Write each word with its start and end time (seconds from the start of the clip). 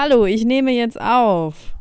Hallo, 0.00 0.26
ich 0.26 0.44
nehme 0.44 0.70
jetzt 0.70 1.00
auf. 1.00 1.74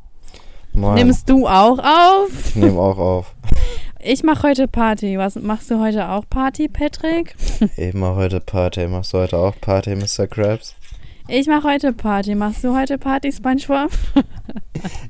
Moin. 0.73 0.95
Nimmst 0.95 1.29
du 1.29 1.47
auch 1.47 1.77
auf? 1.77 2.29
Ich 2.49 2.55
nehme 2.55 2.79
auch 2.79 2.97
auf. 2.97 3.35
Ich 3.99 4.23
mache 4.23 4.41
heute 4.47 4.67
Party. 4.67 5.19
Was 5.19 5.35
machst 5.35 5.69
du 5.69 5.79
heute 5.79 6.09
auch 6.09 6.23
Party, 6.27 6.67
Patrick? 6.67 7.35
Ich 7.77 7.93
mache 7.93 8.15
heute 8.15 8.39
Party. 8.39 8.87
Machst 8.87 9.13
du 9.13 9.19
heute 9.19 9.37
auch 9.37 9.53
Party, 9.61 9.95
Mr. 9.95 10.25
Krabs? 10.25 10.75
Ich 11.27 11.45
mache 11.45 11.67
heute 11.67 11.93
Party. 11.93 12.33
Machst 12.33 12.63
du 12.63 12.75
heute 12.75 12.97
Party, 12.97 13.31
SpongeBob? 13.31 13.91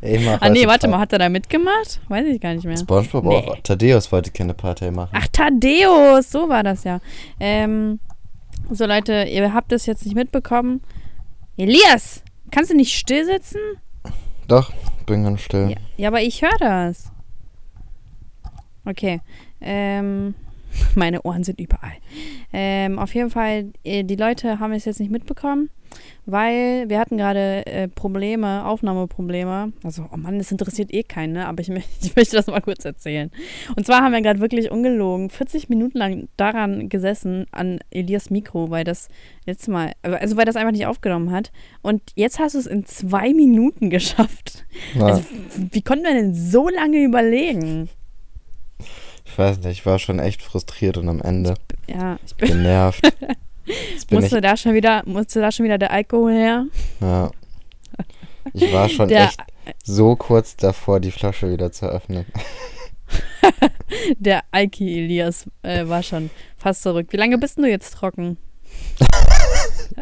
Ich 0.02 0.26
mach 0.26 0.42
ah 0.42 0.50
nee, 0.50 0.60
heute 0.60 0.68
warte 0.68 0.88
Pa- 0.88 0.92
mal, 0.92 1.00
hat 1.00 1.14
er 1.14 1.20
da 1.20 1.30
mitgemacht? 1.30 2.02
Weiß 2.10 2.26
ich 2.26 2.42
gar 2.42 2.54
nicht 2.56 2.66
mehr. 2.66 2.76
Spongebob 2.76 3.24
Nee. 3.24 3.36
auch. 3.38 3.58
Thaddeus 3.64 4.12
wollte 4.12 4.32
keine 4.32 4.54
Party 4.54 4.92
machen. 4.92 5.12
Ach, 5.14 5.28
Thaddeus, 5.32 6.30
so 6.30 6.50
war 6.50 6.64
das 6.64 6.84
ja. 6.84 7.00
Ähm, 7.40 8.02
so 8.70 8.86
Leute, 8.86 9.24
ihr 9.32 9.54
habt 9.54 9.72
das 9.72 9.86
jetzt 9.86 10.04
nicht 10.04 10.16
mitbekommen. 10.16 10.82
Elias, 11.58 12.22
kannst 12.52 12.72
du 12.72 12.76
nicht 12.76 12.98
still 12.98 13.26
sitzen? 13.26 13.60
Doch, 14.48 14.72
bin 15.06 15.24
ganz 15.24 15.42
still. 15.42 15.70
Ja, 15.70 15.78
ja 15.98 16.08
aber 16.10 16.22
ich 16.22 16.42
höre 16.42 16.58
das. 16.60 17.12
Okay. 18.86 19.22
Ähm, 19.62 20.36
meine 20.96 21.22
Ohren 21.24 21.44
sind 21.44 21.60
überall. 21.60 21.98
Ähm, 22.54 23.00
auf 23.00 23.14
jeden 23.14 23.30
Fall, 23.30 23.72
äh, 23.84 24.04
die 24.04 24.16
Leute 24.16 24.60
haben 24.60 24.74
es 24.74 24.86
jetzt 24.86 25.00
nicht 25.00 25.12
mitbekommen, 25.12 25.70
weil 26.28 26.90
wir 26.90 27.00
hatten 27.00 27.18
gerade 27.18 27.66
äh, 27.66 27.88
Probleme, 27.88 28.66
Aufnahmeprobleme. 28.66 29.72
Also, 29.84 30.06
oh 30.14 30.18
Mann, 30.18 30.38
das 30.38 30.52
interessiert 30.52 30.94
eh 30.94 31.04
keinen, 31.04 31.34
ne? 31.34 31.48
aber 31.48 31.62
ich, 31.62 31.70
ich 32.02 32.16
möchte 32.16 32.36
das 32.36 32.48
mal 32.48 32.60
kurz 32.62 32.84
erzählen. 32.84 33.32
Und 33.76 33.86
zwar 33.86 34.04
haben 34.04 34.12
wir 34.12 34.22
gerade 34.22 34.42
wirklich 34.42 34.70
ungelogen 34.70 35.30
40 35.30 35.70
Minuten 35.70 35.98
lang 35.98 36.28
daran 36.36 36.90
gesessen, 36.90 37.46
an 37.52 37.80
Elias 37.92 38.30
Mikro, 38.30 38.70
weil 38.70 38.84
das 38.84 39.08
letzte 39.46 39.72
Mal, 39.72 39.94
also 40.02 40.36
weil 40.36 40.46
das 40.46 40.58
einfach 40.58 40.74
nicht 40.74 40.86
aufgenommen 40.86 41.32
hat. 41.32 41.52
Und 41.82 42.02
jetzt 42.16 42.40
hast 42.40 42.56
du 42.56 42.60
es 42.60 42.68
in 42.68 42.86
zwei 42.86 43.34
Minuten 43.34 43.90
geschafft. 43.90 44.66
Ja, 44.96 45.06
Also, 45.06 45.24
wie 45.56 45.82
konnten 45.82 46.04
wir 46.04 46.14
denn 46.14 46.36
so 46.36 46.68
lange 46.68 47.04
überlegen? 47.04 47.90
ich 49.26 49.38
weiß 49.38 49.60
nicht, 49.60 49.68
ich 49.80 49.86
war 49.86 50.00
schon 50.00 50.20
echt 50.20 50.42
frustriert 50.42 50.98
und 50.98 51.08
am 51.10 51.22
Ende 51.22 51.54
Ja, 51.88 52.18
ich 52.26 52.36
bin, 52.36 52.50
genervt. 52.50 53.14
Musste 54.12 54.42
da 54.42 54.56
schon 54.58 54.74
wieder, 54.74 55.04
musste 55.06 55.42
da 55.42 55.52
schon 55.52 55.66
wieder 55.66 55.78
der 55.78 55.92
Alkohol 55.92 56.34
her. 56.34 56.66
ja. 57.02 57.32
Ich 58.54 58.72
war 58.72 58.88
schon 58.88 59.10
Der, 59.10 59.26
echt 59.26 59.40
so 59.84 60.16
kurz 60.16 60.56
davor, 60.56 61.02
die 61.02 61.12
Flasche 61.12 61.52
wieder 61.52 61.72
zu 61.74 61.86
öffnen. 61.88 62.26
der 64.20 64.42
Alki 64.52 65.04
Elias 65.04 65.46
äh, 65.64 65.86
war 65.88 66.02
schon 66.02 66.30
fast 66.58 66.82
zurück. 66.84 67.08
Wie 67.12 67.18
lange 67.18 67.38
bist 67.38 67.58
du 67.58 67.66
jetzt 67.66 67.92
trocken? 67.94 68.38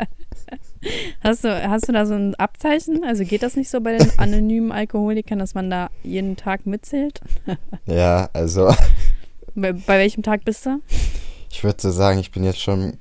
hast, 1.23 1.43
du, 1.43 1.69
hast 1.69 1.87
du 1.87 1.91
da 1.93 2.05
so 2.05 2.13
ein 2.13 2.35
Abzeichen? 2.35 3.03
Also 3.03 3.23
geht 3.23 3.43
das 3.43 3.55
nicht 3.55 3.69
so 3.69 3.81
bei 3.81 3.97
den 3.97 4.11
anonymen 4.19 4.71
Alkoholikern, 4.71 5.39
dass 5.39 5.53
man 5.55 5.69
da 5.69 5.89
jeden 6.03 6.35
Tag 6.35 6.65
mitzählt? 6.65 7.19
Ja, 7.87 8.29
also 8.33 8.73
Bei, 9.55 9.73
bei 9.73 9.99
welchem 9.99 10.21
Tag 10.23 10.43
bist 10.45 10.65
du? 10.65 10.81
ich 11.51 11.63
würde 11.63 11.81
so 11.81 11.89
sagen, 11.89 12.19
ich 12.19 12.31
bin 12.31 12.43
jetzt 12.43 12.59
schon 12.61 12.97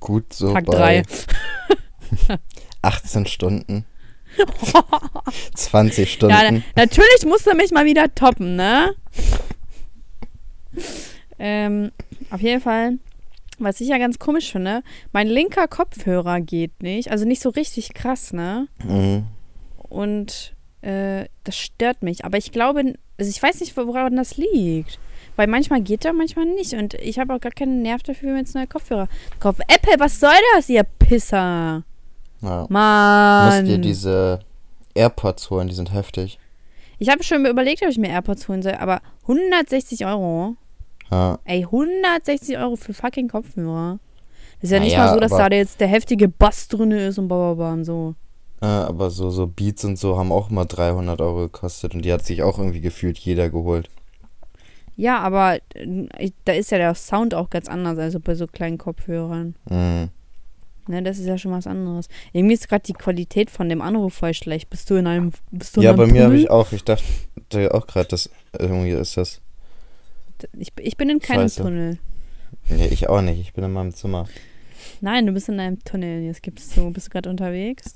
gut 0.00 0.32
so 0.32 0.52
Tag 0.52 0.66
bei 0.66 0.76
drei. 0.76 1.02
18 2.82 3.26
Stunden. 3.26 3.84
20 5.54 6.12
Stunden. 6.12 6.34
Ja, 6.34 6.50
na, 6.50 6.62
natürlich 6.76 7.26
musst 7.26 7.46
du 7.46 7.54
mich 7.54 7.70
mal 7.72 7.84
wieder 7.84 8.14
toppen, 8.14 8.56
ne? 8.56 8.94
ähm, 11.38 11.90
auf 12.30 12.40
jeden 12.40 12.60
Fall, 12.60 12.98
was 13.58 13.80
ich 13.80 13.88
ja 13.88 13.98
ganz 13.98 14.18
komisch 14.18 14.52
finde, 14.52 14.82
mein 15.12 15.26
linker 15.26 15.68
Kopfhörer 15.68 16.40
geht 16.40 16.82
nicht. 16.82 17.10
Also 17.10 17.24
nicht 17.24 17.42
so 17.42 17.50
richtig 17.50 17.94
krass, 17.94 18.32
ne? 18.32 18.68
mhm. 18.84 19.26
Und 19.76 20.54
äh, 20.82 21.26
das 21.44 21.56
stört 21.56 22.02
mich. 22.02 22.24
Aber 22.24 22.38
ich 22.38 22.52
glaube, 22.52 22.94
also 23.18 23.30
ich 23.30 23.42
weiß 23.42 23.60
nicht, 23.60 23.76
woran 23.76 24.16
das 24.16 24.36
liegt. 24.36 24.98
Weil 25.40 25.46
manchmal 25.46 25.80
geht 25.80 26.04
er, 26.04 26.12
manchmal 26.12 26.44
nicht. 26.44 26.74
Und 26.74 26.92
ich 26.92 27.18
habe 27.18 27.34
auch 27.34 27.40
gar 27.40 27.50
keinen 27.50 27.80
Nerv 27.80 28.02
dafür, 28.02 28.28
wenn 28.32 28.40
jetzt 28.40 28.54
neue 28.54 28.66
Kopfhörer 28.66 29.08
kaufen. 29.38 29.62
Apple, 29.68 29.94
was 29.98 30.20
soll 30.20 30.34
das, 30.54 30.68
ihr 30.68 30.82
Pisser? 30.82 31.82
ja. 32.42 32.66
Mann. 32.68 33.46
Musst 33.64 33.66
dir 33.66 33.78
diese 33.78 34.40
AirPods 34.92 35.48
holen, 35.48 35.68
die 35.68 35.74
sind 35.74 35.94
heftig. 35.94 36.38
Ich 36.98 37.08
habe 37.08 37.22
schon 37.22 37.46
überlegt, 37.46 37.80
ob 37.82 37.88
ich 37.88 37.96
mir 37.96 38.10
AirPods 38.10 38.48
holen 38.48 38.60
soll, 38.60 38.74
aber 38.74 39.00
160 39.22 40.04
Euro. 40.04 40.56
Ja, 41.10 41.38
Ey, 41.46 41.62
160 41.64 42.58
Euro 42.58 42.76
für 42.76 42.92
fucking 42.92 43.28
Kopfhörer. 43.28 43.98
Das 44.60 44.64
ist 44.64 44.72
ja 44.72 44.80
nicht 44.80 44.92
Naja, 44.94 45.06
mal 45.06 45.14
so, 45.14 45.20
dass 45.20 45.30
da 45.30 45.48
jetzt 45.48 45.80
der 45.80 45.88
heftige 45.88 46.28
Bass 46.28 46.68
drin 46.68 46.90
ist 46.90 47.16
und 47.18 47.28
bababa 47.28 47.72
und 47.72 47.86
so. 47.86 48.14
äh, 48.60 48.66
aber 48.66 49.08
so, 49.08 49.30
so 49.30 49.46
Beats 49.46 49.86
und 49.86 49.98
so 49.98 50.18
haben 50.18 50.32
auch 50.32 50.50
immer 50.50 50.66
300 50.66 51.18
Euro 51.22 51.44
gekostet 51.44 51.94
und 51.94 52.04
die 52.04 52.12
hat 52.12 52.26
sich 52.26 52.42
auch 52.42 52.58
irgendwie 52.58 52.82
gefühlt 52.82 53.16
jeder 53.16 53.48
geholt. 53.48 53.88
Ja, 55.00 55.20
aber 55.20 55.60
äh, 55.74 56.06
ich, 56.18 56.34
da 56.44 56.52
ist 56.52 56.70
ja 56.70 56.76
der 56.76 56.94
Sound 56.94 57.34
auch 57.34 57.48
ganz 57.48 57.68
anders 57.68 57.98
als 57.98 58.18
bei 58.20 58.34
so 58.34 58.46
kleinen 58.46 58.76
Kopfhörern. 58.76 59.54
Mhm. 59.70 60.10
Ne, 60.88 61.02
das 61.02 61.18
ist 61.18 61.26
ja 61.26 61.38
schon 61.38 61.52
was 61.52 61.66
anderes. 61.66 62.08
Irgendwie 62.32 62.54
ist 62.54 62.68
gerade 62.68 62.82
die 62.82 62.92
Qualität 62.92 63.50
von 63.50 63.70
dem 63.70 63.80
Anruf 63.80 64.12
voll 64.12 64.34
schlecht. 64.34 64.68
Bist 64.68 64.90
du 64.90 64.96
in 64.96 65.06
einem. 65.06 65.32
Bist 65.50 65.76
du 65.76 65.80
Ja, 65.80 65.94
bei 65.94 66.06
mir 66.06 66.24
habe 66.24 66.36
ich 66.36 66.50
auch, 66.50 66.72
ich 66.72 66.84
dachte 66.84 67.02
auch 67.72 67.86
gerade, 67.86 68.08
dass 68.08 68.28
irgendwie 68.58 68.90
ist 68.90 69.16
das. 69.16 69.40
ich. 70.58 70.70
Ich 70.78 70.96
bin 70.98 71.08
in 71.08 71.18
keinem 71.20 71.42
Scheiße. 71.42 71.62
Tunnel. 71.62 71.98
Nee, 72.68 72.88
ich 72.88 73.08
auch 73.08 73.22
nicht, 73.22 73.40
ich 73.40 73.54
bin 73.54 73.64
in 73.64 73.72
meinem 73.72 73.94
Zimmer. 73.94 74.26
Nein, 75.00 75.24
du 75.24 75.32
bist 75.32 75.48
in 75.48 75.60
einem 75.60 75.82
Tunnel. 75.82 76.24
Jetzt 76.24 76.42
gibst 76.42 76.76
du. 76.76 76.90
Bist 76.90 77.06
du 77.06 77.10
gerade 77.10 77.30
unterwegs? 77.30 77.94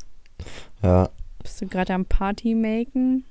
Ja, 0.83 1.11
Bist 1.43 1.61
du 1.61 1.67
gerade 1.67 1.93
am 1.93 2.07
Party 2.07 2.55
maken? 2.55 3.25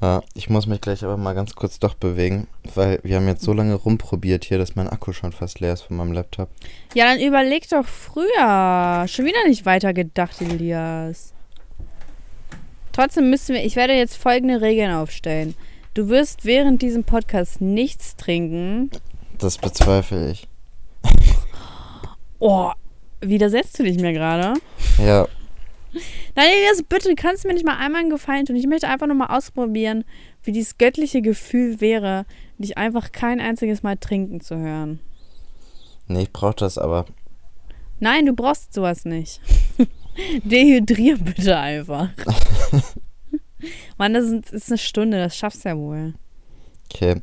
Ja, 0.00 0.22
ich 0.34 0.50
muss 0.50 0.66
mich 0.66 0.80
gleich 0.80 1.02
aber 1.04 1.16
mal 1.16 1.34
ganz 1.34 1.54
kurz 1.54 1.78
doch 1.78 1.94
bewegen, 1.94 2.46
weil 2.74 3.00
wir 3.02 3.16
haben 3.16 3.28
jetzt 3.28 3.42
so 3.42 3.52
lange 3.52 3.74
rumprobiert 3.74 4.44
hier, 4.44 4.58
dass 4.58 4.76
mein 4.76 4.88
Akku 4.88 5.12
schon 5.12 5.32
fast 5.32 5.60
leer 5.60 5.72
ist 5.72 5.82
von 5.82 5.96
meinem 5.96 6.12
Laptop. 6.12 6.48
Ja, 6.94 7.06
dann 7.06 7.20
überleg 7.20 7.68
doch 7.70 7.86
früher. 7.86 9.06
Schon 9.08 9.24
wieder 9.24 9.46
nicht 9.46 9.64
weitergedacht, 9.66 10.40
Elias. 10.42 11.32
Trotzdem 12.92 13.30
müssen 13.30 13.54
wir, 13.54 13.64
ich 13.64 13.76
werde 13.76 13.94
jetzt 13.94 14.16
folgende 14.16 14.60
Regeln 14.60 14.92
aufstellen. 14.92 15.54
Du 15.94 16.08
wirst 16.08 16.44
während 16.44 16.82
diesem 16.82 17.04
Podcast 17.04 17.60
nichts 17.60 18.16
trinken. 18.16 18.90
Das 19.38 19.58
bezweifle 19.58 20.30
ich. 20.30 20.48
Oh, 22.38 22.70
widersetzt 23.20 23.78
du 23.78 23.84
dich 23.84 23.98
mir 23.98 24.12
gerade? 24.12 24.54
Ja, 24.98 25.26
Nein, 26.34 26.48
Elias, 26.56 26.82
bitte, 26.82 27.14
kannst 27.14 27.44
du 27.44 27.48
mir 27.48 27.54
nicht 27.54 27.66
mal 27.66 27.76
einmal 27.76 28.00
einen 28.00 28.10
Gefallen 28.10 28.46
tun? 28.46 28.56
Ich 28.56 28.66
möchte 28.66 28.88
einfach 28.88 29.06
nur 29.06 29.16
mal 29.16 29.36
ausprobieren, 29.36 30.04
wie 30.42 30.52
dieses 30.52 30.78
göttliche 30.78 31.22
Gefühl 31.22 31.80
wäre, 31.80 32.26
dich 32.58 32.76
einfach 32.76 33.12
kein 33.12 33.40
einziges 33.40 33.82
Mal 33.82 33.96
trinken 33.96 34.40
zu 34.40 34.56
hören. 34.56 35.00
nee, 36.06 36.22
ich 36.22 36.32
brauche 36.32 36.56
das 36.56 36.78
aber. 36.78 37.06
Nein, 38.00 38.26
du 38.26 38.34
brauchst 38.34 38.74
sowas 38.74 39.04
nicht. 39.04 39.40
Dehydrier 40.44 41.18
bitte 41.18 41.56
einfach. 41.56 42.10
Mann, 43.98 44.14
das 44.14 44.24
ist, 44.26 44.52
ist 44.52 44.70
eine 44.70 44.78
Stunde, 44.78 45.18
das 45.18 45.36
schaffst 45.36 45.64
du 45.64 45.68
ja 45.70 45.76
wohl. 45.76 46.14
Okay. 46.92 47.22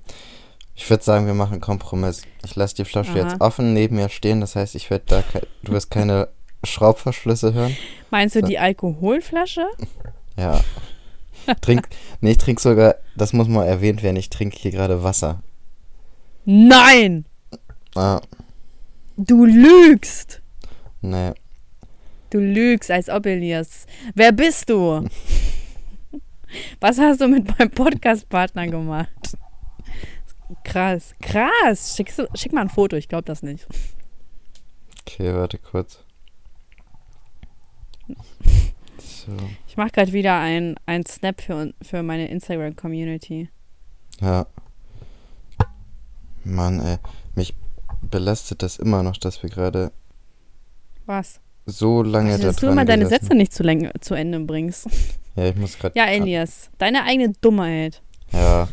Ich 0.76 0.90
würde 0.90 1.04
sagen, 1.04 1.28
wir 1.28 1.34
machen 1.34 1.54
einen 1.54 1.62
Kompromiss. 1.62 2.24
Ich 2.44 2.56
lasse 2.56 2.76
die 2.76 2.86
Flasche 2.86 3.12
Aha. 3.12 3.20
jetzt 3.20 3.42
offen 3.42 3.74
neben 3.74 3.98
mir 3.98 4.10
stehen, 4.10 4.42
das 4.42 4.56
heißt, 4.56 4.76
ich 4.76 4.90
werde 4.90 5.06
da 5.08 5.24
du 5.64 5.74
wirst 5.74 5.92
keine 5.92 6.30
Schraubverschlüsse 6.64 7.54
hören. 7.54 7.76
Meinst 8.10 8.36
du 8.36 8.42
die 8.42 8.60
Alkoholflasche? 8.60 9.66
Ja. 10.38 10.62
Trink, 11.62 11.88
nee, 12.20 12.32
ich 12.32 12.38
trinke 12.38 12.62
sogar, 12.62 12.96
das 13.16 13.34
muss 13.34 13.48
mal 13.48 13.66
erwähnt 13.66 14.04
werden, 14.04 14.16
ich 14.18 14.30
trinke 14.30 14.58
hier 14.58 14.72
gerade 14.72 15.04
Wasser. 15.04 15.42
Nein! 16.46 17.26
Ah, 17.96 18.22
Du 19.18 19.46
lügst! 19.46 20.42
nee. 21.02 21.32
Du 22.30 22.40
lügst, 22.40 22.90
als 22.90 23.10
ob 23.10 23.26
Elias. 23.26 23.86
Wer 24.16 24.32
bist 24.32 24.70
du? 24.70 25.06
Was 26.80 26.98
hast 26.98 27.20
du 27.22 27.28
mit 27.28 27.48
meinem 27.60 27.72
Podcast-Partner 27.72 28.68
gemacht? 28.68 29.10
Krass, 30.64 31.14
krass. 31.22 31.96
Schickst 31.96 32.20
du, 32.20 32.28
schick 32.36 32.54
mal 32.54 32.62
ein 32.62 32.70
Foto, 32.70 32.96
ich 32.96 33.10
glaube 33.10 33.24
das 33.26 33.44
nicht. 33.44 33.68
Okay, 35.02 35.34
warte 35.34 35.58
kurz. 35.58 36.04
So, 39.26 39.32
Ich 39.68 39.78
mache 39.78 39.92
gerade 39.92 40.14
wieder 40.14 40.40
ein, 40.40 40.76
ein 40.86 41.06
Snap 41.06 41.42
für, 41.42 41.74
für 41.82 42.02
meine 42.04 42.28
Instagram-Community. 42.30 43.50
ja. 44.22 44.46
Mann, 46.44 46.80
ey. 46.80 46.98
Mich 47.36 47.54
belastet 48.02 48.64
das 48.64 48.78
immer 48.78 49.04
noch, 49.04 49.18
dass 49.18 49.44
wir 49.44 49.50
gerade 49.52 49.92
Was? 51.06 51.40
so 51.68 52.02
lange 52.02 52.32
Also, 52.32 52.42
da 52.42 52.48
dass 52.48 52.56
du 52.56 52.66
dran 52.66 52.74
immer 52.74 52.86
deine 52.86 53.06
Sätze 53.06 53.36
nicht 53.36 53.54
zu, 53.54 53.62
läng- 53.64 53.92
zu 54.02 54.16
Ende 54.16 54.40
bringst. 54.40 54.88
Ja, 55.36 55.46
ich 55.48 55.56
muss 55.56 55.80
gerade. 55.80 55.98
Ja, 55.98 56.08
Elias, 56.08 56.70
deine 56.78 57.04
eigene 57.06 57.32
Dummheit. 57.40 58.02
Ja. 58.34 58.68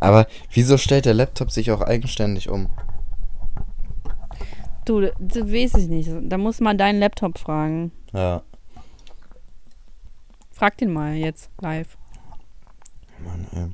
Aber 0.00 0.26
wieso 0.52 0.76
stellt 0.76 1.04
der 1.04 1.14
Laptop 1.14 1.52
sich 1.52 1.70
auch 1.70 1.80
eigenständig 1.80 2.48
um? 2.48 2.68
Du, 4.84 5.02
das 5.20 5.44
weiß 5.46 5.74
ich 5.76 5.86
nicht. 5.88 6.10
Da 6.22 6.38
muss 6.38 6.58
man 6.58 6.76
deinen 6.76 6.98
Laptop 6.98 7.38
fragen. 7.38 7.92
Ja. 8.12 8.42
Frag 10.62 10.76
den 10.78 10.92
mal 10.92 11.14
jetzt 11.16 11.50
live. 11.60 11.96
Mann, 13.18 13.48
ey. 13.52 13.66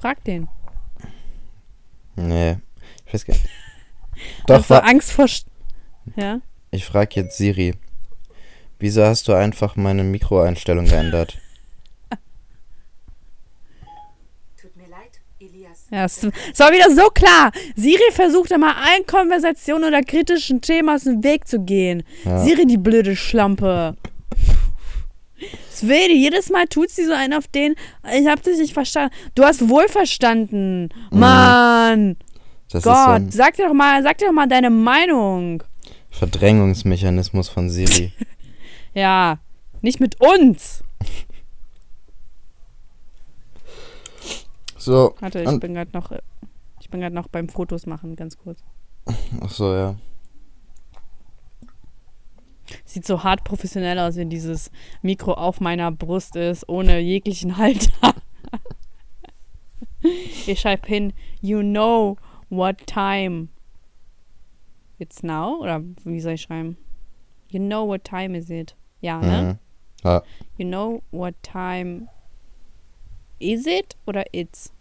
Frag 0.00 0.24
den. 0.24 0.48
Nee. 2.16 2.56
Ich 3.04 3.12
weiß 3.12 3.26
gar 3.26 3.34
nicht. 3.34 3.46
Doch, 4.46 4.70
wa- 4.70 4.78
Angst 4.78 5.12
vor. 5.12 5.26
St- 5.26 5.44
Ja? 6.16 6.40
ich 6.70 6.86
frage 6.86 7.16
jetzt 7.20 7.36
Siri. 7.36 7.74
Wieso 8.78 9.04
hast 9.04 9.28
du 9.28 9.34
einfach 9.34 9.76
meine 9.76 10.02
Mikroeinstellung 10.02 10.86
geändert? 10.86 11.36
Tut 14.58 14.74
mir 14.76 14.88
leid, 14.88 15.20
Elias. 15.38 15.86
Ja, 15.90 16.06
es 16.06 16.22
es 16.24 16.58
war 16.58 16.72
wieder 16.72 16.90
so 16.94 17.10
klar. 17.10 17.52
Siri 17.76 18.10
versucht 18.12 18.52
immer 18.52 18.74
allen 18.74 19.04
Konversationen 19.06 19.84
oder 19.84 20.02
kritischen 20.02 20.62
Themen 20.62 20.88
aus 20.88 21.04
dem 21.04 21.22
Weg 21.22 21.46
zu 21.46 21.60
gehen. 21.60 22.04
Ja. 22.24 22.38
Siri, 22.42 22.64
die 22.64 22.78
blöde 22.78 23.16
Schlampe. 23.16 23.98
Sveti, 25.70 26.14
jedes 26.16 26.50
Mal 26.50 26.66
tut 26.66 26.90
sie 26.90 27.04
so 27.04 27.12
einen 27.12 27.34
auf 27.34 27.48
den. 27.48 27.74
Ich 28.14 28.26
hab 28.26 28.42
dich 28.42 28.58
nicht 28.58 28.74
verstanden. 28.74 29.14
Du 29.34 29.44
hast 29.44 29.68
wohl 29.68 29.88
verstanden. 29.88 30.88
Mann. 31.10 32.16
Das 32.70 32.84
so 32.84 32.90
Gott, 32.90 33.08
ein 33.08 33.30
sag 33.30 33.56
dir 33.56 33.66
doch 33.66 33.74
mal, 33.74 34.02
sag 34.02 34.18
dir 34.18 34.26
doch 34.26 34.32
mal 34.32 34.46
deine 34.46 34.70
Meinung. 34.70 35.62
Verdrängungsmechanismus 36.10 37.48
von 37.48 37.70
Siri. 37.70 38.12
Ja, 38.92 39.38
nicht 39.82 40.00
mit 40.00 40.20
uns. 40.20 40.82
So. 44.76 45.14
Warte, 45.20 45.42
ich 45.42 45.60
bin 45.60 45.74
gerade 45.74 45.90
noch, 45.92 46.10
ich 46.80 46.88
bin 46.88 47.00
gerade 47.00 47.14
noch 47.14 47.28
beim 47.28 47.50
Fotos 47.50 47.84
machen, 47.84 48.16
ganz 48.16 48.38
kurz. 48.38 48.60
Ach 49.42 49.50
so, 49.50 49.74
ja. 49.74 49.94
Sieht 52.84 53.06
so 53.06 53.22
hart 53.22 53.44
professionell 53.44 53.98
aus, 53.98 54.16
wenn 54.16 54.30
dieses 54.30 54.70
Mikro 55.02 55.34
auf 55.34 55.60
meiner 55.60 55.90
Brust 55.90 56.36
ist, 56.36 56.68
ohne 56.68 56.98
jeglichen 57.00 57.56
Halter. 57.56 58.14
ich 60.46 60.60
schreibe 60.60 60.86
hin, 60.86 61.12
you 61.40 61.60
know 61.60 62.16
what 62.48 62.86
time 62.86 63.48
it's 64.98 65.22
now? 65.22 65.58
Oder 65.60 65.82
wie 66.04 66.20
soll 66.20 66.32
ich 66.34 66.42
schreiben? 66.42 66.76
You 67.48 67.58
know 67.58 67.86
what 67.86 68.04
time 68.04 68.36
is 68.36 68.50
it? 68.50 68.76
Ja, 69.00 69.18
ne? 69.20 69.42
Mhm. 69.42 69.58
Ja. 70.04 70.22
You 70.56 70.66
know 70.66 71.02
what 71.10 71.34
time 71.42 72.08
is 73.38 73.66
it 73.66 73.96
oder 74.06 74.24
it's? 74.32 74.72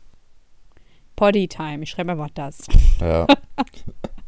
Potty 1.15 1.47
time. 1.47 1.83
Ich 1.83 1.89
schreibe 1.89 2.11
einfach 2.13 2.29
das. 2.29 2.65
Ja. 3.01 3.27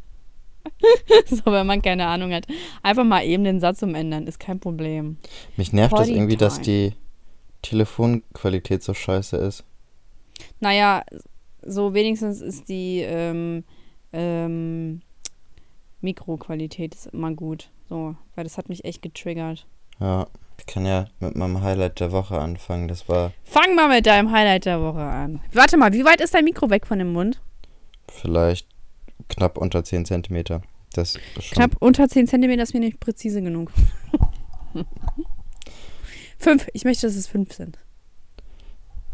so, 1.28 1.46
wenn 1.46 1.68
man 1.68 1.82
keine 1.82 2.08
Ahnung 2.08 2.34
hat. 2.34 2.46
Einfach 2.84 3.04
mal 3.04 3.24
eben 3.24 3.44
den 3.44 3.60
Satz 3.60 3.82
umändern, 3.84 4.28
ist 4.28 4.40
kein 4.40 4.60
Problem. 4.60 5.18
Mich 5.58 5.74
nervt 5.74 5.94
das 5.94 6.02
Potty 6.02 6.14
irgendwie, 6.14 6.38
dass 6.38 6.62
time. 6.62 6.66
die 6.66 6.94
Telefonqualität 7.62 8.84
so 8.84 8.94
scheiße 8.94 9.38
ist. 9.38 9.64
Naja, 10.60 11.04
so 11.62 11.94
wenigstens 11.94 12.42
ist 12.42 12.70
die 12.70 13.02
ähm, 13.02 13.64
ähm, 14.14 15.02
Mikroqualität 16.02 16.96
ist 16.96 17.08
immer 17.08 17.32
gut. 17.32 17.70
So, 17.90 18.16
weil 18.36 18.44
das 18.44 18.58
hat 18.58 18.70
mich 18.70 18.86
echt 18.86 19.02
getriggert. 19.02 19.68
Ja. 20.00 20.28
Ich 20.58 20.68
kann 20.68 20.86
ja 20.86 21.08
mit 21.20 21.36
meinem 21.36 21.64
Highlight 21.64 22.00
der 22.00 22.12
Woche 22.12 22.38
anfangen. 22.38 22.88
Das 22.88 23.10
war 23.10 23.32
Fang 23.44 23.74
mal 23.74 23.90
mit 23.90 24.06
deinem 24.06 24.32
Highlight 24.32 24.66
der 24.66 24.80
Woche 24.80 25.02
an. 25.02 25.42
Warte 25.54 25.76
mal, 25.76 25.92
wie 25.92 26.06
weit 26.06 26.22
ist 26.22 26.36
dein 26.36 26.44
Mikro 26.44 26.70
weg 26.70 26.86
von 26.86 27.00
dem 27.00 27.14
Mund? 27.14 27.42
vielleicht 28.12 28.68
knapp 29.30 29.58
unter 29.58 29.84
10 29.84 30.06
Zentimeter. 30.06 30.62
Das. 30.94 31.18
Knapp 31.52 31.78
unter 31.80 32.08
10 32.08 32.28
cm 32.28 32.60
ist 32.60 32.74
mir 32.74 32.82
nicht 32.82 33.00
präzise 33.00 33.42
genug. 33.42 33.72
fünf. 36.38 36.68
Ich 36.74 36.84
möchte, 36.84 37.08
dass 37.08 37.16
es 37.16 37.28
fünf 37.28 37.54
sind. 37.54 37.78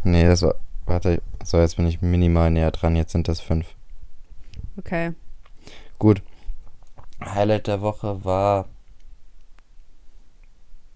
Nee, 0.03 0.25
das 0.25 0.41
war. 0.41 0.55
Warte, 0.85 1.21
so, 1.43 1.59
jetzt 1.59 1.75
bin 1.75 1.85
ich 1.85 2.01
minimal 2.01 2.49
näher 2.49 2.71
dran. 2.71 2.95
Jetzt 2.95 3.11
sind 3.11 3.27
das 3.27 3.41
fünf. 3.41 3.75
Okay. 4.77 5.13
Gut. 5.99 6.21
Highlight 7.23 7.67
der 7.67 7.81
Woche 7.81 8.23
war. 8.23 8.69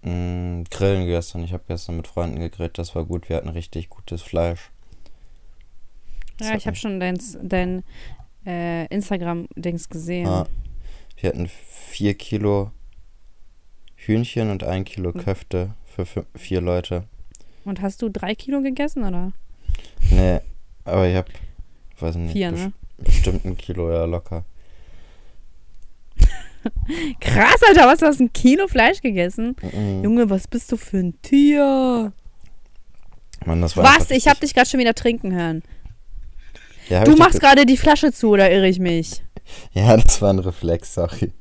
Mh, 0.02 0.64
Grillen 0.70 1.06
gestern. 1.06 1.44
Ich 1.44 1.52
habe 1.52 1.64
gestern 1.68 1.96
mit 1.96 2.08
Freunden 2.08 2.40
gegrillt. 2.40 2.78
Das 2.78 2.94
war 2.94 3.04
gut. 3.04 3.28
Wir 3.28 3.36
hatten 3.36 3.48
richtig 3.48 3.90
gutes 3.90 4.22
Fleisch. 4.22 4.70
Das 6.38 6.48
Ja, 6.48 6.56
ich 6.56 6.66
habe 6.66 6.76
schon 6.76 6.98
dein, 6.98 7.18
dein 7.42 7.84
äh, 8.46 8.86
Instagram-Dings 8.86 9.88
gesehen. 9.88 10.26
Ah, 10.26 10.46
wir 11.18 11.28
hatten 11.30 11.48
vier 11.48 12.14
Kilo 12.14 12.70
Hühnchen 13.96 14.50
und 14.50 14.64
ein 14.64 14.84
Kilo. 14.84 15.12
Köfte 15.12 15.74
für 15.86 16.02
fü- 16.02 16.24
vier 16.36 16.60
Leute. 16.60 17.04
Und 17.64 17.80
hast 17.80 18.02
du 18.02 18.08
drei 18.08 18.34
Kilo 18.34 18.60
gegessen, 18.60 19.04
oder? 19.04 19.32
Nee, 20.10 20.40
aber 20.84 21.06
ich 21.08 21.14
hab, 21.16 21.28
weiß 22.00 22.16
nicht, 22.16 22.32
Vier, 22.32 22.50
ne? 22.50 22.72
bestimmt 22.98 23.44
ein 23.44 23.56
Kilo 23.56 23.90
ja 23.92 24.04
locker. 24.04 24.44
Krass, 27.20 27.60
Alter, 27.68 27.86
was, 27.86 27.98
du 28.00 28.06
hast 28.06 28.20
ein 28.20 28.32
Kilo 28.32 28.68
Fleisch 28.68 29.00
gegessen? 29.00 29.56
Mhm. 29.62 30.02
Junge, 30.04 30.30
was 30.30 30.46
bist 30.46 30.70
du 30.72 30.76
für 30.76 30.98
ein 30.98 31.20
Tier? 31.22 32.12
Mann, 33.44 33.60
das 33.60 33.76
war 33.76 33.84
Was? 33.84 34.10
Ich 34.10 34.28
hab 34.28 34.38
dich 34.40 34.54
gerade 34.54 34.68
schon 34.68 34.78
wieder 34.80 34.94
trinken 34.94 35.32
hören. 35.32 35.62
Ja, 36.88 37.04
Du 37.04 37.16
machst 37.16 37.40
ge- 37.40 37.48
gerade 37.48 37.66
die 37.66 37.76
Flasche 37.76 38.12
zu, 38.12 38.30
oder 38.30 38.50
irre 38.50 38.68
ich 38.68 38.78
mich? 38.78 39.22
Ja, 39.72 39.96
das 39.98 40.20
war 40.22 40.32
ein 40.32 40.38
Reflex, 40.38 40.94
sorry. 40.94 41.32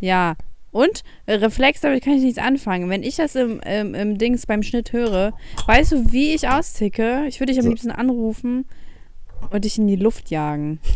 Ja. 0.00 0.34
Und 0.70 1.02
Reflex, 1.26 1.80
damit 1.80 2.04
kann 2.04 2.12
ich 2.14 2.22
nichts 2.22 2.38
anfangen. 2.38 2.90
Wenn 2.90 3.02
ich 3.02 3.16
das 3.16 3.34
im, 3.34 3.58
im, 3.60 3.94
im 3.94 4.18
Dings 4.18 4.44
beim 4.46 4.62
Schnitt 4.62 4.92
höre, 4.92 5.32
weißt 5.66 5.92
du, 5.92 6.12
wie 6.12 6.34
ich 6.34 6.46
austicke? 6.48 7.24
Ich 7.26 7.40
würde 7.40 7.52
dich 7.52 7.58
am 7.58 7.64
So. 7.64 7.70
liebsten 7.70 7.90
anrufen 7.90 8.66
und 9.50 9.64
dich 9.64 9.78
in 9.78 9.86
die 9.88 9.96
Luft 9.96 10.30
jagen. 10.30 10.78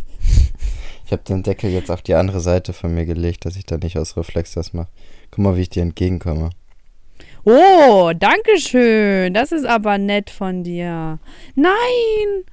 Ich 1.05 1.13
habe 1.13 1.25
den 1.25 1.43
Deckel 1.43 1.69
jetzt 1.71 1.91
auf 1.91 2.01
die 2.01 2.15
andere 2.15 2.41
Seite 2.41 2.73
von 2.73 2.95
mir 2.95 3.05
gelegt, 3.05 3.45
dass 3.45 3.57
ich 3.57 3.67
da 3.67 3.77
nicht 3.77 3.99
aus 3.99 4.17
Reflex 4.17 4.53
das 4.55 4.73
mache. 4.73 4.89
Guck 5.31 5.41
mal, 5.41 5.57
wie 5.59 5.61
ich 5.63 5.69
dir 5.69 5.83
entgegenkomme. 5.83 6.49
Oh, 7.45 8.13
danke 8.19 8.57
schön. 8.59 9.35
Das 9.35 9.53
ist 9.53 9.67
aber 9.67 9.99
nett 9.99 10.31
von 10.31 10.63
dir. 10.65 11.19
Nein! 11.55 12.45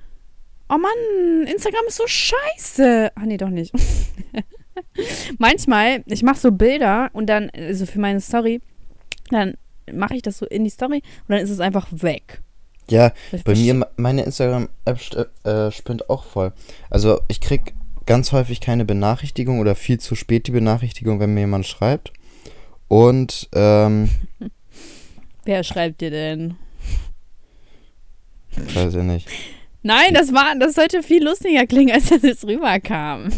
Oh 0.69 0.77
Mann, 0.77 1.47
Instagram 1.47 1.85
ist 1.87 1.97
so 1.97 2.05
scheiße. 2.07 3.11
Ach 3.15 3.23
nee, 3.23 3.37
doch 3.37 3.49
nicht. 3.49 3.73
Manchmal, 5.37 6.03
ich 6.05 6.23
mache 6.23 6.39
so 6.39 6.51
Bilder 6.51 7.09
und 7.13 7.27
dann, 7.27 7.49
also 7.49 7.85
für 7.85 7.99
meine 7.99 8.21
Story, 8.21 8.61
dann 9.29 9.55
mache 9.91 10.15
ich 10.15 10.21
das 10.21 10.37
so 10.37 10.45
in 10.45 10.63
die 10.63 10.69
Story 10.69 11.01
und 11.27 11.29
dann 11.29 11.39
ist 11.39 11.49
es 11.49 11.59
einfach 11.59 11.87
weg. 11.91 12.41
Ja, 12.89 13.11
Das 13.31 13.43
bei 13.43 13.53
mir, 13.55 13.87
meine 13.97 14.23
Instagram-App 14.23 14.97
st- 14.97 15.27
äh, 15.47 15.71
spinnt 15.71 16.09
auch 16.09 16.23
voll. 16.23 16.53
Also 16.89 17.19
ich 17.27 17.39
krieg 17.39 17.73
ganz 18.05 18.31
häufig 18.31 18.61
keine 18.61 18.83
Benachrichtigung 18.85 19.59
oder 19.59 19.75
viel 19.75 19.99
zu 19.99 20.15
spät 20.15 20.47
die 20.47 20.51
Benachrichtigung, 20.51 21.19
wenn 21.19 21.33
mir 21.33 21.41
jemand 21.41 21.67
schreibt. 21.67 22.11
Und 22.87 23.47
ähm, 23.53 24.09
Wer 25.45 25.63
schreibt 25.63 26.01
dir 26.01 26.09
denn? 26.11 26.55
weiß 28.73 28.95
ich 28.95 29.03
nicht. 29.03 29.27
Nein, 29.81 30.13
das 30.13 30.33
war, 30.33 30.55
das 30.59 30.75
sollte 30.75 31.03
viel 31.03 31.23
lustiger 31.23 31.65
klingen, 31.65 31.93
als 31.95 32.09
das 32.09 32.21
jetzt 32.23 32.45
rüberkam. 32.45 33.29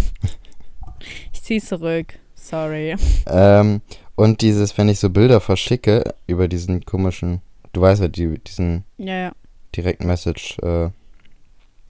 Ich 1.33 1.43
zieh's 1.43 1.67
zurück. 1.67 2.13
Sorry. 2.35 2.95
Ähm, 3.27 3.81
und 4.15 4.41
dieses, 4.41 4.77
wenn 4.77 4.89
ich 4.89 4.99
so 4.99 5.09
Bilder 5.09 5.39
verschicke 5.39 6.13
über 6.27 6.47
diesen 6.47 6.83
komischen, 6.85 7.41
du 7.73 7.81
weißt 7.81 8.01
ja, 8.01 8.07
die, 8.07 8.39
diesen 8.39 8.83
Ja, 8.97 9.15
ja. 9.15 9.31
Direct 9.75 10.03
Message 10.03 10.57
äh, 10.59 10.89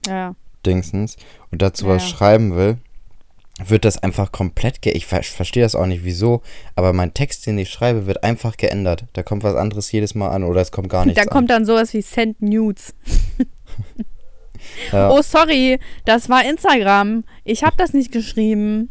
Ja. 0.06 0.34
Dingsens 0.64 1.16
und 1.50 1.62
dazu 1.62 1.86
Ja, 1.86 1.94
was 1.94 2.08
schreiben 2.08 2.54
will, 2.54 2.76
wird 3.66 3.84
das 3.84 4.02
einfach 4.02 4.32
komplett 4.32 4.80
ge 4.82 4.92
Ich 4.92 5.06
ver 5.06 5.22
verstehe 5.22 5.62
das 5.62 5.74
auch 5.74 5.86
nicht 5.86 6.04
wieso, 6.04 6.42
aber 6.76 6.92
mein 6.92 7.12
Text, 7.14 7.46
den 7.46 7.58
ich 7.58 7.70
schreibe, 7.70 8.06
wird 8.06 8.22
einfach 8.22 8.56
geändert. 8.56 9.04
Da 9.14 9.22
kommt 9.22 9.42
was 9.42 9.56
anderes 9.56 9.90
jedes 9.92 10.14
Mal 10.14 10.30
an 10.30 10.44
oder 10.44 10.60
es 10.60 10.72
kommt 10.72 10.88
gar 10.88 11.04
nichts 11.04 11.22
Da 11.22 11.28
kommt 11.28 11.50
dann 11.50 11.64
sowas 11.66 11.92
wie 11.92 12.02
Send 12.02 12.40
Nudes. 12.40 12.94
Ja. 14.92 15.10
Oh, 15.10 15.22
sorry, 15.22 15.78
das 16.04 16.28
war 16.28 16.44
Instagram. 16.44 17.24
Ich 17.44 17.62
habe 17.64 17.76
das 17.76 17.92
nicht 17.92 18.12
geschrieben. 18.12 18.90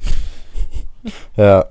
ja, 1.37 1.65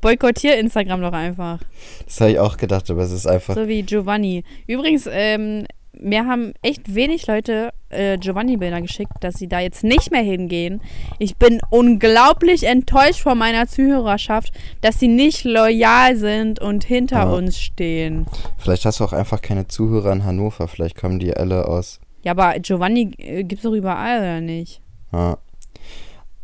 Boykottier 0.00 0.56
Instagram 0.58 1.00
doch 1.00 1.12
einfach. 1.12 1.58
das 2.06 2.20
habe 2.20 2.30
ich 2.32 2.38
auch 2.38 2.56
gedacht, 2.56 2.88
aber 2.90 3.02
es 3.02 3.10
ist 3.10 3.26
einfach. 3.26 3.54
So 3.54 3.66
wie 3.66 3.82
Giovanni. 3.82 4.44
Übrigens, 4.68 5.08
ähm, 5.10 5.66
mir 6.00 6.26
haben 6.26 6.52
echt 6.62 6.94
wenig 6.94 7.26
Leute 7.26 7.70
äh, 7.88 8.16
Giovanni-Bilder 8.18 8.80
geschickt, 8.80 9.10
dass 9.22 9.34
sie 9.34 9.48
da 9.48 9.58
jetzt 9.58 9.82
nicht 9.82 10.12
mehr 10.12 10.22
hingehen. 10.22 10.80
Ich 11.18 11.34
bin 11.36 11.60
unglaublich 11.70 12.62
enttäuscht 12.64 13.20
von 13.22 13.36
meiner 13.36 13.66
Zuhörerschaft, 13.66 14.52
dass 14.82 15.00
sie 15.00 15.08
nicht 15.08 15.42
loyal 15.42 16.14
sind 16.16 16.60
und 16.60 16.84
hinter 16.84 17.16
Ja. 17.24 17.30
uns 17.32 17.58
stehen. 17.60 18.26
Vielleicht 18.58 18.84
hast 18.84 19.00
du 19.00 19.04
auch 19.04 19.12
einfach 19.12 19.42
keine 19.42 19.66
Zuhörer 19.66 20.12
in 20.12 20.24
Hannover. 20.24 20.68
Vielleicht 20.68 20.96
kommen 20.96 21.18
die 21.18 21.34
alle 21.36 21.66
aus. 21.66 21.98
Ja, 22.22 22.32
aber 22.32 22.58
Giovanni 22.60 23.12
äh, 23.18 23.44
gibt's 23.44 23.62
doch 23.64 23.72
überall, 23.72 24.18
oder 24.18 24.40
nicht? 24.40 24.80
Ja, 25.12 25.38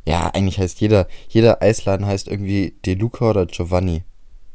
ja 0.07 0.31
eigentlich 0.33 0.59
heißt 0.59 0.81
jeder, 0.81 1.09
jeder 1.29 1.63
Eisladen 1.63 2.07
heißt 2.07 2.29
irgendwie 2.29 2.75
De 2.85 2.95
Luca 2.95 3.31
oder 3.31 3.47
Giovanni. 3.47 4.03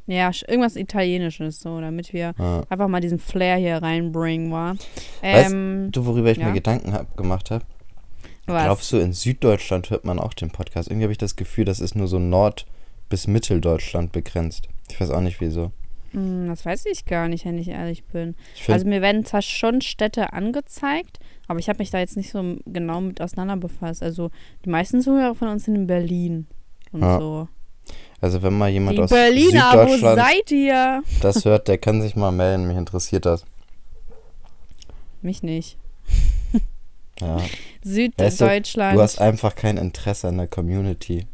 Ja, 0.08 0.32
irgendwas 0.48 0.76
Italienisches, 0.76 1.60
so, 1.60 1.80
damit 1.80 2.14
wir 2.14 2.34
Ja. 2.40 2.64
einfach 2.70 2.88
mal 2.88 3.00
diesen 3.02 3.20
Flair 3.20 3.58
hier 3.58 3.78
reinbringen, 3.78 4.52
war. 4.52 4.76
Weißt 5.22 5.52
Ähm, 5.52 5.90
Du, 5.92 6.06
worüber 6.08 6.32
ich 6.32 6.38
ja. 6.40 6.48
mir 6.48 6.54
Gedanken 6.54 6.94
hab, 6.94 7.16
gemacht 7.16 7.52
habe? 7.52 7.64
Glaubst 8.48 8.92
du, 8.92 8.98
in 8.98 9.14
Süddeutschland 9.14 9.92
hört 9.92 10.06
man 10.06 10.18
auch 10.18 10.34
den 10.34 10.50
Podcast? 10.50 10.90
Irgendwie 10.90 11.04
habe 11.04 11.12
ich 11.12 11.20
das 11.20 11.36
Gefühl, 11.36 11.66
das 11.66 11.80
ist 11.80 11.94
nur 11.96 12.08
so 12.08 12.18
Nord- 12.18 12.66
bis 13.08 13.28
Mitteldeutschland 13.28 14.12
begrenzt. 14.12 14.68
Ich 14.90 15.00
weiß 15.00 15.12
auch 15.12 15.22
nicht 15.22 15.40
wieso. 15.42 15.72
Hm, 16.12 16.48
das 16.48 16.66
weiß 16.66 16.86
ich 16.88 17.06
gar 17.06 17.28
nicht, 17.28 17.46
wenn 17.46 17.58
ich 17.58 17.68
ehrlich 17.68 18.04
bin. 18.06 18.36
Ich 18.56 18.70
Also 18.70 18.88
mir 18.88 19.02
werden 19.02 19.26
zwar 19.26 19.42
schon 19.42 19.82
Städte 19.82 20.34
angezeigt, 20.34 21.20
aber 21.48 21.60
ich 21.60 21.70
habe 21.70 21.80
mich 21.80 21.92
da 21.92 22.00
jetzt 22.00 22.18
nicht 22.18 22.32
so 22.32 22.58
genau 22.66 23.02
mit 23.02 23.22
auseinander 23.22 23.58
befasst. 23.58 24.02
Also 24.02 24.32
die 24.66 24.70
meisten 24.70 25.02
Zuhörer 25.02 25.36
von 25.36 25.48
uns 25.50 25.66
sind 25.66 25.76
in 25.76 25.88
Berlin 25.88 26.48
und 26.92 27.02
Ja. 27.02 27.20
so. 27.20 27.48
also 28.22 28.42
wenn 28.42 28.58
mal 28.58 28.70
jemand 28.70 28.98
Die 28.98 29.02
aus 29.04 29.10
Berliner, 29.10 29.72
wo 29.74 29.94
Süddeutschland 29.94 30.20
seid 30.20 30.52
ihr? 30.52 31.04
das 31.22 31.46
hört, 31.46 31.68
der 31.68 31.78
kann 31.78 32.02
sich 32.02 32.16
mal 32.16 32.32
melden. 32.32 32.68
Mich 32.68 32.78
interessiert 32.78 33.26
das. 33.26 33.46
Mich 35.22 35.44
nicht. 35.44 35.78
Ja. 37.22 37.38
Süddeutschland. 37.84 38.98
Du 38.98 39.02
hast 39.02 39.20
einfach 39.20 39.54
kein 39.54 39.76
Interesse 39.76 40.30
an 40.30 40.38
der 40.38 40.48
Community. 40.48 41.26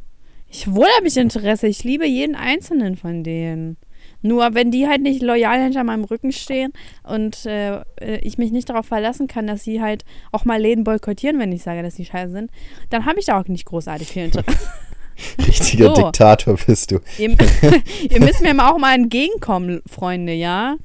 Ich 0.50 0.74
wohl 0.74 0.88
habe 0.98 1.08
ich 1.08 1.16
Interesse. 1.16 1.68
Ich 1.68 1.84
liebe 1.84 2.08
jeden 2.08 2.36
einzelnen 2.36 2.96
von 2.98 3.24
denen. 3.24 3.78
Nur 4.22 4.54
wenn 4.54 4.72
die 4.72 4.88
halt 4.88 5.02
nicht 5.02 5.22
loyal 5.22 5.62
hinter 5.62 5.84
meinem 5.84 6.04
Rücken 6.04 6.32
stehen 6.32 6.74
und 7.04 7.46
äh, 7.46 7.82
äh, 8.00 8.20
ich 8.22 8.38
mich 8.38 8.52
nicht 8.52 8.70
darauf 8.70 8.86
verlassen 8.86 9.28
kann, 9.28 9.48
dass 9.48 9.64
sie 9.64 9.82
halt 9.82 10.06
auch 10.32 10.46
mal 10.46 10.60
Läden 10.60 10.84
boykottieren, 10.84 11.40
wenn 11.40 11.52
ich 11.52 11.64
sage, 11.64 11.84
dass 11.84 11.96
sie 11.96 12.06
scheiße 12.06 12.32
sind, 12.32 12.52
dann 12.90 13.06
habe 13.06 13.20
ich 13.20 13.26
da 13.26 13.40
auch 13.40 13.48
nicht 13.48 13.66
großartig 13.66 14.08
viel 14.08 14.26
Interesse. 14.26 14.58
Richtiger 15.48 15.96
So. 15.96 16.04
Diktator 16.04 16.58
bist 16.66 16.92
du. 16.92 17.00
ihr, 17.18 17.36
ihr 18.10 18.20
müsst 18.20 18.42
mir 18.42 18.54
auch 18.60 18.78
mal 18.78 18.96
entgegenkommen, 18.96 19.82
Freunde, 19.88 20.34
ja? 20.34 20.78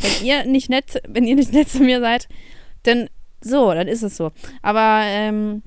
Wenn 0.00 0.26
ihr 0.26 0.44
nicht 0.46 0.70
nett, 0.70 1.02
wenn 1.08 1.24
ihr 1.24 1.34
nicht 1.34 1.52
nett 1.52 1.68
zu 1.68 1.80
mir 1.80 2.00
seid, 2.00 2.28
dann 2.84 3.08
so, 3.40 3.72
dann 3.72 3.88
ist 3.88 4.02
es 4.02 4.16
so. 4.16 4.30
Aber 4.62 5.02
ähm, 5.04 5.62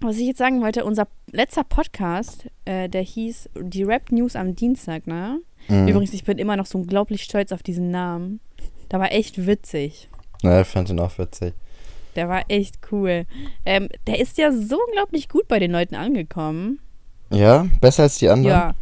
was 0.00 0.16
ich 0.16 0.26
jetzt 0.26 0.38
sagen 0.38 0.62
wollte, 0.62 0.84
unser 0.84 1.08
letzter 1.30 1.64
Podcast, 1.64 2.46
äh, 2.64 2.88
der 2.88 3.02
hieß 3.02 3.50
die 3.60 3.82
Rap 3.82 4.10
News 4.10 4.36
am 4.36 4.54
Dienstag, 4.54 5.06
ne? 5.06 5.40
Mhm. 5.68 5.88
Übrigens, 5.88 6.12
ich 6.12 6.24
bin 6.24 6.38
immer 6.38 6.56
noch 6.56 6.66
so 6.66 6.78
unglaublich 6.78 7.22
stolz 7.22 7.52
auf 7.52 7.62
diesen 7.62 7.90
Namen. 7.90 8.40
Der 8.90 9.00
war 9.00 9.12
echt 9.12 9.46
witzig. 9.46 10.08
Ja, 10.42 10.60
ich 10.60 10.66
fand 10.66 10.90
ihn 10.90 11.00
auch 11.00 11.16
witzig. 11.18 11.54
Der 12.16 12.28
war 12.28 12.44
echt 12.48 12.78
cool. 12.90 13.24
Ähm, 13.64 13.88
der 14.06 14.20
ist 14.20 14.36
ja 14.38 14.52
so 14.52 14.78
unglaublich 14.86 15.28
gut 15.28 15.48
bei 15.48 15.58
den 15.58 15.70
Leuten 15.70 15.94
angekommen. 15.94 16.78
Ja, 17.30 17.66
besser 17.80 18.02
als 18.02 18.18
die 18.18 18.28
anderen. 18.28 18.50
Ja. 18.56 18.74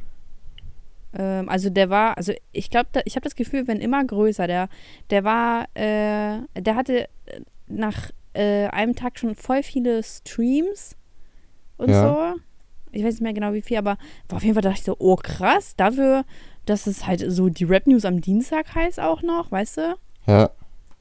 Ähm, 1.16 1.49
also 1.49 1.70
der 1.70 1.90
war, 1.90 2.16
also 2.16 2.32
ich 2.52 2.70
glaube, 2.70 2.88
ich 3.04 3.14
habe 3.16 3.25
das 3.25 3.37
Gefühl, 3.37 3.68
wenn 3.68 3.80
immer 3.80 4.04
größer. 4.04 4.46
Der, 4.46 4.68
der 5.10 5.25
war, 5.25 5.64
äh, 5.75 6.40
der 6.60 6.75
hatte 6.76 7.04
äh, 7.26 7.40
nach 7.68 8.10
äh, 8.32 8.66
einem 8.68 8.96
Tag 8.96 9.18
schon 9.18 9.34
voll 9.37 9.62
viele 9.62 10.02
Streams 10.02 10.96
und 11.76 11.90
Ja. 11.90 12.34
so. 12.34 12.40
Ich 12.92 13.04
weiß 13.04 13.14
nicht 13.14 13.22
mehr 13.22 13.32
genau 13.32 13.52
wie 13.52 13.62
viel, 13.62 13.76
aber 13.76 13.99
war 14.28 14.37
auf 14.38 14.42
jeden 14.42 14.54
Fall 14.54 14.62
dachte 14.62 14.78
ich 14.78 14.84
so, 14.84 14.96
oh 14.99 15.14
krass, 15.14 15.75
dafür, 15.76 16.25
dass 16.71 16.87
es 16.87 17.07
halt 17.07 17.23
so 17.27 17.49
die 17.49 17.65
Rap 17.65 17.87
News 17.87 18.05
am 18.05 18.21
Dienstag 18.21 18.75
heißt 18.75 19.00
auch 19.00 19.23
noch, 19.23 19.50
weißt 19.50 19.77
du? 19.79 19.97
Ja. 20.27 20.50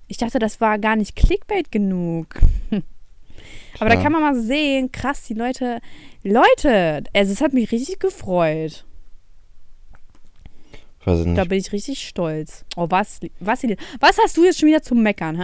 Ich 0.08 0.18
dachte, 0.18 0.40
das 0.40 0.60
war 0.60 0.80
gar 0.80 0.96
nicht 0.96 1.16
Clickbait 1.16 1.72
genug. 1.72 2.40
Aber 3.80 3.90
da 3.90 3.96
kann 4.02 4.12
man 4.12 4.22
mal 4.22 4.36
sehen, 4.36 4.92
krass, 4.92 5.24
die 5.24 5.36
Leute, 5.36 5.80
Leute, 6.24 7.04
also 7.14 7.32
es 7.32 7.40
hat 7.40 7.54
mich 7.54 7.72
richtig 7.72 8.00
gefreut. 8.00 8.84
Weiß 11.06 11.20
ich 11.20 11.26
Da 11.26 11.32
nicht. 11.32 11.50
bin 11.50 11.60
ich 11.60 11.72
richtig 11.72 12.06
stolz. 12.06 12.66
Oh, 12.76 12.88
was, 12.90 13.20
was, 13.40 13.64
was 14.00 14.18
hast 14.22 14.36
du 14.36 14.44
jetzt 14.44 14.60
schon 14.60 14.68
wieder 14.68 14.82
zu 14.82 14.96
meckern, 14.96 15.38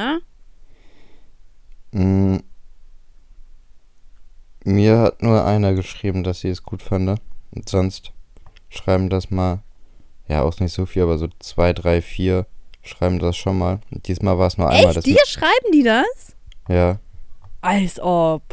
hä? 1.92 1.98
Mm. 1.98 2.40
Mir 4.66 4.98
hat 4.98 5.22
nur 5.22 5.46
einer 5.46 5.74
geschrieben, 5.76 6.24
dass 6.24 6.42
sie 6.42 6.50
es 6.50 6.64
gut 6.64 6.82
fand. 6.82 7.22
Und 7.52 7.70
sonst 7.70 8.12
schreiben 8.70 9.10
das 9.10 9.30
mal, 9.32 9.60
ja, 10.28 10.42
auch 10.42 10.60
nicht 10.60 10.74
so 10.74 10.86
viel, 10.86 11.04
aber 11.04 11.18
so 11.18 11.28
zwei, 11.40 11.74
drei, 11.74 12.02
vier 12.02 12.46
schreiben 12.84 13.20
das 13.20 13.36
schon 13.36 13.58
mal. 13.58 13.80
Diesmal 13.92 14.38
war 14.38 14.48
es 14.48 14.58
nur 14.58 14.70
einmal. 14.70 14.96
Echt? 14.96 15.06
Dir 15.06 15.26
schreiben 15.26 15.72
die 15.74 15.84
das? 15.84 16.36
ja. 16.70 17.00
Als 17.62 18.00
ob. 18.00 18.44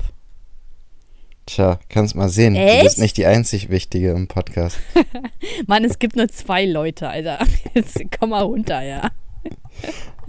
Tja, 1.44 1.78
kannst 1.90 2.14
mal 2.14 2.30
sehen. 2.30 2.54
Du 2.54 2.60
Echt? 2.60 2.84
bist 2.84 2.98
nicht 2.98 3.16
die 3.18 3.26
einzig 3.26 3.68
Wichtige 3.68 4.12
im 4.12 4.26
Podcast. 4.26 4.78
Mann, 5.66 5.84
es 5.84 5.98
gibt 5.98 6.16
nur 6.16 6.28
zwei 6.28 6.64
Leute, 6.64 7.08
Alter. 7.10 7.38
Jetzt 7.74 8.00
komm 8.18 8.30
mal 8.30 8.42
runter, 8.42 8.80
ja. 8.82 9.10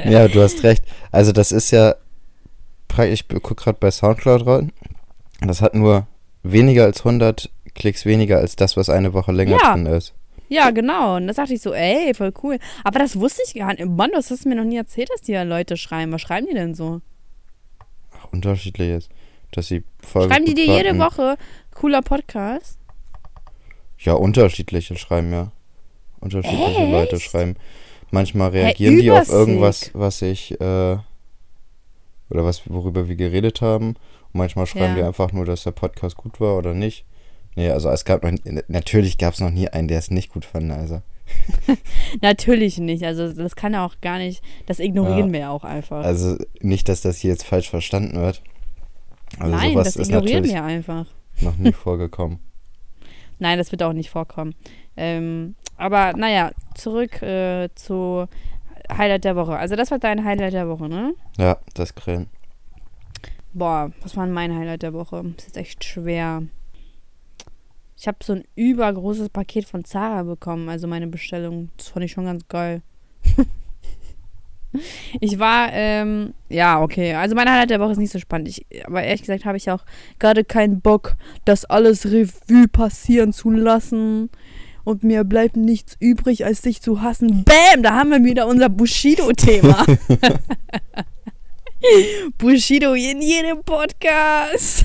ja, 0.03 0.27
du 0.27 0.41
hast 0.41 0.63
recht. 0.63 0.83
Also 1.11 1.31
das 1.31 1.53
ist 1.53 1.71
ja, 1.71 1.95
ich 3.03 3.27
gucke 3.29 3.55
gerade 3.55 3.77
bei 3.79 3.89
Soundcloud 3.89 4.45
rein. 4.45 4.73
Das 5.39 5.61
hat 5.61 5.75
nur 5.75 6.07
weniger 6.41 6.83
als 6.83 6.99
100 7.05 7.49
Klicks 7.75 8.05
weniger 8.05 8.39
als 8.39 8.55
das, 8.57 8.75
was 8.75 8.89
eine 8.89 9.13
Woche 9.13 9.31
länger 9.31 9.59
Ja. 9.61 9.73
drin 9.73 9.85
ist. 9.85 10.13
Ja, 10.53 10.69
genau. 10.69 11.15
Und 11.15 11.25
da 11.25 11.33
dachte 11.33 11.55
ich 11.55 11.61
so, 11.61 11.73
ey, 11.73 12.13
voll 12.13 12.31
cool. 12.43 12.59
Aber 12.83 12.99
das 12.99 13.19
wusste 13.19 13.41
ich 13.47 13.55
gar 13.55 13.73
nicht. 13.73 13.83
Mann, 13.85 14.11
du 14.11 14.17
hast 14.17 14.45
mir 14.45 14.53
noch 14.55 14.63
nie 14.63 14.77
erzählt, 14.77 15.09
dass 15.11 15.21
die 15.21 15.31
ja 15.31 15.41
Leute 15.41 15.77
schreiben. 15.77 16.11
Was 16.11 16.21
schreiben 16.21 16.45
die 16.47 16.53
denn 16.53 16.75
so? 16.75 17.01
Ach, 18.11 18.31
unterschiedliches. 18.31 19.09
Dass 19.51 19.67
sie 19.67 19.83
Folge 19.99 20.31
schreiben 20.31 20.45
die 20.45 20.53
dir 20.53 20.65
jede. 20.67 20.99
Woche 20.99 21.37
cooler 21.73 22.03
Podcast? 22.03 22.77
Ja, 23.97 24.13
unterschiedliche 24.13 24.95
schreiben, 24.95 25.31
ja. 25.31 25.51
Unterschiedliche 26.19 26.85
Leute 26.85 27.15
Echt? 27.15 27.25
schreiben. 27.25 27.55
Manchmal 28.11 28.49
reagieren 28.51 28.97
die 28.97 29.09
auf 29.09 29.29
irgendwas, 29.29 29.89
was 29.95 30.21
ich, 30.21 30.51
äh, 30.61 30.97
oder 32.29 32.45
was, 32.45 32.69
worüber 32.69 33.07
wir 33.07 33.15
geredet 33.15 33.61
haben. 33.61 33.87
Und 33.87 34.33
manchmal 34.33 34.67
schreiben 34.67 34.95
Ja. 34.97 35.01
die 35.01 35.03
einfach 35.03 35.31
nur, 35.31 35.45
dass 35.45 35.63
der 35.63 35.71
Podcast 35.71 36.15
gut 36.15 36.39
war 36.39 36.57
oder 36.57 36.75
nicht. 36.75 37.05
Nee, 37.55 37.69
also 37.69 37.89
es 37.89 38.05
gab 38.05 38.23
noch, 38.23 38.31
natürlich 38.67 39.17
gab 39.17 39.33
es 39.33 39.39
noch 39.39 39.51
nie 39.51 39.67
einen, 39.69 39.87
der 39.87 39.99
es 39.99 40.09
nicht 40.11 40.31
gut 40.33 40.45
fand, 40.45 40.71
also. 40.71 41.01
Natürlich 42.21 42.77
nicht. 42.79 43.03
Also 43.05 43.31
das 43.31 43.55
kann 43.55 43.73
ja 43.73 43.85
auch 43.85 43.95
gar 44.01 44.17
nicht. 44.17 44.43
Das 44.65 44.79
ignorieren 44.79 45.27
Ja. 45.27 45.33
wir 45.33 45.49
auch 45.51 45.63
einfach. 45.63 46.03
Also 46.03 46.37
nicht, 46.61 46.89
dass 46.89 47.01
das 47.01 47.17
hier 47.17 47.31
jetzt 47.31 47.45
falsch 47.45 47.69
verstanden 47.69 48.19
wird. 48.19 48.41
Also 49.39 49.55
Nein, 49.55 49.73
das 49.73 49.95
ignorieren 49.95 50.43
wir 50.43 50.63
einfach. 50.63 51.05
noch 51.41 51.57
nie 51.57 51.71
vorgekommen. 51.73 52.39
Nein, 53.39 53.57
das 53.57 53.71
wird 53.71 53.83
auch 53.83 53.93
nicht 53.93 54.09
vorkommen. 54.09 54.53
Ähm, 54.95 55.55
aber 55.77 56.13
naja, 56.13 56.51
zurück 56.75 57.21
äh, 57.21 57.69
zu 57.75 58.27
Highlight 58.95 59.23
der 59.23 59.35
Woche. 59.35 59.57
Also 59.57 59.75
das 59.75 59.91
war 59.91 59.99
dein 59.99 60.23
Highlight 60.23 60.53
der 60.53 60.67
Woche, 60.67 60.87
ne? 60.87 61.13
Ja, 61.37 61.57
das 61.73 61.95
Grillen. 61.95 62.27
Boah, 63.53 63.91
was 64.01 64.15
war 64.17 64.25
mein 64.27 64.55
Highlight 64.55 64.83
der 64.83 64.93
Woche? 64.93 65.23
Das 65.35 65.47
ist 65.47 65.57
echt 65.57 65.83
schwer. 65.83 66.43
Ich 68.03 68.07
habe 68.09 68.17
so 68.21 68.33
ein 68.33 68.43
übergroßes 68.55 69.29
Paket 69.29 69.63
von 69.63 69.85
Zara 69.85 70.23
bekommen, 70.23 70.67
also 70.67 70.89
meine 70.89 71.07
Bestellung. 71.07 71.71
Das 71.77 71.87
fand 71.87 72.03
ich 72.03 72.11
schon 72.11 72.25
ganz 72.25 72.45
geil. 72.49 72.81
ich 75.21 75.39
war, 75.39 75.69
ähm, 75.71 76.33
ja, 76.49 76.81
okay. 76.81 77.13
Also 77.13 77.33
mein 77.33 77.49
Highlight 77.49 77.69
der 77.69 77.79
Woche 77.79 77.93
ist 77.93 77.99
nicht 77.99 78.11
so 78.11 78.19
spannend. 78.19 78.49
Ich, 78.49 78.65
aber 78.85 79.03
ehrlich 79.03 79.21
gesagt 79.21 79.45
habe 79.45 79.55
ich 79.55 79.71
auch 79.71 79.85
gerade 80.19 80.43
keinen 80.43 80.81
Bock, 80.81 81.15
das 81.45 81.63
alles 81.63 82.05
Revue 82.07 82.67
passieren 82.67 83.31
zu 83.31 83.51
lassen. 83.51 84.29
Und 84.83 85.05
mir 85.05 85.23
bleibt 85.23 85.55
nichts 85.55 85.95
übrig, 85.97 86.43
als 86.43 86.59
dich 86.59 86.81
zu 86.81 87.01
hassen. 87.01 87.45
Bam, 87.45 87.83
da 87.83 87.93
haben 87.93 88.09
wir 88.09 88.21
wieder 88.21 88.47
unser 88.47 88.67
Bushido-Thema. 88.67 89.85
Bushido 92.37 92.95
in 92.95 93.21
jedem 93.21 93.63
Podcast. 93.63 94.83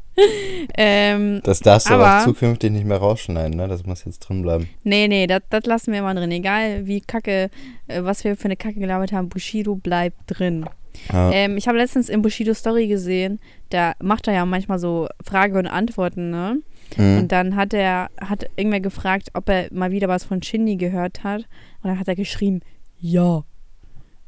ähm, 0.76 1.40
Das 1.44 1.60
darfst 1.60 1.88
du 1.88 1.94
aber 1.94 2.18
auch 2.18 2.24
zukünftig 2.24 2.70
nicht 2.70 2.84
mehr 2.86 2.98
rausschneiden, 2.98 3.56
ne? 3.56 3.68
Das 3.68 3.84
muss 3.84 4.04
jetzt 4.04 4.20
drin 4.20 4.42
bleiben. 4.42 4.68
nee, 4.84 5.08
nee, 5.08 5.26
das 5.26 5.42
lassen 5.64 5.92
wir 5.92 6.02
mal 6.02 6.14
drin. 6.14 6.30
Egal 6.30 6.86
wie 6.86 7.00
kacke, 7.00 7.50
äh, 7.88 8.02
was 8.02 8.24
wir 8.24 8.36
für 8.36 8.46
eine 8.46 8.56
Kacke 8.56 8.80
gelabert 8.80 9.12
haben, 9.12 9.28
Bushido 9.28 9.74
bleibt 9.74 10.18
drin. 10.26 10.66
Ja. 11.12 11.30
Ähm, 11.30 11.56
ich 11.56 11.68
habe 11.68 11.78
letztens 11.78 12.08
in 12.08 12.22
Bushido 12.22 12.54
Story 12.54 12.86
gesehen, 12.86 13.40
da 13.70 13.94
macht 14.00 14.28
er 14.28 14.34
ja 14.34 14.44
manchmal 14.44 14.78
so 14.78 15.08
Frage 15.24 15.58
und 15.58 15.66
Antworten, 15.66 16.30
ne? 16.30 16.58
Mhm. 16.96 17.18
Und 17.18 17.32
dann 17.32 17.56
hat 17.56 17.72
er, 17.72 18.10
hat 18.20 18.46
irgendwer 18.56 18.80
gefragt, 18.80 19.30
ob 19.34 19.48
er 19.48 19.68
mal 19.72 19.90
wieder 19.90 20.08
was 20.08 20.24
von 20.24 20.42
Shindy 20.42 20.76
gehört 20.76 21.24
hat. 21.24 21.42
Und 21.82 21.90
dann 21.90 21.98
hat 21.98 22.08
er 22.08 22.16
geschrieben, 22.16 22.60
ja. 22.98 23.44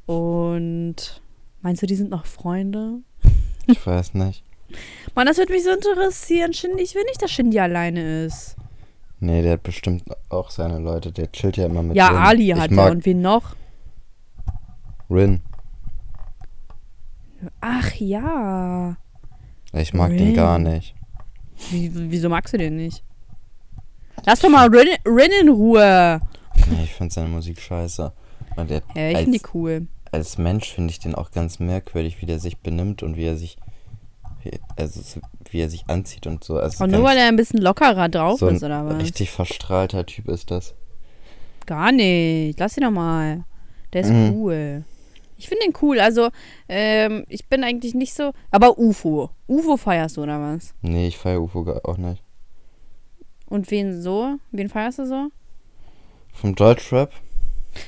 Und 0.06 1.22
meinst 1.62 1.82
du, 1.82 1.86
die 1.86 1.94
sind 1.94 2.10
noch 2.10 2.26
Freunde? 2.26 3.00
Ich 3.66 3.86
weiß 3.86 4.14
nicht. 4.14 4.42
Mann, 5.14 5.26
das 5.26 5.38
würde 5.38 5.52
mich 5.52 5.64
so 5.64 5.70
interessieren. 5.70 6.52
Shindy, 6.52 6.82
ich 6.82 6.94
will 6.94 7.04
nicht, 7.04 7.22
dass 7.22 7.30
Shindy 7.30 7.58
alleine 7.60 8.24
ist. 8.24 8.56
Nee, 9.20 9.42
der 9.42 9.52
hat 9.52 9.62
bestimmt 9.62 10.04
auch 10.28 10.50
seine 10.50 10.78
Leute. 10.78 11.12
Der 11.12 11.30
chillt 11.32 11.56
ja 11.56 11.66
immer 11.66 11.82
mit 11.82 11.96
ja, 11.96 12.08
Rin. 12.08 12.16
Ali 12.16 12.52
ich 12.52 12.58
hat 12.58 12.70
er. 12.72 12.90
Und 12.90 13.06
wen 13.06 13.22
noch? 13.22 13.54
Rin. 15.08 15.40
Ach 17.60 17.92
ja. 17.96 18.96
Ich 19.72 19.92
mag 19.94 20.10
den 20.10 20.28
Rin. 20.28 20.34
gar 20.34 20.58
nicht. 20.58 20.94
Wie, 21.70 21.90
wieso 21.92 22.28
magst 22.28 22.54
du 22.54 22.58
den 22.58 22.76
nicht? 22.76 23.02
Lass 24.26 24.40
doch 24.40 24.48
mal 24.48 24.68
Rin, 24.68 24.88
Rin 25.06 25.30
in 25.40 25.48
Ruhe. 25.48 26.20
Nee, 26.70 26.84
ich 26.84 26.94
finde 26.94 27.12
seine 27.12 27.28
Musik 27.28 27.60
scheiße. 27.60 28.12
Und 28.56 28.70
der, 28.70 28.82
Ja, 28.94 29.10
ich 29.10 29.16
als, 29.16 29.24
finde 29.24 29.38
die 29.38 29.44
cool. 29.54 29.86
als 30.12 30.38
Mensch 30.38 30.72
finde 30.72 30.90
ich 30.90 30.98
den 31.00 31.14
auch 31.14 31.30
ganz 31.30 31.58
merkwürdig, 31.58 32.20
wie 32.20 32.26
der 32.26 32.38
sich 32.38 32.58
benimmt 32.58 33.02
und 33.02 33.16
wie 33.16 33.24
er 33.24 33.36
sich 33.36 33.56
also 34.76 35.00
so, 35.00 35.20
wie 35.50 35.60
er 35.60 35.70
sich 35.70 35.84
anzieht 35.88 36.26
und 36.26 36.44
so. 36.44 36.56
Also 36.56 36.84
Und 36.84 36.90
nur 36.90 37.02
weil 37.04 37.16
er 37.16 37.28
ein 37.28 37.36
bisschen 37.36 37.60
lockerer 37.60 38.08
drauf 38.08 38.40
so 38.40 38.48
ist, 38.48 38.62
oder 38.62 38.84
was? 38.86 39.02
richtig 39.02 39.30
verstrahlter 39.30 40.04
Typ 40.06 40.28
ist 40.28 40.50
das. 40.50 40.74
Gar 41.66 41.92
nicht. 41.92 42.58
Lass 42.58 42.76
ihn 42.76 42.82
doch 42.84 42.90
mal. 42.90 43.44
Der 43.92 44.02
ist 44.02 44.10
Mhm. 44.10 44.32
cool. 44.34 44.84
Ich 45.36 45.48
finde 45.48 45.64
den 45.64 45.74
cool. 45.82 45.98
Also, 46.00 46.28
ähm, 46.68 47.24
ich 47.28 47.46
bin 47.48 47.64
eigentlich 47.64 47.94
nicht 47.94 48.14
so. 48.14 48.32
Aber 48.50 48.78
UFO. 48.78 49.30
UFO 49.48 49.76
feierst 49.76 50.16
du, 50.16 50.22
oder 50.22 50.40
was? 50.40 50.74
Nee, 50.82 51.08
ich 51.08 51.18
feiere 51.18 51.40
UFO 51.42 51.80
auch 51.84 51.96
nicht. 51.96 52.22
Und 53.46 53.70
wen 53.70 54.00
so? 54.00 54.36
Wen 54.52 54.68
feierst 54.68 54.98
du 55.00 55.06
so? 55.06 55.28
Vom 56.32 56.54
Deutschrap? 56.54 57.12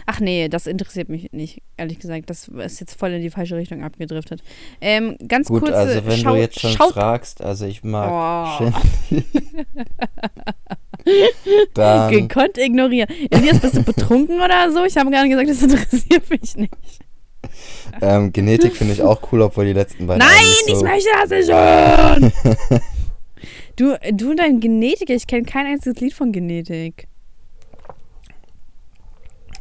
Ach 0.06 0.20
nee, 0.20 0.48
das 0.48 0.66
interessiert 0.66 1.08
mich 1.08 1.32
nicht, 1.32 1.62
ehrlich 1.76 1.98
gesagt. 1.98 2.28
Das 2.30 2.48
ist 2.48 2.80
jetzt 2.80 2.98
voll 2.98 3.12
in 3.12 3.22
die 3.22 3.30
falsche 3.30 3.56
Richtung 3.56 3.82
abgedriftet. 3.84 4.42
Ähm, 4.80 5.16
ganz 5.28 5.48
Gut, 5.48 5.62
kurz. 5.62 5.74
also 5.74 6.04
wenn 6.06 6.18
schau, 6.18 6.34
du 6.34 6.40
jetzt 6.40 6.60
schon 6.60 6.72
schaut, 6.72 6.92
fragst, 6.92 7.40
also 7.42 7.66
ich 7.66 7.82
mag 7.84 8.60
Oh. 8.62 8.70
Dann 11.74 12.10
gekonnt 12.10 12.58
ignorieren. 12.58 13.08
Elias, 13.30 13.60
bist 13.60 13.76
du 13.76 13.82
betrunken 13.82 14.40
oder 14.40 14.70
so? 14.72 14.84
Ich 14.84 14.96
habe 14.96 15.10
gar 15.10 15.24
nicht 15.24 15.30
gesagt, 15.46 15.50
das 15.50 15.62
interessiert 15.62 16.30
mich 16.42 16.56
nicht. 16.56 16.74
ähm, 18.00 18.32
Genetik 18.32 18.74
finde 18.74 18.94
ich 18.94 19.02
auch 19.02 19.20
cool, 19.32 19.42
obwohl 19.42 19.66
die 19.66 19.72
letzten 19.72 20.06
beiden 20.06 20.18
Nein, 20.26 20.34
nicht 20.36 20.64
ich 20.68 20.74
so, 20.74 20.82
möchte 20.84 21.08
das 21.20 21.30
nicht 21.30 21.52
hören. 21.52 22.32
du, 23.76 23.96
du 24.12 24.30
und 24.30 24.38
dein 24.38 24.58
Genetiker, 24.60 25.14
ich 25.14 25.26
kenne 25.26 25.44
kein 25.44 25.66
einziges 25.66 26.00
Lied 26.00 26.12
von 26.14 26.32
Genetik. 26.32 27.06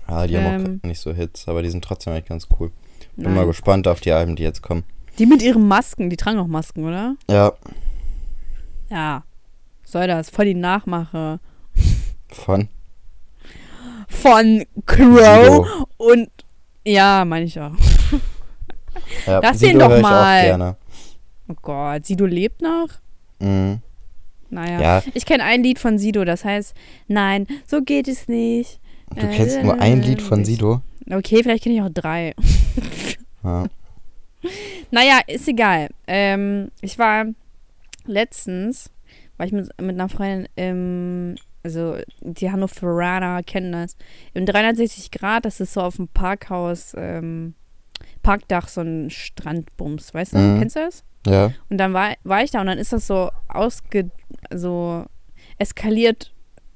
Ja, 0.08 0.28
die 0.28 0.38
haben 0.38 0.66
Ähm. 0.66 0.80
auch 0.84 0.88
nicht 0.88 1.00
so 1.02 1.14
Hits, 1.14 1.48
aber 1.48 1.62
die 1.64 1.70
sind 1.70 1.84
trotzdem 1.84 2.14
eigentlich 2.14 2.26
ganz 2.26 2.48
cool. 2.60 2.72
Bin 3.16 3.26
Nein. 3.26 3.36
mal 3.36 3.46
gespannt 3.46 3.88
auf 3.88 4.00
die 4.02 4.12
Alben, 4.12 4.36
die 4.36 4.44
jetzt 4.44 4.62
kommen. 4.62 4.84
Die 5.18 5.26
mit 5.26 5.42
ihren 5.42 5.68
Masken, 5.68 6.10
die 6.10 6.18
tragen 6.18 6.38
auch 6.40 6.48
Masken, 6.48 6.86
oder? 6.86 7.16
Ja, 7.30 7.54
Ja. 8.90 9.24
Soll 9.84 10.08
das? 10.08 10.30
Voll 10.30 10.46
die 10.46 10.54
Nachmache. 10.56 11.40
von 12.30 12.68
Von 14.08 14.64
Crow 14.86 15.66
Sido. 15.66 15.88
und. 15.98 16.30
Ja, 16.86 17.24
meine 17.26 17.46
ich 17.46 17.60
auch. 17.60 17.72
Ja, 19.26 19.40
Lass 19.40 19.60
Sido 19.60 19.72
den 19.72 19.80
doch 19.80 20.02
mal. 20.02 20.76
Oh 21.48 21.54
Gott, 21.62 22.06
Sido 22.06 22.26
lebt 22.26 22.62
noch? 22.62 22.88
Mhm. 23.40 23.80
Naja. 24.50 24.82
Ja, 24.82 25.04
Ich 25.14 25.26
kenne 25.26 25.44
ein 25.44 25.64
Lied 25.64 25.80
von 25.80 25.98
Sido, 25.98 26.24
das 26.26 26.44
heißt, 26.46 26.76
nein, 27.08 27.48
so 27.68 27.82
geht 27.82 28.08
es 28.08 28.28
nicht. 28.28 28.80
Du 29.14 29.28
kennst 29.30 29.62
nur 29.62 29.80
ein 29.80 30.02
Lied 30.02 30.22
von 30.22 30.42
Ich- 30.42 30.48
Sido. 30.48 30.82
Okay, 31.10 31.44
vielleicht 31.44 31.64
kenne 31.64 31.76
ich 31.76 31.82
auch 31.82 31.90
drei. 31.94 32.34
Ja. 33.44 33.66
Naja, 34.90 35.20
ist 35.28 35.48
egal. 35.48 35.90
Ähm, 36.08 36.70
ich 36.82 36.98
war 36.98 37.26
letztens, 38.06 38.90
war 39.38 39.46
ich 39.46 39.52
mit, 39.52 39.70
mit 39.80 39.92
einer 39.96 40.10
Freundin 40.10 40.48
im, 40.56 41.36
also 41.64 41.98
die 42.22 42.52
Hannoveraner 42.52 43.44
kennen 43.44 43.72
das, 43.72 43.98
im 44.34 44.46
360 44.48 45.12
Grad, 45.12 45.46
das 45.46 45.60
ist 45.60 45.74
so 45.74 45.82
auf 45.82 45.98
dem 45.98 46.08
Parkhaus, 46.08 46.94
ähm, 46.98 47.54
Parkdach 48.24 48.68
so 48.68 48.82
ein 48.82 49.10
Strandbums, 49.12 50.14
weißt 50.14 50.34
du? 50.34 50.38
Mhm. 50.40 50.60
Kennst 50.60 50.76
du 50.76 50.80
das? 50.80 51.04
Ja. 51.28 51.52
Und 51.70 51.78
dann 51.78 51.94
war, 51.94 52.14
war 52.24 52.44
ich 52.44 52.50
da 52.52 52.62
und 52.62 52.68
dann 52.68 52.80
ist 52.80 52.94
das 52.94 53.06
so 53.08 53.30
ausge, 53.48 54.10
so 54.54 55.06
eskaliert 55.60 56.32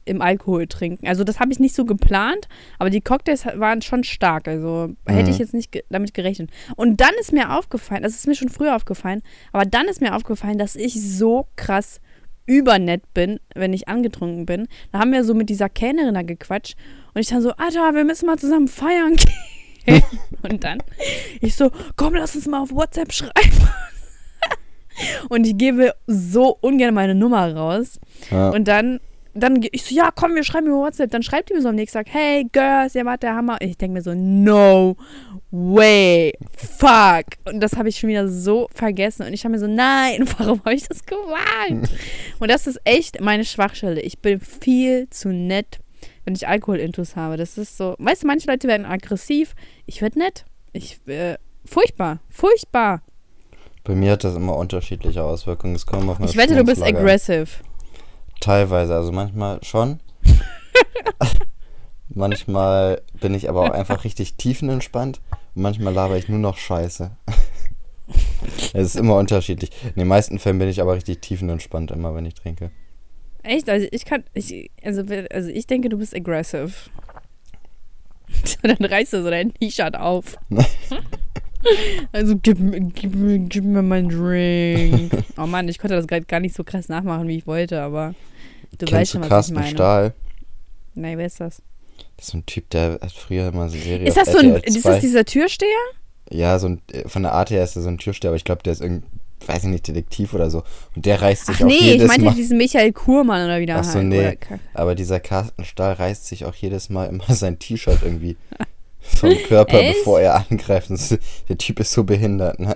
im 0.10 0.22
Alkohol 0.22 0.68
trinken. 0.68 1.08
Also 1.08 1.24
das 1.24 1.40
habe 1.40 1.52
ich 1.52 1.60
nicht 1.60 1.76
so 1.76 1.86
geplant, 1.86 2.48
aber 2.80 2.90
die 2.90 3.02
Cocktails 3.02 3.46
waren 3.46 3.82
schon 3.82 4.04
stark. 4.04 4.48
Also 4.48 4.90
hätte 5.06 5.30
ich 5.30 5.38
Mhm. 5.38 5.42
jetzt 5.42 5.54
nicht 5.54 5.72
ge 5.72 5.84
damit 5.90 6.14
gerechnet. 6.14 6.50
Und 6.76 7.00
dann 7.00 7.14
ist 7.20 7.32
mir 7.32 7.58
aufgefallen, 7.58 8.04
das 8.04 8.14
ist 8.16 8.28
mir 8.28 8.36
schon 8.36 8.50
früher 8.50 8.76
aufgefallen, 8.76 9.22
aber 9.54 9.66
dann 9.66 9.88
ist 9.88 10.02
mir 10.02 10.16
aufgefallen, 10.16 10.58
dass 10.58 10.76
ich 10.76 11.02
so 11.02 11.48
krass 11.56 12.02
übernett 12.46 13.14
bin, 13.14 13.40
wenn 13.54 13.74
ich 13.74 13.88
angetrunken 13.88 14.46
bin. 14.48 14.68
Da 14.92 15.00
haben 15.00 15.12
wir 15.14 15.24
so 15.24 15.36
mit 15.36 15.50
dieser 15.50 15.70
Kellnerin 15.70 16.16
da 16.16 16.24
gequatscht 16.24 16.76
und 17.14 17.22
ich 17.22 17.28
dann 17.28 17.42
so, 17.44 17.52
Alter, 17.52 17.94
wir 17.94 18.04
müssen 18.06 18.26
mal 18.26 18.40
zusammen 18.40 18.68
feiern 18.68 19.16
gehen. 19.16 20.04
und 20.42 20.64
dann 20.64 20.80
ich 21.42 21.56
so, 21.56 21.70
komm, 21.96 22.16
lass 22.16 22.36
uns 22.36 22.48
mal 22.48 22.62
auf 22.62 22.72
WhatsApp 22.72 23.14
schreiben. 23.14 23.34
und 25.30 25.46
ich 25.46 25.58
gebe 25.58 25.94
so 26.08 26.58
ungern 26.62 26.94
meine 26.94 27.16
Nummer 27.16 27.54
raus. 27.56 28.00
ja. 28.32 28.50
Und 28.50 28.68
dann, 28.68 29.00
dann 29.44 29.64
ich 29.72 29.84
so, 29.84 29.96
ja, 29.96 30.10
komm, 30.14 30.36
wir 30.36 30.44
schreiben 30.44 30.68
über 30.68 30.78
WhatsApp. 30.78 31.12
Dann 31.12 31.24
schreibt 31.24 31.50
die 31.50 31.54
mir 31.54 31.62
so 31.62 31.70
am 31.70 31.76
nächsten 31.76 31.98
Tag, 31.98 32.08
hey, 32.10 32.46
Girls, 32.52 32.96
ihr 32.96 33.06
wart 33.06 33.24
der 33.24 33.36
Hammer. 33.36 33.58
Und 33.62 33.68
ich 33.68 33.78
denke 33.78 33.94
mir 33.94 34.02
so, 34.02 34.14
no 34.14 34.96
way, 35.52 36.34
fuck. 36.56 37.26
Und 37.46 37.60
das 37.60 37.74
habe 37.76 37.90
ich 37.90 37.98
schon 37.98 38.10
wieder 38.10 38.28
so 38.28 38.68
vergessen. 38.74 39.26
Und 39.26 39.34
ich 39.34 39.44
habe 39.44 39.54
mir 39.54 39.60
so, 39.60 39.68
nein, 39.68 40.28
warum 40.38 40.60
habe 40.60 40.74
ich 40.74 40.88
das 40.88 41.06
gewagt? 41.06 41.90
Und 42.40 42.52
das 42.52 42.68
ist 42.68 42.80
echt 42.84 43.22
meine 43.22 43.46
Schwachstelle. 43.46 44.02
Ich 44.02 44.20
bin 44.20 44.40
viel 44.40 45.10
zu 45.10 45.30
nett, 45.30 45.80
wenn 46.26 46.36
ich 46.36 46.48
Alkoholintus 46.48 47.16
habe. 47.16 47.38
Das 47.38 47.58
ist 47.58 47.78
so, 47.78 47.96
weißt 48.00 48.24
du, 48.24 48.28
manche 48.28 48.48
Leute 48.48 48.68
werden 48.68 48.86
aggressiv. 48.86 49.56
Ich 49.86 50.02
werde 50.02 50.20
nett. 50.20 50.46
Ich, 50.74 51.00
äh, 51.08 51.38
furchtbar, 51.66 52.20
furchtbar. 52.30 53.02
Bei 53.84 53.96
mir 53.96 54.12
hat 54.12 54.24
das 54.24 54.36
immer 54.36 54.56
unterschiedliche 54.56 55.24
Auswirkungen. 55.24 55.76
Es 55.76 55.86
kommt 55.86 56.08
auf 56.10 56.20
Ich 56.20 56.38
wette, 56.38 56.56
du 56.56 56.64
bist 56.64 56.84
aggressive. 56.84 57.48
Teilweise, 58.40 58.96
also 58.96 59.12
manchmal 59.12 59.64
schon. 59.64 60.00
manchmal 62.10 63.02
bin 63.20 63.34
ich 63.34 63.50
aber 63.50 63.62
auch 63.62 63.72
einfach 63.72 64.04
richtig 64.04 64.36
tiefenentspannt 64.36 65.22
und 65.56 65.62
manchmal 65.62 65.94
laber 65.94 66.18
ich 66.18 66.30
nur 66.30 66.40
noch 66.40 66.58
Scheiße. 66.58 67.12
Es 68.74 68.88
ist 68.88 68.96
immer 68.96 69.18
unterschiedlich. 69.18 69.70
In 69.84 70.00
den 70.00 70.08
meisten 70.08 70.40
Fällen 70.40 70.58
bin 70.58 70.70
ich 70.70 70.82
aber 70.82 70.96
richtig 70.96 71.22
tiefenentspannt, 71.22 71.92
immer 71.92 72.16
wenn 72.16 72.26
ich 72.26 72.34
trinke. 72.34 72.72
Echt? 73.44 73.70
Also 73.70 73.88
ich 73.92 74.06
kann, 74.06 74.24
ich, 74.34 74.72
also, 74.84 75.04
also 75.32 75.50
ich 75.50 75.68
denke, 75.68 75.90
du 75.90 75.98
bist 75.98 76.16
aggressive. 76.16 76.72
Dann 78.64 78.84
reißt 78.84 79.14
du 79.14 79.24
so 79.24 79.30
dein 79.30 79.54
T-Shirt 79.54 79.96
auf. 79.96 80.38
Also 82.12 82.36
gib, 82.42 82.60
mir- 82.60 82.80
gib, 82.80 83.14
gib 83.50 83.64
mir 83.64 83.82
meinen 83.82 84.10
Drink. 84.10 85.12
Oh 85.38 85.46
Mann, 85.46 85.68
ich 85.68 85.78
konnte 85.80 85.96
das 85.96 86.08
gerade 86.08 86.26
gar 86.26 86.40
nicht 86.40 86.56
so 86.56 86.64
krass 86.64 86.90
nachmachen, 86.90 87.28
wie 87.28 87.38
ich 87.38 87.48
wollte, 87.48 87.82
aber 87.82 88.14
du 88.78 88.86
weißt 88.86 88.90
Kennst 88.92 89.12
schon, 89.12 89.22
du 89.22 89.26
was 89.26 89.30
Carsten 89.30 89.54
ich 89.56 89.60
meine. 89.60 89.72
Stahl? 89.72 90.14
Nein, 90.96 91.18
wer 91.18 91.26
ist 91.26 91.40
das? 91.40 91.62
Das 92.18 92.26
ist 92.28 92.32
so 92.32 92.38
ein 92.38 92.46
Typ, 92.46 92.70
der 92.70 93.00
hat 93.02 93.12
früher 93.12 93.48
immer 93.50 93.70
so 93.70 93.78
Serie 93.78 94.08
Ist 94.08 94.18
das 94.18 94.32
so 94.32 94.38
ein, 94.40 94.56
ist 94.56 94.82
2. 94.82 94.90
das 94.92 95.02
dieser 95.02 95.26
Türsteher? 95.26 95.68
Ja, 96.32 96.60
so 96.60 96.68
ein, 96.70 96.82
von 97.08 97.24
der 97.24 97.34
Art 97.34 97.50
her 97.50 97.64
ist 97.64 97.76
er 97.76 97.82
so 97.82 97.90
ein 97.90 97.98
Türsteher, 97.98 98.30
aber 98.30 98.36
ich 98.38 98.44
glaube, 98.44 98.62
der 98.64 98.74
ist 98.74 98.82
irgendein, 98.82 99.10
weiß 99.48 99.64
ich 99.64 99.70
nicht, 99.70 99.88
Detektiv 99.88 100.34
oder 100.34 100.50
so. 100.52 100.64
Und 100.96 101.06
der 101.06 101.22
reißt 101.22 101.46
sich 101.48 101.56
Ach 101.58 101.62
auch 101.62 101.66
nee, 101.66 101.76
ich 101.78 101.82
jedes 101.94 102.08
meinte 102.08 102.26
Mal. 102.26 102.34
diesen 102.36 102.58
Michael 102.58 102.92
Kurmann 102.94 103.46
oder 103.46 103.60
wie 103.60 103.66
der 103.66 103.78
Ach 103.80 103.84
so, 103.84 104.00
heißt. 104.00 104.06
nee. 104.08 104.38
Aber 104.74 104.96
dieser 104.96 105.20
Carsten 105.20 105.64
Stahl 105.66 105.94
reißt 105.94 106.28
sich 106.28 106.46
auch 106.46 106.56
jedes 106.56 106.90
Mal 106.90 107.06
immer 107.06 107.24
sein 107.34 107.58
T-Shirt 107.58 108.00
irgendwie 108.04 108.36
vom 109.18 109.30
Körper, 109.48 109.80
Echt? 109.80 110.00
bevor 110.00 110.20
er 110.22 110.46
angreift. 110.50 110.90
Der 111.50 111.58
Typ 111.58 111.80
ist 111.80 111.92
so 111.92 112.04
behindert, 112.04 112.60
ne? 112.60 112.76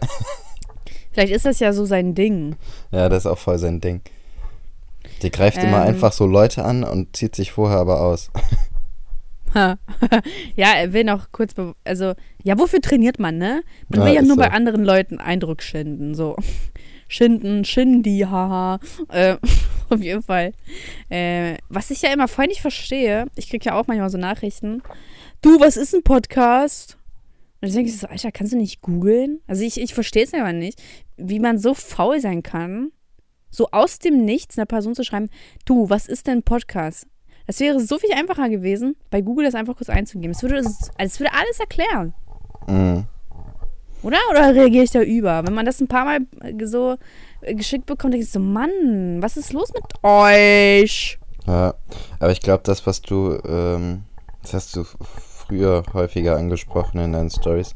Vielleicht 1.11 1.33
ist 1.33 1.45
das 1.45 1.59
ja 1.59 1.73
so 1.73 1.85
sein 1.85 2.15
Ding. 2.15 2.55
Ja, 2.91 3.07
das 3.09 3.19
ist 3.25 3.31
auch 3.31 3.37
voll 3.37 3.59
sein 3.59 3.79
Ding. 3.79 4.01
Der 5.21 5.29
greift 5.29 5.57
immer 5.63 5.81
Ähm. 5.83 5.89
einfach 5.89 6.11
so 6.11 6.25
Leute 6.25 6.65
an 6.65 6.83
und 6.83 7.15
zieht 7.15 7.35
sich 7.35 7.51
vorher 7.51 7.77
aber 7.77 8.01
aus. 8.01 8.29
Ja, 9.55 9.77
er 10.55 10.93
will 10.93 11.03
noch 11.03 11.31
kurz, 11.31 11.53
also, 11.83 12.13
ja, 12.43 12.57
wofür 12.57 12.81
trainiert 12.81 13.19
man, 13.19 13.37
ne? 13.37 13.61
Man 13.87 13.99
Ja, 13.99 14.05
will 14.07 14.13
ja 14.15 14.21
nur 14.23 14.31
so. 14.35 14.41
bei 14.41 14.49
anderen 14.51 14.83
Leuten 14.83 15.19
Eindruck 15.19 15.61
schinden, 15.61 16.15
so. 16.15 16.35
Schinden, 17.07 17.63
Schindi, 17.63 18.25
haha. 18.27 18.79
Äh, 19.09 19.37
auf 19.89 20.01
jeden 20.01 20.23
Fall. 20.23 20.53
Äh, 21.09 21.57
was 21.69 21.91
ich 21.91 22.01
ja 22.01 22.11
immer 22.11 22.27
voll 22.27 22.47
nicht 22.47 22.61
verstehe, 22.61 23.25
ich 23.35 23.47
kriege 23.47 23.65
ja 23.65 23.75
auch 23.79 23.85
manchmal 23.85 24.09
so 24.09 24.17
Nachrichten. 24.17 24.81
Du, 25.43 25.59
was 25.59 25.75
ist 25.75 25.93
ein 25.93 26.03
Podcast? 26.03 26.97
Und 27.59 27.67
ich 27.67 27.73
denke 27.73 27.91
so, 27.91 28.07
Alter, 28.07 28.31
kannst 28.31 28.53
du 28.53 28.57
nicht 28.57 28.81
googeln? 28.81 29.41
Also 29.45 29.65
ich, 29.65 29.77
ich 29.77 29.93
verstehe 29.93 30.23
es 30.23 30.33
einfach 30.33 30.53
nicht, 30.53 30.81
wie 31.17 31.41
man 31.41 31.57
so 31.57 31.73
faul 31.73 32.21
sein 32.21 32.43
kann, 32.43 32.93
so 33.49 33.67
aus 33.71 33.99
dem 33.99 34.23
Nichts 34.23 34.57
einer 34.57 34.65
Person 34.65 34.95
zu 34.95 35.03
schreiben, 35.03 35.29
du, 35.65 35.89
was 35.89 36.07
ist 36.07 36.27
denn 36.27 36.37
ein 36.37 36.43
Podcast? 36.43 37.07
Das 37.45 37.59
wäre 37.59 37.81
so 37.81 37.99
viel 37.99 38.13
einfacher 38.13 38.47
gewesen, 38.47 38.95
bei 39.09 39.19
Google 39.19 39.43
das 39.43 39.53
einfach 39.53 39.75
kurz 39.75 39.89
einzugeben. 39.89 40.31
Es 40.31 40.41
würde, 40.43 40.63
es 40.97 41.19
würde 41.19 41.33
alles 41.33 41.59
erklären. 41.59 42.13
Mhm. 42.67 43.03
Oder? 44.01 44.19
Oder 44.31 44.55
reagiere 44.55 44.85
ich 44.85 44.91
da 44.91 45.01
über? 45.01 45.45
Wenn 45.45 45.53
man 45.53 45.65
das 45.65 45.81
ein 45.81 45.89
paar 45.89 46.05
Mal 46.05 46.19
äh, 46.39 46.65
so 46.65 46.95
äh, 47.41 47.53
geschickt 47.53 47.85
bekommt, 47.85 48.13
denke 48.13 48.23
ich 48.23 48.31
so, 48.31 48.39
Mann, 48.39 49.21
was 49.21 49.35
ist 49.35 49.51
los 49.51 49.73
mit 49.73 49.83
euch? 50.03 51.19
Ja, 51.45 51.73
aber 52.21 52.31
ich 52.31 52.39
glaube, 52.39 52.63
das, 52.63 52.87
was 52.87 53.01
du, 53.01 53.37
ähm, 53.45 54.03
das 54.41 54.53
hast 54.53 54.75
du 54.77 54.85
früher 55.47 55.83
häufiger 55.93 56.37
angesprochen 56.37 56.99
in 56.99 57.13
deinen 57.13 57.29
Stories, 57.29 57.73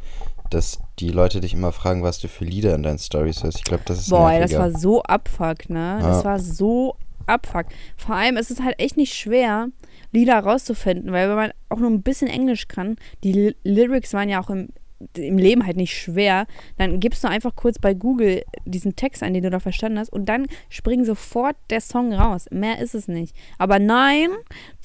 dass 0.49 0.80
die 0.99 1.10
Leute 1.10 1.41
dich 1.41 1.53
immer 1.53 1.71
fragen, 1.71 2.03
was 2.03 2.19
du 2.19 2.27
für 2.27 2.45
Lieder 2.45 2.73
in 2.75 2.84
deinen 2.84 2.99
Stories 2.99 3.43
hörst. 3.43 3.58
Ich 3.60 3.65
glaube, 3.65 3.84
das 3.86 3.99
ist 3.99 4.10
Boah, 4.10 4.32
ey, 4.32 4.39
das 4.39 4.51
nerviger. 4.51 4.73
war 4.73 4.80
so 4.80 5.01
abfuck, 5.03 5.69
ne? 5.69 5.99
Das 6.01 6.19
Ja. 6.19 6.23
war 6.23 6.39
so 6.39 6.95
abfuckt. 7.25 7.73
Vor 7.97 8.15
allem 8.15 8.38
ist 8.38 8.51
es 8.51 8.62
halt 8.62 8.80
echt 8.80 8.95
nicht 8.97 9.13
schwer, 9.13 9.67
Lieder 10.13 10.39
rauszufinden, 10.39 11.12
weil 11.12 11.27
wenn 11.30 11.36
man 11.36 11.51
auch 11.69 11.80
nur 11.80 11.89
ein 11.89 12.01
bisschen 12.01 12.30
Englisch 12.30 12.67
kann, 12.69 12.95
die 13.23 13.34
Ly 13.34 13.56
Lyrics 13.65 14.13
waren 14.13 14.30
ja 14.30 14.41
auch 14.41 14.49
im, 14.49 14.69
im 15.17 15.38
Leben 15.38 15.65
halt 15.65 15.75
nicht 15.75 15.93
schwer, 15.95 16.47
dann 16.77 17.01
gibst 17.01 17.23
du 17.25 17.27
einfach 17.27 17.53
kurz 17.58 17.77
bei 17.80 17.93
Google 17.93 18.43
diesen 18.65 18.95
Text 18.95 19.21
ein, 19.23 19.34
den 19.34 19.43
du 19.43 19.49
da 19.49 19.60
verstanden 19.60 19.99
hast, 19.99 20.13
und 20.13 20.27
dann 20.27 20.47
springt 20.69 21.06
sofort 21.06 21.58
der 21.69 21.82
Song 21.82 22.13
raus. 22.13 22.45
Mehr 22.49 22.80
ist 22.80 22.95
es 22.95 23.10
nicht. 23.10 23.36
Aber 23.58 23.77
nein, 23.80 24.30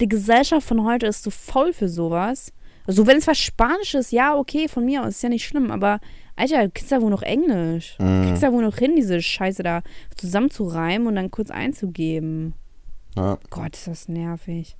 die 0.01 0.09
Gesellschaft 0.09 0.67
von 0.67 0.83
heute 0.83 1.07
ist 1.07 1.23
zu 1.23 1.31
faul 1.31 1.71
für 1.71 1.87
sowas. 1.87 2.51
Also 2.85 3.07
wenn 3.07 3.17
es 3.17 3.27
was 3.27 3.37
Spanisches, 3.39 4.11
ja, 4.11 4.35
okay, 4.35 4.67
von 4.67 4.85
mir 4.85 5.01
aus, 5.03 5.09
ist 5.09 5.23
ja 5.23 5.29
nicht 5.29 5.45
schlimm, 5.45 5.71
aber 5.71 5.99
Alter, 6.35 6.63
du 6.63 6.71
kriegst 6.71 6.89
ja 6.91 7.01
wohl 7.01 7.11
noch 7.11 7.21
Englisch. 7.21 7.95
Du 7.99 8.05
Mhm. 8.05 8.25
kriegst 8.27 8.41
ja 8.43 8.51
wohl 8.51 8.63
noch 8.63 8.77
hin, 8.77 8.95
diese 8.95 9.21
Scheiße 9.21 9.61
da 9.63 9.81
zusammenzureimen 10.15 11.07
und 11.07 11.15
dann 11.15 11.29
kurz 11.31 11.51
einzugeben. 11.51 12.53
Ja. 13.15 13.37
Gott, 13.51 13.75
ist 13.75 13.87
das 13.87 14.07
nervig. 14.07 14.75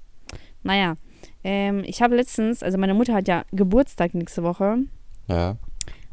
Naja, 0.63 0.95
ähm, 1.43 1.83
ich 1.85 2.01
habe 2.01 2.15
letztens, 2.15 2.63
also 2.63 2.77
meine 2.77 2.93
Mutter 2.95 3.13
hat 3.13 3.27
ja 3.27 3.43
Geburtstag 3.51 4.15
nächste 4.15 4.41
Woche. 4.43 4.77
Ja. 5.27 5.57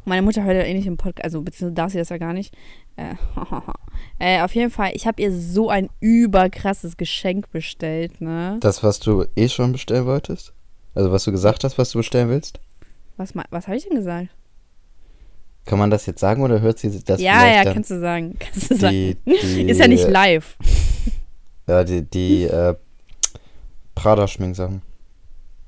Meine 0.05 0.21
Mutter 0.21 0.43
hört 0.43 0.55
ja 0.57 0.63
eh 0.63 0.73
nicht 0.73 0.87
im 0.87 0.97
Podcast, 0.97 1.23
also 1.23 1.41
beziehungsweise 1.41 1.73
darf 1.73 1.91
sie 1.91 1.97
das 1.97 2.09
ja 2.09 2.17
gar 2.17 2.33
nicht. 2.33 2.55
Äh, 2.95 3.15
äh, 4.19 4.41
auf 4.41 4.53
jeden 4.53 4.71
Fall, 4.71 4.91
ich 4.93 5.07
habe 5.07 5.21
ihr 5.21 5.31
so 5.31 5.69
ein 5.69 5.89
überkrasses 5.99 6.97
Geschenk 6.97 7.49
bestellt, 7.51 8.21
ne? 8.21 8.57
Das, 8.61 8.83
was 8.83 8.99
du 8.99 9.25
eh 9.35 9.49
schon 9.49 9.71
bestellen 9.71 10.05
wolltest? 10.05 10.53
Also, 10.93 11.11
was 11.11 11.23
du 11.23 11.31
gesagt 11.31 11.63
hast, 11.63 11.77
was 11.77 11.91
du 11.91 11.99
bestellen 11.99 12.29
willst? 12.29 12.59
Was, 13.17 13.33
was 13.49 13.67
habe 13.67 13.77
ich 13.77 13.83
denn 13.83 13.95
gesagt? 13.95 14.29
Kann 15.65 15.77
man 15.77 15.91
das 15.91 16.05
jetzt 16.05 16.19
sagen 16.19 16.41
oder 16.41 16.59
hört 16.59 16.79
sie 16.79 16.89
das 17.03 17.21
ja, 17.21 17.47
ja, 17.47 17.63
dann? 17.63 17.75
kannst 17.75 17.91
du 17.91 17.99
sagen. 17.99 18.35
Kannst 18.39 18.71
du 18.71 18.75
sagen. 18.75 18.93
die, 18.93 19.17
die, 19.25 19.69
Ist 19.69 19.79
ja 19.79 19.87
nicht 19.87 20.07
live. 20.07 20.57
Ja, 21.67 21.83
die, 21.85 22.01
die 22.01 22.43
äh, 22.43 22.73
Prada-Schminksachen. 23.95 24.81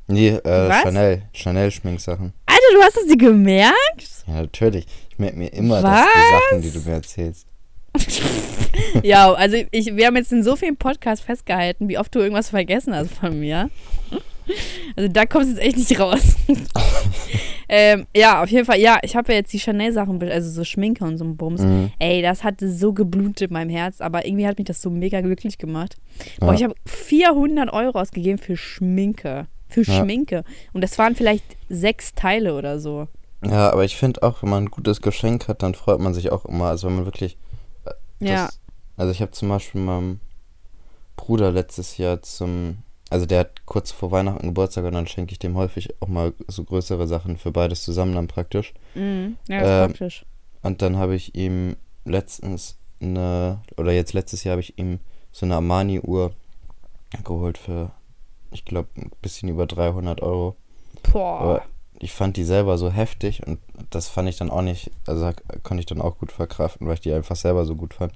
Nee, 0.07 0.29
äh, 0.29 0.43
Was? 0.43 0.81
Chanel. 0.81 1.21
Chanel-Schminksachen. 1.31 2.33
Alter, 2.45 2.62
du 2.73 2.81
hast 2.81 2.97
es 2.97 3.07
dir 3.07 3.17
gemerkt? 3.17 3.75
Ja, 4.27 4.41
natürlich. 4.41 4.86
Ich 5.09 5.19
merke 5.19 5.38
mir 5.38 5.53
immer 5.53 5.81
Was? 5.81 6.07
die 6.13 6.33
Sachen, 6.33 6.62
die 6.62 6.71
du 6.71 6.79
mir 6.81 6.95
erzählst. 6.95 7.47
ja, 9.03 9.31
also 9.31 9.55
ich, 9.71 9.95
wir 9.95 10.07
haben 10.07 10.15
jetzt 10.15 10.31
in 10.33 10.43
so 10.43 10.55
vielen 10.55 10.75
Podcasts 10.75 11.23
festgehalten, 11.23 11.88
wie 11.88 11.97
oft 11.97 12.13
du 12.13 12.19
irgendwas 12.19 12.49
vergessen 12.49 12.93
hast 12.93 13.13
von 13.13 13.39
mir. 13.39 13.69
Also 14.95 15.10
da 15.12 15.25
kommst 15.25 15.49
du 15.49 15.53
jetzt 15.56 15.62
echt 15.63 15.77
nicht 15.77 15.99
raus. 15.99 16.36
ähm, 17.69 18.06
ja, 18.15 18.43
auf 18.43 18.49
jeden 18.49 18.65
Fall, 18.65 18.79
ja, 18.79 18.99
ich 19.03 19.15
habe 19.15 19.32
ja 19.32 19.39
jetzt 19.39 19.53
die 19.53 19.60
Chanel-Sachen, 19.60 20.21
also 20.29 20.49
so 20.49 20.63
Schminke 20.63 21.03
und 21.06 21.17
so 21.17 21.23
ein 21.23 21.38
Bums. 21.38 21.62
Mhm. 21.62 21.91
Ey, 21.99 22.21
das 22.21 22.43
hatte 22.43 22.71
so 22.71 22.93
geblutet 22.93 23.49
in 23.49 23.53
meinem 23.53 23.69
Herz, 23.69 24.01
aber 24.01 24.25
irgendwie 24.25 24.47
hat 24.47 24.58
mich 24.58 24.67
das 24.67 24.82
so 24.82 24.89
mega 24.89 25.21
glücklich 25.21 25.58
gemacht. 25.58 25.95
Boah, 26.39 26.47
Ja. 26.49 26.53
ich 26.53 26.63
habe 26.63 26.75
400 26.86 27.71
Euro 27.73 27.99
ausgegeben 27.99 28.38
für 28.38 28.58
Schminke. 28.58 29.47
Für 29.69 29.82
Ja. 29.84 29.93
Schminke. 30.03 30.43
Und 30.73 30.82
das 30.82 30.97
waren 30.99 31.15
vielleicht 31.15 31.45
sechs 31.69 32.13
Teile 32.13 32.56
oder 32.56 32.79
so. 32.79 33.08
Ja, 33.43 33.71
aber 33.71 33.84
ich 33.84 33.95
finde 33.97 34.23
auch, 34.23 34.43
wenn 34.43 34.49
man 34.49 34.63
ein 34.65 34.71
gutes 34.71 35.01
Geschenk 35.01 35.47
hat, 35.47 35.63
dann 35.63 35.73
freut 35.73 35.99
man 35.99 36.13
sich 36.13 36.32
auch 36.32 36.45
immer. 36.45 36.65
Also 36.65 36.88
wenn 36.88 36.95
man 36.97 37.06
wirklich. 37.06 37.38
äh, 37.86 37.91
Das, 38.19 38.29
Ja. 38.29 38.49
Also 38.95 39.12
ich 39.12 39.21
habe 39.21 39.32
zum 39.32 39.49
Beispiel 39.49 39.82
meinem 39.82 40.19
Bruder 41.15 41.51
letztes 41.51 41.97
Jahr 41.97 42.21
zum. 42.21 42.77
Also 43.13 43.28
der 43.28 43.41
hat 43.41 43.67
kurz 43.67 43.91
vor 43.91 44.10
Weihnachten 44.10 44.47
Geburtstag 44.47 44.86
und 44.86 44.93
dann 44.93 45.06
schenke 45.06 45.34
ich 45.34 45.38
dem 45.38 45.56
häufig 45.56 45.93
auch 45.99 46.08
mal 46.08 46.34
so 46.47 46.63
größere 46.63 47.06
Sachen 47.06 47.38
für 47.38 47.52
beides 47.52 47.84
zusammen 47.84 48.15
dann 48.15 48.26
praktisch. 48.26 48.73
Mhm. 48.95 49.38
Ja, 49.47 49.60
ist 49.60 49.69
Ähm, 49.69 49.88
praktisch. 49.89 50.26
Und 50.63 50.82
dann 50.82 50.97
habe 50.97 51.13
ich 51.13 51.36
ihm 51.36 51.76
letztens 52.06 52.76
eine, 52.99 53.60
oder 53.78 53.91
jetzt 53.91 54.13
letztes 54.13 54.43
Jahr 54.43 54.54
habe 54.54 54.62
ich 54.62 54.80
ihm 54.80 54.97
so 55.32 55.45
eine 55.45 55.58
Armani-Uhr 55.58 56.32
geholt 57.23 57.60
für, 57.60 57.91
ich 58.49 58.65
glaube, 58.65 58.89
ein 58.97 59.12
bisschen 59.21 59.47
über 59.47 59.67
300 59.67 60.23
Euro. 60.23 60.56
Boah. 61.12 61.39
Aber 61.39 61.62
ich 61.99 62.13
fand 62.13 62.36
die 62.36 62.43
selber 62.43 62.80
so 62.80 62.89
heftig 62.89 63.45
und 63.45 63.60
das 63.91 64.08
fand 64.08 64.28
ich 64.28 64.38
dann 64.38 64.49
auch 64.49 64.63
nicht, 64.63 64.89
also 65.06 65.30
konnte 65.62 65.82
ich 65.82 65.86
dann 65.86 66.02
auch 66.02 66.17
gut 66.17 66.32
verkraften, 66.32 66.88
weil 66.88 66.95
ich 66.95 67.02
die 67.02 67.13
einfach 67.13 67.36
selber 67.36 67.65
so 67.65 67.76
gut 67.76 67.93
fand. 67.93 68.12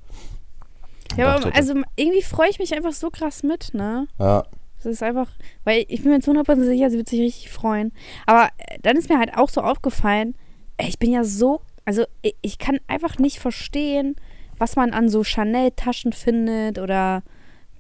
Ja, 1.16 1.36
aber 1.36 1.56
also 1.56 1.76
irgendwie 1.96 2.24
freue 2.24 2.50
ich 2.50 2.58
mich 2.58 2.74
einfach 2.74 2.94
so 2.94 3.12
krass 3.12 3.44
mit, 3.44 3.76
ne? 3.76 4.08
Ja, 4.18 4.44
Das 4.88 4.95
ist 4.95 5.04
einfach, 5.04 5.30
weil 5.65 5.84
ich 5.89 6.02
bin 6.02 6.12
mir 6.13 6.21
zu 6.21 6.32
100% 6.32 6.63
sicher, 6.63 6.89
sie 6.89 6.97
wird 6.97 7.10
sich 7.10 7.19
richtig 7.19 7.50
freuen. 7.50 7.91
Aber 8.26 8.50
äh, 8.58 8.80
dann 8.82 8.95
ist 8.95 9.10
mir 9.10 9.19
halt 9.19 9.36
auch 9.36 9.50
so 9.50 9.60
aufgefallen, 9.62 10.34
ich 10.80 10.97
bin 10.97 11.12
ja 11.12 11.26
so, 11.26 11.60
also 11.84 12.06
ich, 12.21 12.36
ich 12.41 12.58
kann 12.58 12.80
einfach 12.88 13.17
nicht 13.17 13.39
verstehen, 13.39 14.15
was 14.58 14.78
man 14.78 14.91
an 14.91 15.10
so 15.10 15.23
Chanel-Taschen 15.26 16.13
findet 16.13 16.80
oder, 16.80 17.23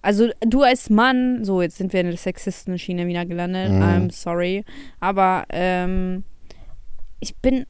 also 0.01 0.29
du 0.41 0.63
als 0.63 0.89
Mann, 0.89 1.45
so 1.45 1.61
jetzt 1.61 1.77
sind 1.77 1.93
wir 1.93 2.01
in 2.01 2.07
der 2.07 2.17
Sexisten-Schiene 2.17 3.07
wieder 3.07 3.25
gelandet, 3.25 3.71
Mhm. 3.71 3.81
I'm 3.81 4.11
sorry, 4.11 4.65
aber 4.99 5.45
ähm, 5.49 6.25
ich 7.21 7.37
bin, 7.37 7.65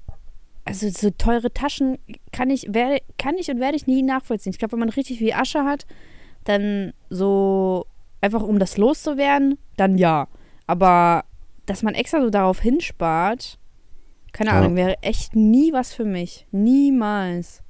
also 0.65 0.89
so 0.89 1.11
teure 1.11 1.53
Taschen 1.53 1.99
kann 2.31 2.49
ich, 2.49 2.73
werde, 2.73 3.01
kann 3.19 3.37
ich 3.37 3.51
und 3.51 3.59
werde 3.59 3.77
ich 3.77 3.85
nie 3.85 4.01
nachvollziehen. 4.01 4.51
Ich 4.51 4.57
glaube, 4.57 4.71
wenn 4.71 4.79
man 4.79 4.89
richtig 4.89 5.19
viel 5.19 5.33
Asche 5.33 5.63
hat, 5.63 5.85
dann 6.43 6.93
so 7.09 7.85
einfach 8.27 8.43
um 8.43 8.59
das 8.59 8.77
loszuwerden, 8.77 9.57
dann 9.77 9.97
ja. 9.97 10.27
Aber 10.67 11.23
dass 11.65 11.81
man 11.83 11.95
extra 11.95 12.21
so 12.21 12.29
darauf 12.29 12.59
hinspart, 12.59 13.57
keine 14.31 14.51
Ja. 14.51 14.59
Ahnung, 14.59 14.75
wäre 14.75 15.01
echt 15.01 15.35
nie 15.35 15.73
was 15.73 15.93
für 15.93 16.05
mich. 16.05 16.45
Niemals. 16.51 17.63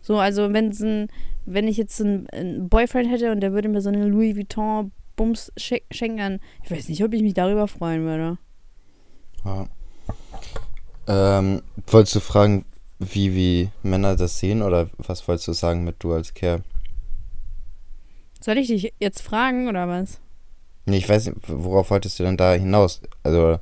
So, 0.00 0.18
also 0.18 0.52
wenn 0.52 0.70
ein, 0.70 1.08
wenn 1.46 1.68
ich 1.68 1.76
jetzt 1.76 2.00
einen, 2.00 2.28
einen 2.30 2.68
Boyfriend 2.68 3.10
hätte 3.10 3.30
und 3.32 3.40
der 3.40 3.52
würde 3.52 3.68
mir 3.68 3.80
so 3.80 3.90
eine 3.90 4.06
Louis 4.06 4.36
Vuitton 4.36 4.92
Bums 5.16 5.52
schen- 5.58 5.82
schenken, 5.92 6.40
ich 6.64 6.70
weiß 6.70 6.88
nicht, 6.88 7.04
ob 7.04 7.12
ich 7.12 7.22
mich 7.22 7.34
darüber 7.34 7.68
freuen 7.68 8.02
würde. 8.04 8.38
ja. 9.44 9.66
Ähm, 11.06 11.62
wolltest 11.86 12.14
du 12.16 12.20
fragen, 12.20 12.64
wie, 12.98 13.34
wie 13.34 13.68
Männer 13.82 14.16
das 14.16 14.38
sehen 14.38 14.62
oder 14.62 14.88
was 14.96 15.26
wolltest 15.28 15.48
du 15.48 15.52
sagen 15.52 15.84
mit 15.84 15.96
du 15.98 16.12
als 16.14 16.32
Kerl? 16.32 16.62
Soll 18.44 18.58
ich 18.58 18.66
dich 18.66 18.92
jetzt 19.00 19.22
fragen 19.22 19.68
oder 19.68 19.88
was? 19.88 20.20
Nee, 20.84 20.98
ich 20.98 21.08
weiß 21.08 21.28
nicht, 21.28 21.38
worauf 21.46 21.88
wolltest 21.88 22.18
du 22.18 22.24
denn 22.24 22.36
da 22.36 22.52
hinaus? 22.52 23.00
Also, 23.22 23.58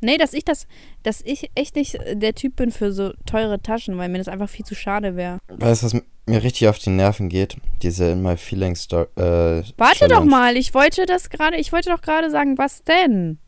Nee, 0.00 0.18
dass 0.18 0.34
ich 0.34 0.44
das, 0.44 0.68
dass 1.02 1.20
ich 1.22 1.50
echt 1.56 1.74
nicht 1.74 1.98
der 2.12 2.32
Typ 2.36 2.54
bin 2.54 2.70
für 2.70 2.92
so 2.92 3.12
teure 3.26 3.60
Taschen, 3.60 3.98
weil 3.98 4.08
mir 4.08 4.18
das 4.18 4.28
einfach 4.28 4.48
viel 4.48 4.64
zu 4.64 4.76
schade 4.76 5.16
wäre. 5.16 5.38
weißt 5.48 5.82
du, 5.82 5.86
was 5.86 6.02
mir 6.26 6.42
richtig 6.44 6.68
auf 6.68 6.78
die 6.78 6.90
Nerven 6.90 7.28
geht? 7.28 7.56
Diese 7.82 8.04
In 8.12 8.22
My 8.22 8.36
Feelings 8.36 8.82
Story. 8.84 9.08
Äh, 9.16 9.64
Warte 9.76 10.06
doch 10.06 10.18
Challenge. 10.18 10.30
mal, 10.30 10.56
ich 10.56 10.74
wollte 10.74 11.04
das 11.04 11.28
gerade, 11.28 11.56
ich 11.56 11.72
wollte 11.72 11.90
doch 11.90 12.02
gerade 12.02 12.30
sagen, 12.30 12.58
was 12.58 12.84
denn? 12.84 13.38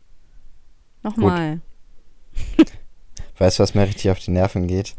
Nochmal. 1.05 1.61
Weißt 3.39 3.61
du, 3.61 3.63
was 3.63 3.75
mir 3.77 3.83
richtig 3.87 4.11
auf 4.11 4.19
die 4.19 4.33
Nerven 4.33 4.67
geht? 4.67 4.97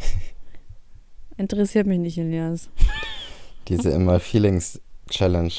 Interessiert 1.36 1.88
mich 1.88 2.00
nicht, 2.00 2.18
Elias. 2.18 2.70
Diese 3.68 3.90
In 3.90 4.06
My 4.06 4.22
Feelings 4.22 4.80
Challenge. 5.10 5.52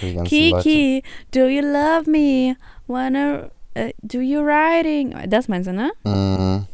Für 0.00 0.06
die 0.06 0.14
ganzen 0.14 0.50
Leute. 0.50 0.62
Kiki, 0.62 1.02
do 1.32 1.46
you 1.48 1.62
love 1.62 2.08
me? 2.10 2.56
Wanna, 2.86 3.50
äh, 3.74 3.92
do 4.02 4.20
you 4.20 4.40
riding? 4.40 5.14
Das 5.28 5.48
meinst 5.48 5.68
du, 5.68 5.72
ne? 5.72 5.92
Mm, 6.04 6.66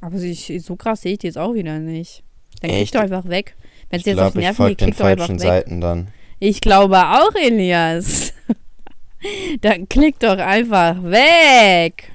Aber 0.00 0.16
ich, 0.16 0.52
so 0.64 0.76
krass 0.76 1.02
sehe 1.02 1.12
ich 1.14 1.18
die 1.18 1.26
jetzt 1.26 1.38
auch 1.38 1.54
wieder 1.54 1.78
nicht. 1.78 2.22
Dann 2.60 2.70
Echt? 2.70 2.92
klickt 2.92 2.94
doch 2.94 3.00
einfach 3.00 3.28
weg. 3.28 3.56
Wenn 3.90 4.00
es 4.00 4.06
jetzt 4.06 4.18
auf 4.18 4.32
die 4.32 4.38
ich 4.38 4.44
Nerven 4.44 4.66
geht, 4.68 4.80
den 4.80 4.86
klickt 4.86 5.00
doch 5.00 5.06
einfach 5.06 5.28
weg. 5.28 5.40
Seiten 5.40 5.80
dann. 5.80 6.08
Ich 6.38 6.60
glaube 6.60 6.98
auch, 6.98 7.34
Elias. 7.34 8.32
Dann 9.60 9.88
klick 9.88 10.20
doch 10.20 10.38
einfach 10.38 11.02
weg. 11.02 12.12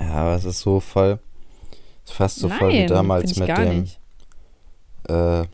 Ja, 0.00 0.08
aber 0.14 0.34
es 0.36 0.44
ist 0.44 0.60
so 0.60 0.80
voll. 0.80 1.20
Ist 2.04 2.14
fast 2.14 2.38
so 2.38 2.48
voll 2.48 2.70
wie 2.72 2.78
Nein, 2.80 2.88
damals 2.88 3.36
mit 3.36 3.48
dem 3.48 3.80
nicht. 3.82 4.00
äh, 5.08 5.44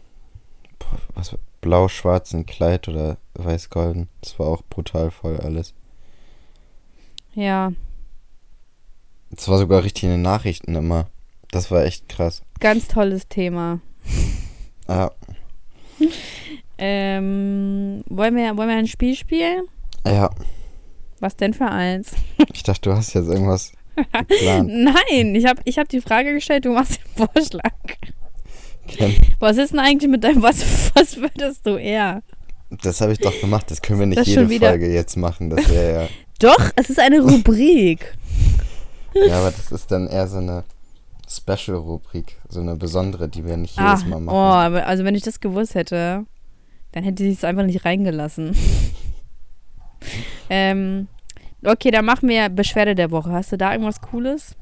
was 1.14 1.36
blau-schwarzen 1.68 2.46
Kleid 2.46 2.88
oder 2.88 3.18
weiß-golden. 3.34 4.08
Das 4.22 4.38
war 4.38 4.46
auch 4.46 4.62
brutal 4.70 5.10
voll 5.10 5.36
alles. 5.36 5.74
Ja, 7.34 7.72
Es 9.36 9.46
war 9.48 9.58
sogar 9.58 9.84
richtig 9.84 10.04
in 10.04 10.08
den 10.10 10.22
Nachrichten 10.22 10.74
immer. 10.74 11.08
Das 11.50 11.70
war 11.70 11.84
echt 11.84 12.08
krass. 12.08 12.42
ganz 12.58 12.88
tolles 12.88 13.28
Thema. 13.28 13.80
Ja, 14.88 15.10
Ähm, 16.78 18.02
wollen 18.08 18.34
wir, 18.36 18.56
wollen 18.56 18.68
wir 18.70 18.76
ein 18.76 18.86
Spiel 18.86 19.14
spielen? 19.14 19.64
ja. 20.06 20.30
Was 21.20 21.36
denn 21.36 21.52
für 21.52 21.68
eins? 21.70 22.12
Ich 22.54 22.62
dachte, 22.62 22.88
du 22.88 22.96
hast 22.96 23.12
jetzt 23.12 23.28
irgendwas 23.28 23.72
geplant. 23.96 24.70
Nein, 24.72 25.34
ich 25.34 25.44
habe 25.44 25.60
ich 25.66 25.76
hab 25.78 25.88
die 25.90 26.00
Frage 26.00 26.32
gestellt, 26.32 26.64
du 26.64 26.70
machst 26.72 27.00
den 27.00 27.26
Vorschlag. 27.26 27.74
Was 29.38 29.56
ist 29.56 29.72
denn 29.72 29.80
eigentlich 29.80 30.10
mit 30.10 30.24
deinem, 30.24 30.42
was, 30.42 30.90
was 30.94 31.16
würdest 31.16 31.66
du 31.66 31.76
eher? 31.76 32.22
Das 32.82 33.00
habe 33.00 33.12
ich 33.12 33.18
doch 33.18 33.38
gemacht. 33.40 33.70
Das 33.70 33.80
können 33.80 34.00
wir 34.00 34.06
nicht 34.06 34.18
Das 34.18 34.26
jede 34.26 34.46
Folge 34.46 34.92
jetzt 34.92 35.16
machen. 35.16 35.50
Das 35.50 35.68
wäre 35.70 36.02
ja. 36.02 36.08
Doch, 36.40 36.70
es 36.76 36.90
ist 36.90 37.00
eine 37.00 37.20
Rubrik. 37.20 38.14
Ja, 39.14 39.38
aber 39.38 39.50
das 39.50 39.72
ist 39.72 39.90
dann 39.90 40.06
eher 40.06 40.28
so 40.28 40.36
eine 40.36 40.64
Special-Rubrik. 41.28 42.36
So 42.50 42.60
eine 42.60 42.76
besondere, 42.76 43.28
die 43.28 43.44
wir 43.44 43.56
nicht 43.56 43.76
jedes 43.76 44.04
Mal 44.04 44.18
oh, 44.18 44.20
machen. 44.20 44.36
aber 44.36 44.86
also 44.86 45.02
wenn 45.02 45.14
ich 45.14 45.22
das 45.22 45.40
gewusst 45.40 45.74
hätte. 45.74 46.26
Dann 46.92 47.04
hätte 47.04 47.22
sie 47.22 47.32
es 47.32 47.42
einfach 47.42 47.64
nicht 47.64 47.84
reingelassen. 47.84 48.54
ähm, 50.50 51.08
okay, 51.64 51.90
dann 51.90 52.04
machen 52.04 52.28
wir 52.28 52.48
Beschwerde 52.50 52.94
der 52.94 53.10
Woche. 53.10 53.32
Hast 53.32 53.50
du 53.50 53.56
da 53.56 53.72
irgendwas 53.72 54.00
Cooles? 54.00 54.54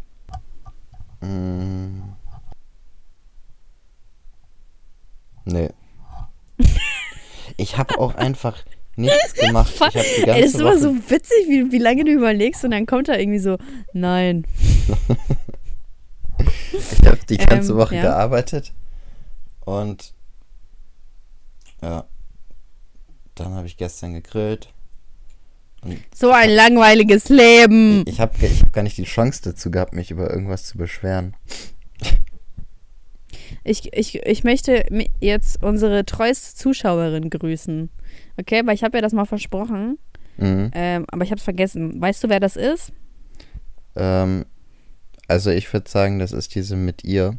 Mm. 1.20 2.02
Nee. 5.46 5.70
Ich 7.58 7.78
habe 7.78 7.98
auch 7.98 8.14
einfach 8.16 8.62
nichts 8.96 9.32
gemacht. 9.40 9.72
Ich 9.74 9.80
habe 9.80 9.92
die 9.94 10.26
ganze 10.26 10.32
Ey, 10.32 10.42
das 10.42 10.50
ist 10.54 10.60
immer 10.60 10.70
Woche 10.72 10.78
so 10.78 10.94
witzig, 11.10 11.46
wie, 11.48 11.72
wie 11.72 11.78
lange 11.78 12.04
du 12.04 12.10
überlegst 12.12 12.64
und 12.64 12.72
dann 12.72 12.84
kommt 12.84 13.08
da 13.08 13.16
irgendwie 13.16 13.38
so, 13.38 13.56
nein. 13.94 14.44
Ich 16.72 17.06
habe 17.06 17.18
die 17.28 17.38
ganze 17.38 17.72
Ähm, 17.72 17.78
Woche 17.78 17.94
ja. 17.96 18.02
gearbeitet 18.02 18.74
und 19.64 20.12
ja, 21.80 22.04
dann 23.36 23.54
habe 23.54 23.66
ich 23.66 23.78
gestern 23.78 24.12
gegrillt. 24.12 24.68
So 26.14 26.30
ein 26.32 26.50
langweiliges 26.50 27.28
Leben. 27.30 28.02
ich 28.06 28.20
habe 28.20 28.34
ich 28.44 28.60
hab 28.60 28.72
gar 28.74 28.82
nicht 28.82 28.98
die 28.98 29.04
Chance 29.04 29.40
dazu 29.44 29.70
gehabt, 29.70 29.94
mich 29.94 30.10
über 30.10 30.28
irgendwas 30.30 30.64
zu 30.66 30.76
beschweren. 30.76 31.34
Ich, 33.68 33.92
ich, 33.92 34.14
ich 34.24 34.44
möchte 34.44 34.84
jetzt 35.20 35.62
unsere 35.62 36.04
treueste 36.06 36.54
Zuschauerin 36.56 37.30
grüßen. 37.30 37.90
Okay, 38.38 38.62
weil 38.64 38.74
ich 38.74 38.84
habe 38.84 38.96
ja 38.98 39.02
das 39.02 39.12
mal 39.12 39.24
versprochen, 39.24 39.98
Mhm. 40.38 40.70
ähm, 40.74 41.04
aber 41.10 41.24
ich 41.24 41.30
habe 41.30 41.38
es 41.38 41.44
vergessen. 41.44 42.00
Weißt 42.00 42.22
du, 42.22 42.28
wer 42.28 42.40
das 42.40 42.56
ist? 42.56 42.92
Ähm, 43.96 44.44
also 45.28 45.50
ich 45.50 45.72
würde 45.72 45.88
sagen, 45.88 46.18
das 46.18 46.32
ist 46.32 46.54
diese 46.54 46.76
mit 46.76 47.04
ihr. 47.04 47.38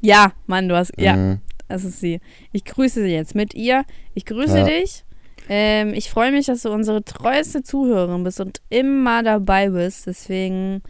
Ja, 0.00 0.32
Mann, 0.46 0.68
du 0.68 0.76
hast. 0.76 0.92
Ja, 0.98 1.14
Mhm. 1.14 1.40
das 1.68 1.84
ist 1.84 2.00
sie. 2.00 2.20
Ich 2.52 2.64
grüße 2.64 3.02
sie 3.02 3.12
jetzt 3.12 3.34
mit 3.34 3.54
ihr. 3.54 3.84
Ich 4.14 4.24
grüße 4.24 4.58
Ja. 4.58 4.64
dich. 4.64 5.04
Ähm, 5.50 5.94
ich 5.94 6.10
freue 6.10 6.32
mich, 6.32 6.46
dass 6.46 6.62
du 6.62 6.70
unsere 6.70 7.04
treueste 7.04 7.62
Zuhörerin 7.62 8.24
bist 8.24 8.40
und 8.40 8.60
immer 8.70 9.22
dabei 9.22 9.70
bist. 9.70 10.06
Deswegen, 10.06 10.82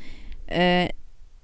äh, 0.46 0.88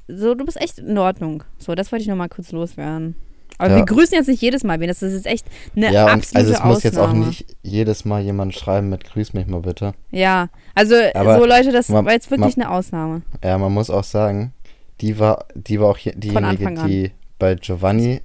so, 0.09 0.35
du 0.35 0.45
bist 0.45 0.61
echt 0.61 0.79
in 0.79 0.97
Ordnung. 0.99 1.45
So, 1.59 1.75
das 1.75 1.91
wollte 1.93 2.03
ich 2.03 2.09
noch 2.09 2.17
mal 2.17 2.29
kurz 2.29 2.53
loswerden. 2.53 3.15
Aber 3.59 3.71
Ja. 3.71 3.77
wir 3.77 3.85
grüßen 3.85 4.15
jetzt 4.17 4.29
nicht 4.29 4.43
jedes 4.43 4.65
Mal 4.65 4.81
wen. 4.81 4.89
Das 4.89 5.03
ist 5.03 5.13
jetzt 5.15 5.27
echt 5.27 5.47
eine 5.77 5.93
Ja, 5.93 6.07
absolute 6.07 6.37
also 6.37 6.53
es 6.53 6.59
muss 6.65 6.77
Ausnahme. 6.79 6.83
jetzt 6.85 6.99
auch 6.99 7.13
nicht 7.13 7.47
jedes 7.63 8.05
Mal 8.05 8.23
jemand 8.23 8.55
schreiben 8.55 8.89
mit 8.89 9.05
Grüß 9.05 9.33
mich 9.33 9.47
mal 9.47 9.61
bitte. 9.61 9.95
Ja, 10.11 10.49
also 10.75 10.95
Aber 11.15 11.39
so 11.39 11.47
Leute, 11.47 11.71
das 11.73 11.89
man- 11.89 12.05
war 12.05 12.13
jetzt 12.13 12.31
wirklich 12.31 12.57
eine 12.57 12.71
Ausnahme. 12.71 13.23
Ja, 13.43 13.57
man 13.59 13.73
muss 13.73 13.91
auch 13.91 14.05
sagen, 14.05 14.53
die 15.01 15.19
war, 15.19 15.47
die 15.55 15.81
war 15.81 15.89
auch 15.91 15.99
je- 15.99 16.15
diejenige, 16.17 16.75
die 16.87 17.13
bei 17.39 17.55
Giovanni 17.57 18.21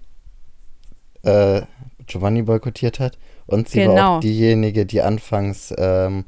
äh, 1.23 1.61
Giovanni 2.07 2.41
boykottiert 2.43 2.99
hat. 2.99 3.17
Und 3.45 3.67
sie 3.69 3.79
war 3.79 3.95
Genau. 3.95 4.17
auch 4.17 4.19
diejenige, 4.21 4.85
die 4.85 5.01
anfangs 5.01 5.73
ähm, 5.77 6.25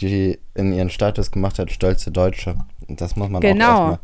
die 0.00 0.38
in 0.54 0.72
ihren 0.72 0.90
Status 0.90 1.30
gemacht 1.30 1.58
hat, 1.58 1.70
stolze 1.70 2.10
Deutsche. 2.10 2.56
Und 2.88 3.00
das 3.00 3.14
muss 3.16 3.28
man 3.28 3.40
Genau. 3.40 3.64
auch 3.64 3.68
erstmal. 3.90 3.98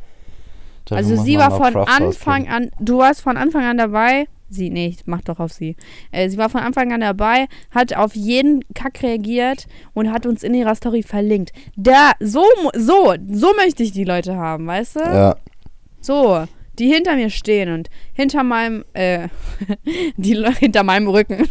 Dafür 0.91 0.97
Also 0.99 1.23
sie 1.23 1.39
war 1.39 1.51
von 1.51 1.77
Anfang 1.77 2.49
an, 2.49 2.71
du 2.81 2.99
warst 2.99 3.23
von 3.23 3.37
Anfang 3.37 3.65
an 3.65 3.79
dabei. 3.79 4.27
Sie, 4.51 4.71
nee, 4.71 4.87
ich 4.87 5.07
mach 5.07 5.21
doch 5.21 5.41
auf 5.41 5.53
sie. 5.53 5.77
Äh, 6.11 6.31
sie 6.31 6.39
war 6.39 6.49
von 6.49 6.63
Anfang 6.63 6.91
an 6.93 7.03
dabei, 7.03 7.49
hat 7.71 7.95
auf 7.95 8.15
jeden 8.15 8.65
Kack 8.75 9.03
reagiert 9.03 9.67
und 9.93 10.11
hat 10.11 10.25
uns 10.25 10.43
in 10.43 10.55
ihrer 10.55 10.75
Story 10.75 11.03
verlinkt. 11.03 11.53
Da, 11.77 12.13
so, 12.19 12.43
so, 12.75 13.15
so 13.31 13.53
möchte 13.57 13.83
ich 13.83 13.93
die 13.93 14.05
Leute 14.05 14.37
haben, 14.37 14.67
weißt 14.67 14.97
du? 14.97 15.01
Ja, 15.01 15.37
So, 16.01 16.47
die 16.79 16.93
hinter 16.93 17.17
mir 17.17 17.29
stehen 17.29 17.73
und 17.73 17.91
hinter 18.15 18.43
meinem, 18.43 18.85
äh, 18.95 19.29
die 20.17 20.43
hinter 20.59 20.83
meinem 20.83 21.09
Rücken. 21.09 21.47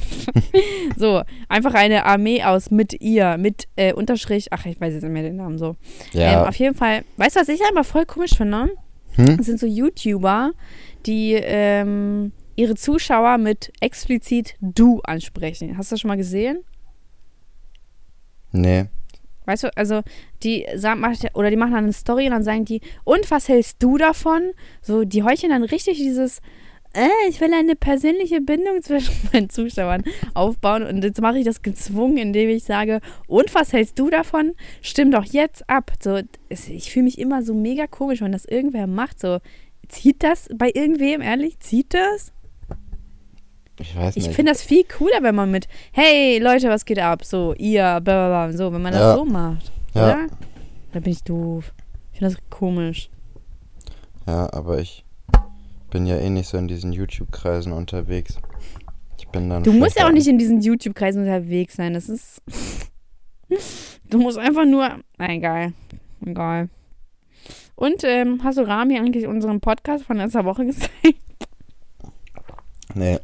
so, 0.97 1.21
einfach 1.49 1.73
eine 1.75 2.05
Armee 2.05 2.43
aus 2.43 2.71
mit 2.71 2.99
ihr, 3.01 3.37
mit 3.37 3.67
äh, 3.75 3.93
Unterstrich, 3.93 4.47
ach, 4.51 4.65
ich 4.65 4.79
weiß 4.79 4.93
jetzt 4.93 5.03
nicht 5.03 5.11
mehr 5.11 5.23
den 5.23 5.35
Namen 5.35 5.59
so. 5.59 5.75
ja. 6.13 6.41
Ähm, 6.41 6.47
auf 6.47 6.55
jeden 6.55 6.75
Fall, 6.75 7.03
weißt 7.17 7.35
du, 7.35 7.41
was 7.41 7.49
ich 7.49 7.61
einfach 7.63 7.85
voll 7.85 8.05
komisch 8.05 8.35
finde? 8.35 8.69
Hm? 9.17 9.37
Das 9.37 9.45
sind 9.45 9.59
so 9.59 9.67
YouTuber, 9.67 10.53
die 11.05 11.33
ähm, 11.33 12.31
ihre 12.55 12.75
Zuschauer 12.75 13.37
mit 13.37 13.71
explizit 13.81 14.55
du 14.61 15.01
ansprechen. 15.01 15.77
Hast 15.77 15.91
du 15.91 15.93
das 15.93 16.01
schon 16.01 16.09
mal 16.09 16.17
gesehen? 16.17 16.63
Nee. 18.51 18.85
Weißt 19.45 19.63
du, 19.63 19.77
also 19.77 20.01
die 20.43 20.65
sagen, 20.75 21.03
oder 21.33 21.49
die 21.49 21.55
machen 21.55 21.73
dann 21.73 21.85
eine 21.85 21.93
Story 21.93 22.25
und 22.25 22.31
dann 22.31 22.43
sagen 22.43 22.65
die, 22.65 22.81
und 23.03 23.29
was 23.31 23.47
hältst 23.47 23.81
du 23.81 23.97
davon? 23.97 24.51
So, 24.81 25.03
die 25.03 25.23
heucheln 25.23 25.51
dann 25.51 25.63
richtig 25.63 25.97
dieses, 25.97 26.41
ich 27.29 27.39
will 27.41 27.53
eine 27.53 27.75
persönliche 27.75 28.41
Bindung 28.41 28.81
zwischen 28.81 29.13
meinen 29.33 29.49
Zuschauern 29.49 30.03
aufbauen 30.33 30.83
und 30.83 31.03
jetzt 31.03 31.21
mache 31.21 31.37
ich 31.39 31.45
das 31.45 31.61
gezwungen, 31.61 32.17
indem 32.17 32.49
ich 32.49 32.63
sage, 32.63 33.01
und 33.27 33.53
was 33.53 33.73
hältst 33.73 33.99
du 33.99 34.09
davon? 34.09 34.53
Stimm 34.81 35.11
doch 35.11 35.23
jetzt 35.25 35.69
ab. 35.69 35.91
So, 36.01 36.19
ich 36.49 36.91
fühle 36.91 37.03
mich 37.05 37.19
immer 37.19 37.43
so 37.43 37.53
mega 37.53 37.85
komisch, 37.87 38.21
wenn 38.21 38.31
das 38.31 38.45
irgendwer 38.45 38.87
macht. 38.87 39.19
So, 39.19 39.39
zieht 39.89 40.23
das 40.23 40.47
bei 40.55 40.71
irgendwem, 40.73 41.21
ehrlich? 41.21 41.59
Zieht 41.59 41.93
das? 41.93 42.31
Ich 43.79 43.95
weiß 43.95 44.17
Ich 44.17 44.25
nicht. 44.27 44.35
finde 44.35 44.51
das 44.51 44.63
viel 44.63 44.83
cooler, 44.85 45.21
wenn 45.21 45.35
man 45.35 45.51
mit, 45.51 45.67
hey 45.91 46.39
Leute, 46.39 46.69
was 46.69 46.83
geht 46.85 46.97
ab? 46.99 47.23
So, 47.23 47.53
ihr, 47.59 47.83
bla 47.83 48.27
bla 48.27 48.47
bla, 48.47 48.57
so, 48.57 48.73
wenn 48.73 48.81
man 48.81 48.93
das 48.93 49.01
Ja. 49.01 49.15
so 49.15 49.23
macht. 49.25 49.71
Ja. 49.93 50.03
Oder? 50.03 50.27
Da 50.93 50.99
bin 50.99 51.11
ich 51.13 51.23
doof. 51.23 51.73
Ich 52.13 52.19
finde 52.19 52.33
das 52.33 52.43
komisch. 52.49 53.09
Ja, 54.25 54.51
aber 54.51 54.79
ich 54.79 55.05
bin 55.89 56.05
ja 56.05 56.17
eh 56.17 56.29
nicht 56.29 56.47
so 56.47 56.57
in 56.57 56.67
diesen 56.67 56.93
YouTube-Kreisen 56.93 57.71
unterwegs. 57.71 58.37
Ich 59.19 59.27
bin 59.29 59.49
dann. 59.49 59.63
Du 59.63 59.73
musst 59.73 59.97
ja 59.97 60.07
auch 60.07 60.11
nicht 60.11 60.27
in 60.27 60.37
diesen 60.37 60.61
YouTube-Kreisen 60.61 61.21
unterwegs 61.21 61.75
sein. 61.75 61.93
Das 61.93 62.09
ist. 62.09 62.41
du 64.09 64.19
musst 64.19 64.37
einfach 64.37 64.65
nur. 64.65 64.89
Egal. 65.17 65.73
Egal. 66.25 66.69
Und 67.75 68.03
ähm, 68.03 68.41
hast 68.43 68.57
du 68.57 68.67
Rami 68.67 68.97
eigentlich 68.97 69.27
unseren 69.27 69.59
Podcast 69.59 70.03
von 70.03 70.17
letzter 70.17 70.45
Woche 70.45 70.65
gezeigt? 70.67 71.19
Nee. 72.93 73.19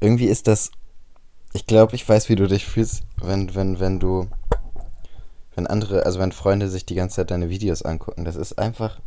Irgendwie 0.00 0.26
ist 0.26 0.46
das. 0.46 0.70
Ich 1.54 1.66
glaube, 1.66 1.94
ich 1.94 2.08
weiß, 2.08 2.28
wie 2.28 2.36
du 2.36 2.46
dich 2.46 2.64
fühlst, 2.64 3.04
wenn, 3.22 3.54
wenn, 3.54 3.80
wenn 3.80 3.98
du. 3.98 4.28
Wenn 5.54 5.66
andere, 5.66 6.06
also 6.06 6.18
wenn 6.18 6.32
Freunde 6.32 6.68
sich 6.68 6.86
die 6.86 6.94
ganze 6.94 7.16
Zeit 7.16 7.30
deine 7.30 7.50
Videos 7.50 7.82
angucken. 7.82 8.24
Das 8.24 8.36
ist 8.36 8.58
einfach 8.58 9.00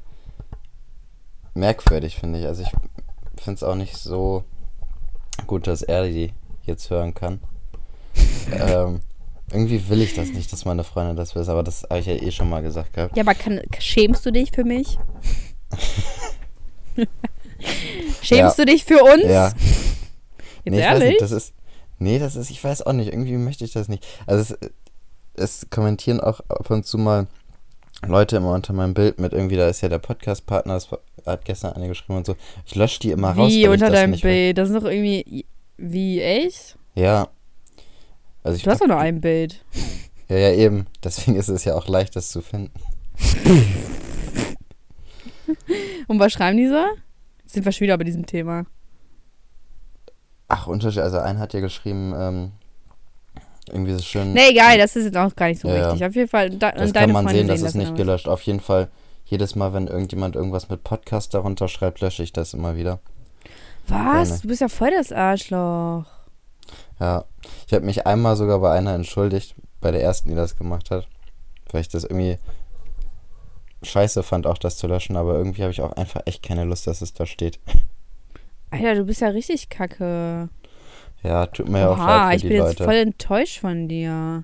merkwürdig, 1.56 2.18
finde 2.18 2.40
ich. 2.40 2.46
Also 2.46 2.64
ich 2.64 2.70
finde 3.42 3.58
es 3.58 3.64
auch 3.64 3.76
nicht 3.76 3.98
so 3.98 4.44
gut, 5.48 5.68
dass 5.68 5.82
er 5.82 6.06
die 6.06 6.32
jetzt 6.64 6.90
hören 6.90 7.14
kann. 7.14 7.40
ähm, 8.52 9.02
irgendwie 9.52 9.90
will 9.90 10.02
ich 10.02 10.14
das 10.14 10.30
nicht, 10.30 10.52
dass 10.52 10.66
meine 10.66 10.84
Freunde 10.84 11.16
das 11.16 11.36
wissen, 11.36 11.52
aber 11.52 11.64
das 11.64 11.84
habe 11.84 12.00
ich 12.00 12.08
ja 12.08 12.14
eh 12.14 12.32
schon 12.32 12.50
mal 12.50 12.62
gesagt 12.62 12.94
gehabt. 12.94 13.16
Ja, 13.16 13.24
aber 13.24 13.36
kann, 13.36 13.62
schämst 13.80 14.26
du 14.26 14.32
dich 14.32 14.52
für 14.52 14.64
mich? 14.64 14.98
schämst 18.22 18.58
du 18.58 18.66
dich 18.66 18.84
für 18.84 19.04
uns? 19.04 19.24
Ja. 19.24 19.52
Jetzt 20.64 20.74
nee, 20.74 20.80
ehrlich? 20.80 21.10
nicht, 21.10 21.22
das 21.22 21.32
ist. 21.32 21.54
Nee, 22.00 22.20
das 22.20 22.36
ist, 22.36 22.50
ich 22.50 22.62
weiß 22.62 22.82
auch 22.82 22.94
nicht, 22.94 23.12
irgendwie 23.14 23.38
möchte 23.38 23.64
ich 23.64 23.72
das 23.72 23.88
nicht. 23.88 24.06
Also 24.26 24.56
es, 24.56 24.72
es 25.36 25.70
kommentieren 25.70 26.20
auch 26.20 26.42
ab 26.50 26.70
und 26.70 26.86
zu 26.86 26.98
mal 26.98 27.28
Leute 28.08 28.38
immer 28.38 28.54
unter 28.54 28.74
meinem 28.74 28.94
Bild 28.94 29.20
mit 29.20 29.34
irgendwie, 29.34 29.56
da 29.56 29.68
ist 29.68 29.82
ja 29.82 29.90
der 29.90 30.00
Podcast-Partner, 30.00 30.74
das 30.74 30.90
hat 31.26 31.46
gestern 31.46 31.74
eine 31.74 31.88
geschrieben 31.88 32.18
und 32.18 32.26
so. 32.26 32.36
Ich 32.66 32.76
lösche 32.76 33.00
die 33.00 33.12
immer 33.12 33.30
raus. 33.30 33.52
Wie 33.52 33.64
weil 33.64 33.76
ich 33.76 33.82
unter 33.82 33.90
das 33.90 34.00
deinem. 34.00 34.20
Bild? 34.20 34.58
Das 34.58 34.70
ist 34.70 34.76
doch 34.76 34.90
irgendwie. 34.90 35.46
Wie, 35.78 36.22
echt? 36.22 36.78
Ja. 36.94 37.28
Also 38.44 38.58
ich 38.58 38.64
Du 38.64 38.72
hast 38.72 38.82
doch 38.82 38.88
nur 38.88 38.98
ein 39.00 39.22
Bild. 39.22 39.64
Ja, 40.30 40.38
ja, 40.38 40.52
eben. 40.54 40.88
Deswegen 41.04 41.36
ist 41.38 41.50
es 41.50 41.66
ja 41.66 41.76
auch 41.76 41.88
leicht, 41.88 42.16
das 42.16 42.32
zu 42.32 42.42
finden. 42.42 42.72
Und 46.08 46.20
was 46.20 46.34
schreiben 46.34 46.58
die 46.58 46.68
so? 46.68 46.84
Jetzt 47.42 47.54
sind 47.54 47.66
wir 47.66 47.72
schon 47.72 47.86
wieder 47.86 47.98
bei 47.98 48.04
diesem 48.04 48.26
Thema. 48.26 48.66
Ach, 50.48 50.68
Unterschied. 50.68 51.02
Also 51.02 51.20
einer 51.20 51.40
hat 51.40 51.54
ja 51.54 51.60
geschrieben, 51.60 52.14
ähm, 52.18 52.52
irgendwie 53.70 53.94
so 53.94 54.02
schön. 54.02 54.34
Nee, 54.34 54.50
egal, 54.50 54.78
das 54.78 54.96
ist 54.96 55.06
jetzt 55.06 55.18
auch 55.18 55.36
gar 55.36 55.48
nicht 55.48 55.62
so 55.62 55.68
Ja, 55.68 55.92
wichtig. 55.92 56.06
Auf 56.08 56.16
jeden 56.16 56.28
Fall, 56.28 56.50
da, 56.52 56.72
Das 56.72 56.94
kann 56.94 57.12
man 57.12 57.26
Freunde 57.26 57.40
sehen, 57.40 57.48
das 57.48 57.58
ist 57.58 57.66
das 57.66 57.76
nicht 57.76 57.96
gelöscht. 57.96 58.28
Auf 58.28 58.42
jeden 58.42 58.60
Fall, 58.60 58.90
jedes 59.26 59.56
Mal, 59.56 59.74
wenn 59.74 59.88
irgendjemand 59.88 60.36
irgendwas 60.36 60.70
mit 60.70 60.84
Podcast 60.84 61.34
darunter 61.34 61.68
schreibt, 61.68 62.02
lösche 62.02 62.24
ich 62.24 62.34
das 62.34 62.54
immer 62.54 62.76
wieder. 62.76 63.00
Was? 63.88 64.42
Du 64.42 64.48
bist 64.48 64.62
ja 64.62 64.68
voll 64.68 64.92
das 64.92 65.12
Arschloch. 65.12 66.06
Ja. 67.00 67.26
Ich 67.68 67.74
habe 67.74 67.86
mich 67.86 68.08
einmal 68.08 68.36
sogar 68.36 68.60
bei 68.60 68.72
einer 68.72 68.94
entschuldigt, 68.94 69.56
bei 69.82 69.92
der 69.92 70.02
ersten, 70.02 70.30
die 70.30 70.36
das 70.36 70.58
gemacht 70.58 70.92
hat. 70.92 71.08
Weil 71.72 71.82
ich 71.82 71.90
das 71.90 72.04
irgendwie 72.04 72.38
scheiße 73.84 74.24
fand, 74.24 74.48
auch 74.48 74.58
das 74.58 74.78
zu 74.78 74.88
löschen, 74.88 75.16
aber 75.16 75.36
irgendwie 75.36 75.62
habe 75.62 75.72
ich 75.72 75.82
auch 75.82 75.92
einfach 75.92 76.22
echt 76.26 76.42
keine 76.42 76.64
Lust, 76.64 76.88
dass 76.88 77.02
es 77.02 77.14
da 77.14 77.26
steht. 77.26 77.60
Alter, 78.72 78.96
du 78.96 79.06
bist 79.06 79.22
ja 79.22 79.28
richtig 79.28 79.70
kacke. 79.70 80.50
Ja, 81.26 81.48
tut 81.48 81.70
mir 81.70 81.80
ja 81.80 81.90
auch 81.90 81.98
Oha, 81.98 82.28
leid 82.28 82.30
für 82.30 82.36
ich 82.36 82.42
die 82.44 82.48
bin 82.50 82.58
jetzt 82.58 82.80
Leute. 82.80 82.84
voll 82.84 82.96
enttäuscht 82.96 83.60
von 83.60 83.88
dir. 83.88 84.44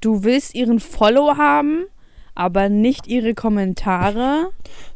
Du 0.00 0.22
willst 0.22 0.54
ihren 0.54 0.78
Follow 0.78 1.36
haben, 1.36 1.86
aber 2.34 2.68
nicht 2.68 3.08
ihre 3.08 3.34
Kommentare. 3.34 4.50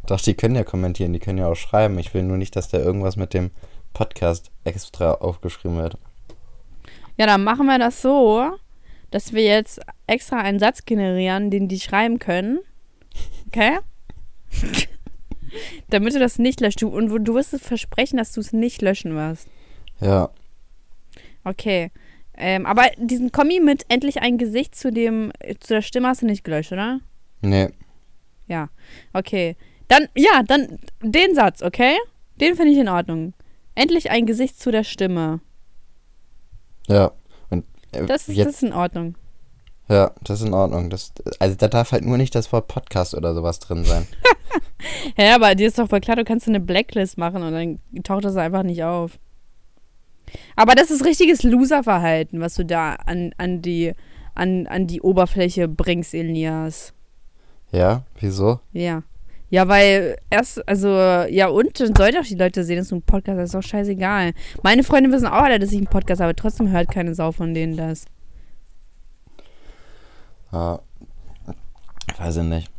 Doch, 0.07 0.21
die 0.21 0.35
können 0.35 0.55
ja 0.55 0.63
kommentieren, 0.63 1.13
die 1.13 1.19
können 1.19 1.39
ja 1.39 1.49
auch 1.49 1.57
schreiben. 1.57 1.99
Ich 1.99 2.15
will 2.15 2.23
nur 2.23 2.37
nicht, 2.37 2.55
dass 2.55 2.69
da 2.69 2.79
irgendwas 2.79 3.17
mit 3.17 3.35
dem 3.35 3.51
Podcast 3.95 4.51
extra 4.65 5.15
aufgeschrieben 5.15 5.77
wird. 5.77 5.99
Ja, 7.17 7.27
dann 7.27 7.43
machen 7.43 7.67
wir 7.67 7.79
das 7.79 8.01
so, 8.01 8.53
dass 9.11 9.33
wir 9.33 9.43
jetzt 9.43 9.81
extra 10.07 10.39
einen 10.39 10.61
Satz 10.61 10.85
generieren, 10.85 11.51
den 11.51 11.67
die 11.69 11.81
schreiben 11.81 12.19
können. 12.21 12.61
Okay? 13.49 13.79
Damit 15.91 16.15
du 16.15 16.19
das 16.19 16.39
nicht 16.39 16.61
löscht. 16.61 16.81
Du, 16.81 16.89
und 16.89 17.25
du 17.25 17.35
wirst 17.35 17.53
es 17.53 17.61
versprechen, 17.63 18.17
dass 18.17 18.33
du 18.33 18.41
es 18.41 18.53
nicht 18.53 18.81
löschen 18.81 19.15
wirst. 19.15 19.49
Ja. 20.03 20.31
Okay. 21.45 21.91
Ähm, 22.35 22.67
aber 22.67 22.85
diesen 22.97 23.31
Kommi 23.31 23.61
mit 23.61 23.85
endlich 23.89 24.21
ein 24.23 24.39
Gesicht 24.39 24.75
zu 24.75 24.91
dem, 24.91 25.33
zu 25.61 25.75
der 25.75 25.83
Stimme 25.83 26.09
hast 26.09 26.23
du 26.23 26.27
nicht 26.27 26.45
gelöscht, 26.45 26.73
oder? 26.73 27.01
Nee. 27.41 27.69
Ja. 28.49 28.69
Okay. 29.13 29.57
Dann, 29.89 30.09
ja, 30.17 30.43
dann 30.47 30.79
den 31.03 31.35
Satz, 31.35 31.63
okay? 31.63 31.97
Den 32.41 32.57
finde 32.57 32.73
ich 32.73 32.79
in 32.79 32.89
Ordnung. 32.89 33.35
Endlich 33.75 34.11
ein 34.11 34.27
Gesicht 34.27 34.59
zu 34.61 34.71
der 34.71 34.85
Stimme. 34.85 35.41
Ja. 36.89 37.13
Und 37.51 37.65
äh, 37.93 38.07
Das 38.07 38.29
ist, 38.29 38.37
jetzt, 38.37 38.47
das 38.47 38.55
ist 38.57 38.63
in 38.63 38.73
Ordnung. 38.73 39.15
ja, 39.89 40.13
das 40.23 40.41
ist 40.41 40.47
in 40.47 40.55
Ordnung. 40.55 40.91
Das, 40.91 41.13
also 41.39 41.55
da 41.57 41.69
darf 41.69 41.93
halt 41.93 42.05
nur 42.05 42.17
nicht 42.17 42.35
das 42.35 42.53
Wort 42.53 42.69
Podcast 42.69 43.15
oder 43.15 43.35
sowas 43.35 43.59
drin 43.59 43.85
sein. 43.85 44.07
Ja, 45.17 45.37
aber 45.37 45.55
dir 45.55 45.69
ist 45.69 45.79
doch 45.79 45.89
voll 45.89 46.01
klar, 46.01 46.17
du 46.17 46.25
kannst 46.25 46.49
eine 46.49 46.61
Blacklist 46.61 47.17
machen 47.17 47.43
und 47.43 47.53
dann 47.53 48.03
taucht 48.03 48.25
das 48.25 48.37
einfach 48.37 48.63
nicht 48.63 48.83
auf. 48.83 49.19
Aber 50.57 50.75
das 50.75 50.91
ist 50.91 51.05
richtiges 51.05 51.43
Loser-Verhalten, 51.43 52.41
was 52.41 52.55
du 52.55 52.65
da 52.65 52.95
an, 52.95 53.33
an, 53.39 53.63
die, 53.63 53.93
an, 54.35 54.67
an 54.67 54.87
die 54.87 55.01
Oberfläche 55.01 55.69
bringst, 55.69 56.15
Elias. 56.15 56.93
Ja, 57.71 58.05
wieso? 58.21 58.61
Ja. 58.73 59.03
Ja, 59.51 59.69
weil 59.69 60.17
erst, 60.31 60.67
also, 60.67 60.89
ja, 60.89 61.49
und 61.49 61.79
dann 61.79 61.95
soll 61.95 62.13
doch 62.13 62.25
die 62.25 62.37
Leute 62.37 62.65
sehen, 62.65 62.79
dass 62.79 62.89
du 62.89 62.95
einen 62.95 63.03
Podcast 63.03 63.39
hast. 63.39 63.45
Ist 63.49 63.55
doch 63.55 63.63
scheißegal. 63.63 64.33
Meine 64.63 64.83
Freunde 64.83 65.13
wissen 65.13 65.27
auch 65.27 65.43
alle, 65.43 65.59
dass 65.59 65.73
ich 65.73 65.77
einen 65.77 65.89
Podcast 65.89 66.23
habe, 66.23 66.35
trotzdem 66.35 66.71
hört 66.71 66.91
keine 66.91 67.15
Sau 67.15 67.33
von 67.33 67.53
denen 67.53 67.77
das. 67.77 68.07
Ja. 70.53 70.81
Weiß 72.17 72.37
ich 72.37 72.45
nicht. 72.45 72.71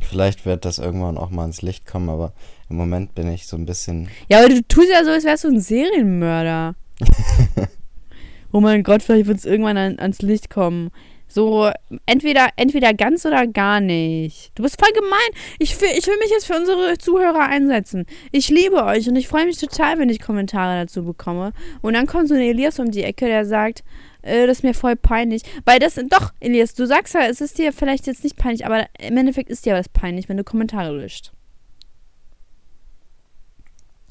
Vielleicht 0.00 0.44
wird 0.44 0.64
das 0.66 0.78
irgendwann 0.78 1.16
auch 1.16 1.30
mal 1.30 1.46
ins 1.46 1.62
Licht 1.62 1.86
kommen, 1.86 2.10
aber 2.10 2.34
im 2.70 2.76
Moment 2.76 3.14
bin 3.14 3.30
ich 3.32 3.46
so 3.46 3.56
ein 3.56 3.66
bisschen. 3.66 4.08
Ja, 4.28 4.38
aber 4.40 4.48
du 4.48 4.62
tust 4.66 4.88
ja 4.90 5.04
so, 5.04 5.10
als 5.10 5.24
wärst 5.24 5.44
du 5.44 5.48
ein 5.48 5.60
Serienmörder. 5.60 6.74
oh 8.52 8.60
mein 8.60 8.82
Gott, 8.82 9.02
vielleicht 9.02 9.26
wird 9.26 9.38
es 9.38 9.44
irgendwann 9.44 9.76
an, 9.76 9.98
ans 9.98 10.22
Licht 10.22 10.50
kommen. 10.50 10.90
So, 11.26 11.68
entweder, 12.06 12.48
entweder 12.56 12.94
ganz 12.94 13.26
oder 13.26 13.46
gar 13.48 13.80
nicht. 13.80 14.52
Du 14.54 14.62
bist 14.62 14.78
voll 14.80 14.92
gemein. 14.92 15.18
Ich, 15.58 15.80
will- 15.80 15.88
ich 15.98 16.06
will 16.06 16.16
mich 16.18 16.30
jetzt 16.30 16.46
für 16.46 16.54
unsere 16.56 16.96
Zuhörer 16.98 17.40
einsetzen. 17.48 18.06
Ich 18.30 18.50
liebe 18.50 18.84
euch 18.84 19.08
und 19.08 19.16
ich 19.16 19.26
freue 19.26 19.46
mich 19.46 19.58
total, 19.58 19.98
wenn 19.98 20.10
ich 20.10 20.20
Kommentare 20.20 20.82
dazu 20.84 21.04
bekomme. 21.04 21.52
Und 21.82 21.94
dann 21.94 22.06
kommt 22.06 22.28
so 22.28 22.34
ein 22.34 22.40
Elias 22.40 22.78
um 22.78 22.90
die 22.92 23.02
Ecke, 23.02 23.26
der 23.26 23.46
sagt, 23.46 23.82
äh, 24.22 24.46
das 24.46 24.58
ist 24.58 24.62
mir 24.62 24.74
voll 24.74 24.94
peinlich. 24.94 25.42
Weil 25.64 25.80
das, 25.80 25.96
doch, 26.08 26.32
Elias, 26.38 26.74
du 26.74 26.86
sagst 26.86 27.14
ja, 27.14 27.22
es 27.26 27.40
ist 27.40 27.58
dir 27.58 27.72
vielleicht 27.72 28.06
jetzt 28.06 28.22
nicht 28.22 28.36
peinlich, 28.36 28.64
aber 28.64 28.86
im 29.00 29.16
Endeffekt 29.16 29.50
ist 29.50 29.66
dir 29.66 29.74
das 29.74 29.88
peinlich, 29.88 30.28
wenn 30.28 30.36
du 30.36 30.44
Kommentare 30.44 30.92
löscht. 30.96 31.32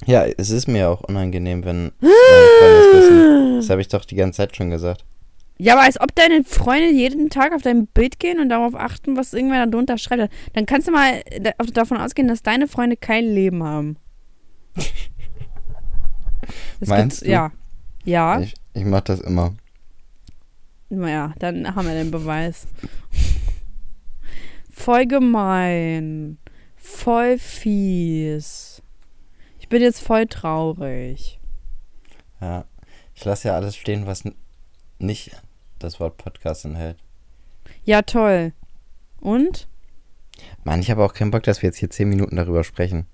Ja, 0.06 0.24
es 0.26 0.50
ist 0.50 0.68
mir 0.68 0.88
auch 0.90 1.00
unangenehm, 1.02 1.64
wenn 1.64 1.92
meine 2.00 2.12
Freunde 2.58 2.80
das 2.92 3.02
wissen. 3.02 3.56
Das 3.56 3.70
habe 3.70 3.80
ich 3.80 3.88
doch 3.88 4.04
die 4.04 4.16
ganze 4.16 4.38
Zeit 4.38 4.56
schon 4.56 4.70
gesagt. 4.70 5.04
Ja, 5.56 5.74
aber 5.74 5.82
als 5.84 6.00
ob 6.00 6.14
deine 6.14 6.42
Freunde 6.44 6.90
jeden 6.90 7.30
Tag 7.30 7.54
auf 7.54 7.62
dein 7.62 7.86
Bild 7.86 8.18
gehen 8.18 8.40
und 8.40 8.48
darauf 8.48 8.74
achten, 8.74 9.16
was 9.16 9.32
irgendwer 9.32 9.64
da 9.64 9.70
drunter 9.70 9.98
schreibt. 9.98 10.32
Dann 10.52 10.66
kannst 10.66 10.88
du 10.88 10.92
mal 10.92 11.22
da- 11.40 11.52
davon 11.72 11.96
ausgehen, 11.98 12.26
dass 12.28 12.42
deine 12.42 12.66
Freunde 12.68 12.96
kein 12.96 13.24
Leben 13.24 13.62
haben. 13.62 13.96
Das 16.80 16.88
Meinst 16.88 17.22
du? 17.22 17.30
Ja. 17.30 17.52
Ja. 18.04 18.40
Ich, 18.40 18.54
ich 18.74 18.84
mache 18.84 19.04
das 19.04 19.20
immer. 19.20 19.54
Naja, 20.90 21.32
dann 21.38 21.74
haben 21.74 21.86
wir 21.86 21.94
den 21.94 22.10
Beweis. 22.10 22.66
Voll 24.70 25.06
gemein. 25.06 26.36
Voll 26.76 27.38
fies. 27.38 28.73
Ich 29.64 29.68
bin 29.70 29.80
jetzt 29.80 30.00
voll 30.00 30.26
traurig. 30.26 31.40
Ja. 32.38 32.66
Ich 33.14 33.24
lasse 33.24 33.48
ja 33.48 33.54
alles 33.54 33.74
stehen, 33.74 34.06
was 34.06 34.24
nicht 34.98 35.30
das 35.78 36.00
Wort 36.00 36.18
Podcast 36.18 36.66
enthält. 36.66 36.98
Ja, 37.82 38.02
toll. 38.02 38.52
Und? 39.20 39.66
Mann, 40.64 40.80
ich 40.80 40.90
habe 40.90 41.02
auch 41.02 41.14
keinen 41.14 41.30
Bock, 41.30 41.44
dass 41.44 41.62
wir 41.62 41.68
jetzt 41.68 41.78
hier 41.78 41.88
10 41.88 42.10
Minuten 42.10 42.36
darüber 42.36 42.62
sprechen. 42.62 43.06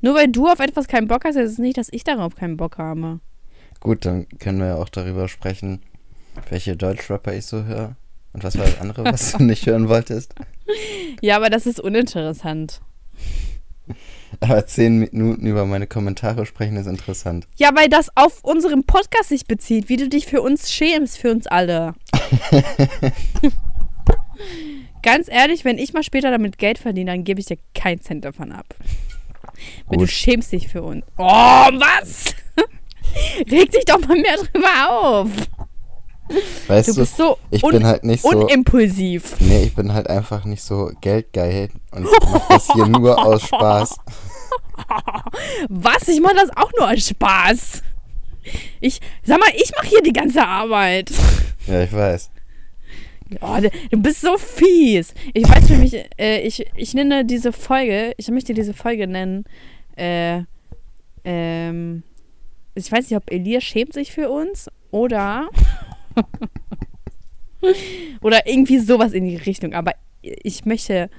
Nur 0.00 0.14
weil 0.14 0.28
du 0.28 0.46
auf 0.46 0.60
etwas 0.60 0.86
keinen 0.86 1.08
Bock 1.08 1.24
hast, 1.24 1.34
heißt 1.34 1.54
es 1.54 1.58
nicht, 1.58 1.76
dass 1.76 1.92
ich 1.92 2.04
darauf 2.04 2.36
keinen 2.36 2.56
Bock 2.56 2.78
habe. 2.78 3.18
Gut, 3.80 4.04
dann 4.04 4.28
können 4.38 4.60
wir 4.60 4.68
ja 4.68 4.76
auch 4.76 4.90
darüber 4.90 5.26
sprechen, 5.26 5.82
welche 6.50 6.76
Deutschrapper 6.76 7.34
ich 7.34 7.46
so 7.46 7.64
höre. 7.64 7.96
Und 8.32 8.44
was 8.44 8.56
war 8.56 8.64
das 8.64 8.80
andere, 8.80 9.02
was 9.02 9.32
du 9.32 9.42
nicht 9.42 9.66
hören 9.66 9.88
wolltest? 9.88 10.36
Ja, 11.20 11.34
aber 11.34 11.50
das 11.50 11.66
ist 11.66 11.80
uninteressant. 11.80 12.80
Aber 14.40 14.66
10 14.66 14.98
Minuten 14.98 15.46
über 15.46 15.66
meine 15.66 15.86
Kommentare 15.86 16.46
sprechen 16.46 16.76
ist 16.76 16.86
interessant. 16.86 17.46
Ja, 17.56 17.70
weil 17.74 17.88
das 17.88 18.08
auf 18.16 18.44
unseren 18.44 18.84
Podcast 18.84 19.28
sich 19.30 19.46
bezieht, 19.46 19.88
wie 19.88 19.96
du 19.96 20.08
dich 20.08 20.26
für 20.26 20.42
uns 20.42 20.72
schämst, 20.72 21.18
für 21.18 21.30
uns 21.30 21.46
alle. 21.46 21.94
Ganz 25.02 25.28
ehrlich, 25.28 25.64
wenn 25.64 25.78
ich 25.78 25.92
mal 25.92 26.02
später 26.02 26.30
damit 26.30 26.58
Geld 26.58 26.78
verdiene, 26.78 27.12
dann 27.12 27.24
gebe 27.24 27.40
ich 27.40 27.46
dir 27.46 27.58
keinen 27.74 28.00
Cent 28.00 28.24
davon 28.24 28.52
ab. 28.52 28.66
Weil 29.86 29.98
du 29.98 30.06
schämst 30.06 30.52
dich 30.52 30.68
für 30.68 30.82
uns. 30.82 31.04
Oh, 31.18 31.24
was? 31.24 32.34
Reg 33.50 33.70
dich 33.70 33.84
doch 33.84 34.00
mal 34.06 34.18
mehr 34.18 34.36
drüber 34.36 34.90
auf. 34.90 35.28
Weißt 36.68 36.88
Du 36.88 36.92
du, 36.94 37.00
bist 37.00 37.16
so 37.16 37.38
ich 37.50 37.62
bin 37.62 37.84
halt 37.84 38.04
nicht 38.04 38.22
so. 38.22 38.28
unimpulsiv. 38.30 39.36
Nee, 39.40 39.64
ich 39.64 39.74
bin 39.74 39.92
halt 39.92 40.08
einfach 40.08 40.44
nicht 40.44 40.62
so 40.62 40.90
geldgeil 41.00 41.70
und 41.92 42.04
mach 42.04 42.48
das 42.48 42.72
hier 42.72 42.86
nur 42.86 43.18
aus 43.18 43.42
Spaß. 43.42 43.96
Was? 45.68 46.08
Ich 46.08 46.20
mache 46.20 46.36
das 46.36 46.50
auch 46.56 46.70
nur 46.78 46.90
aus 46.90 47.08
Spaß. 47.08 47.82
Ich, 48.80 49.00
sag 49.22 49.38
mal, 49.38 49.48
ich 49.54 49.70
mache 49.76 49.86
hier 49.88 50.02
die 50.02 50.12
ganze 50.12 50.46
Arbeit. 50.46 51.10
Ja, 51.66 51.82
ich 51.82 51.92
weiß. 51.92 52.30
Oh, 53.42 53.58
du 53.90 53.98
bist 53.98 54.22
so 54.22 54.36
fies. 54.38 55.14
Ich 55.34 55.48
weiß 55.48 55.66
für 55.68 55.76
mich, 55.76 55.94
äh, 56.18 56.40
ich, 56.40 56.66
ich 56.74 56.94
nenne 56.94 57.24
diese 57.24 57.52
Folge, 57.52 58.12
ich 58.16 58.28
möchte 58.28 58.54
diese 58.54 58.74
Folge 58.74 59.06
nennen, 59.06 59.44
äh, 59.96 60.42
ähm, 61.24 62.02
ich 62.74 62.90
weiß 62.90 63.08
nicht, 63.10 63.16
ob 63.16 63.30
Elias 63.30 63.62
schämt 63.62 63.92
sich 63.92 64.10
für 64.12 64.30
uns 64.30 64.68
oder 64.90 65.48
oder 68.20 68.46
irgendwie 68.46 68.78
sowas 68.78 69.12
in 69.12 69.24
die 69.24 69.36
Richtung. 69.36 69.74
Aber 69.74 69.94
ich 70.22 70.64
möchte, 70.64 71.10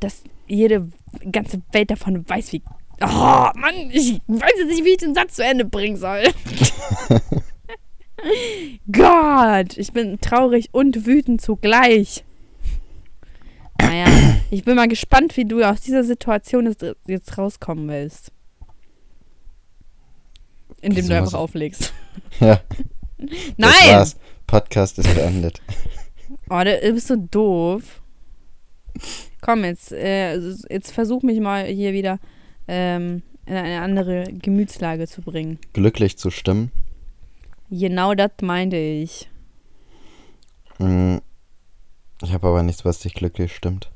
dass 0.00 0.22
jede 0.46 0.88
ganze 1.30 1.62
Welt 1.72 1.90
davon 1.90 2.28
weiß, 2.28 2.52
wie. 2.52 2.62
Oh, 3.02 3.48
Mann, 3.54 3.90
ich 3.90 4.20
weiß 4.26 4.52
jetzt 4.58 4.68
nicht, 4.68 4.84
wie 4.84 4.90
ich 4.90 4.98
den 4.98 5.14
Satz 5.14 5.36
zu 5.36 5.44
Ende 5.44 5.64
bringen 5.64 5.96
soll. 5.96 6.22
Gott, 8.92 9.78
ich 9.78 9.92
bin 9.92 10.20
traurig 10.20 10.68
und 10.72 11.06
wütend 11.06 11.40
zugleich. 11.40 12.24
Naja, 13.80 14.06
ich 14.50 14.64
bin 14.64 14.76
mal 14.76 14.88
gespannt, 14.88 15.34
wie 15.38 15.46
du 15.46 15.62
aus 15.62 15.80
dieser 15.80 16.04
Situation 16.04 16.76
jetzt, 17.06 17.38
rauskommen 17.38 17.88
willst. 17.88 18.30
Indem 20.82 21.08
du 21.08 21.16
einfach 21.16 21.38
auflegst. 21.38 21.94
Ja, 22.40 22.60
das 23.28 23.30
Nein! 23.56 23.94
war's. 23.94 24.16
Podcast 24.46 24.98
ist 24.98 25.14
beendet. 25.14 25.60
Oh, 26.48 26.60
du 26.64 26.92
bist 26.92 27.08
so 27.08 27.16
doof. 27.16 28.00
Komm, 29.40 29.64
jetzt, 29.64 29.90
äh, 29.92 30.36
jetzt 30.68 30.92
versuch 30.92 31.22
mich 31.22 31.40
mal 31.40 31.64
hier 31.66 31.92
wieder 31.92 32.18
ähm, 32.68 33.22
in 33.46 33.54
eine 33.56 33.80
andere 33.80 34.24
Gemütslage 34.32 35.06
zu 35.08 35.22
bringen. 35.22 35.58
Glücklich 35.72 36.18
zu 36.18 36.30
stimmen. 36.30 36.70
Genau 37.70 38.14
das 38.14 38.30
meinte 38.42 38.76
ich. 38.76 39.28
Hm, 40.78 41.20
Ich 42.22 42.32
habe 42.32 42.48
aber 42.48 42.62
nichts, 42.62 42.84
was 42.84 42.98
dich 43.00 43.14
glücklich 43.14 43.54
stimmt. 43.54 43.90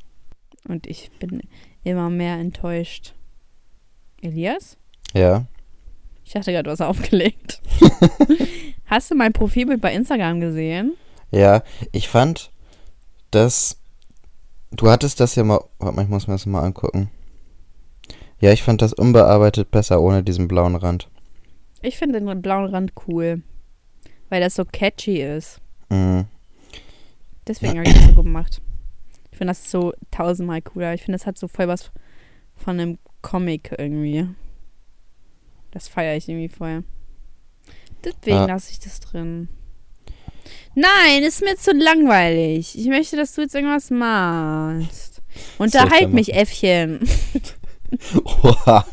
Und 0.68 0.86
ich 0.86 1.10
bin 1.18 1.40
immer 1.82 2.10
mehr 2.10 2.36
enttäuscht. 2.38 3.14
Elias? 4.22 4.76
Ja, 5.12 5.46
Ich 6.24 6.32
dachte 6.32 6.50
gerade, 6.52 6.64
du 6.64 6.70
hast 6.70 6.80
aufgelegt. 6.80 7.60
Hast 8.94 9.10
du 9.10 9.16
mein 9.16 9.32
Profilbild 9.32 9.80
bei 9.80 9.92
Instagram 9.92 10.38
gesehen? 10.38 10.96
ja. 11.32 11.64
Ich 11.90 12.08
fand, 12.08 12.52
dass 13.32 13.76
du 14.70 14.88
hattest 14.88 15.18
das 15.18 15.34
ja 15.34 15.42
mal. 15.42 15.64
Warte 15.80 15.96
mal, 15.96 16.02
ich 16.02 16.08
muss 16.08 16.28
mir 16.28 16.34
das 16.34 16.46
mal 16.46 16.62
angucken. 16.62 17.10
Ja, 18.38 18.52
ich 18.52 18.62
fand 18.62 18.82
das 18.82 18.92
unbearbeitet 18.92 19.72
besser 19.72 20.00
ohne 20.00 20.22
diesen 20.22 20.46
blauen 20.46 20.76
Rand. 20.76 21.08
Ich 21.82 21.98
finde 21.98 22.20
den 22.20 22.40
blauen 22.40 22.66
Rand 22.66 22.92
cool. 23.08 23.42
Weil 24.28 24.40
das 24.40 24.54
so 24.54 24.64
catchy 24.64 25.22
ist. 25.22 25.60
Mhm. 25.88 26.26
Deswegen 27.48 27.80
habe 27.80 27.88
ich 27.88 27.94
das 27.94 28.14
so 28.14 28.22
gemacht. 28.22 28.62
Ich 29.32 29.38
finde 29.38 29.50
das 29.50 29.72
so 29.72 29.92
tausendmal 30.12 30.62
cooler. 30.62 30.94
Ich 30.94 31.02
finde, 31.02 31.18
das 31.18 31.26
hat 31.26 31.36
so 31.36 31.48
voll 31.48 31.66
was 31.66 31.90
von 32.54 32.78
einem 32.78 32.98
Comic 33.22 33.74
irgendwie. 33.76 34.28
Das 35.72 35.88
feiere 35.88 36.16
ich 36.16 36.28
irgendwie 36.28 36.48
voll. 36.48 36.84
Deswegen 38.04 38.36
Ja. 38.36 38.46
lasse 38.46 38.70
ich 38.70 38.80
das 38.80 39.00
drin. 39.00 39.48
Nein, 40.74 41.22
ist 41.22 41.40
mir 41.42 41.56
zu 41.56 41.72
langweilig. 41.72 42.76
Ich 42.78 42.86
möchte, 42.88 43.16
dass 43.16 43.34
du 43.34 43.42
jetzt 43.42 43.54
irgendwas 43.54 43.90
machst. 43.90 45.22
Unterhalt 45.58 46.12
mich, 46.12 46.34
Äffchen. 46.34 47.00
Oha. 48.24 48.84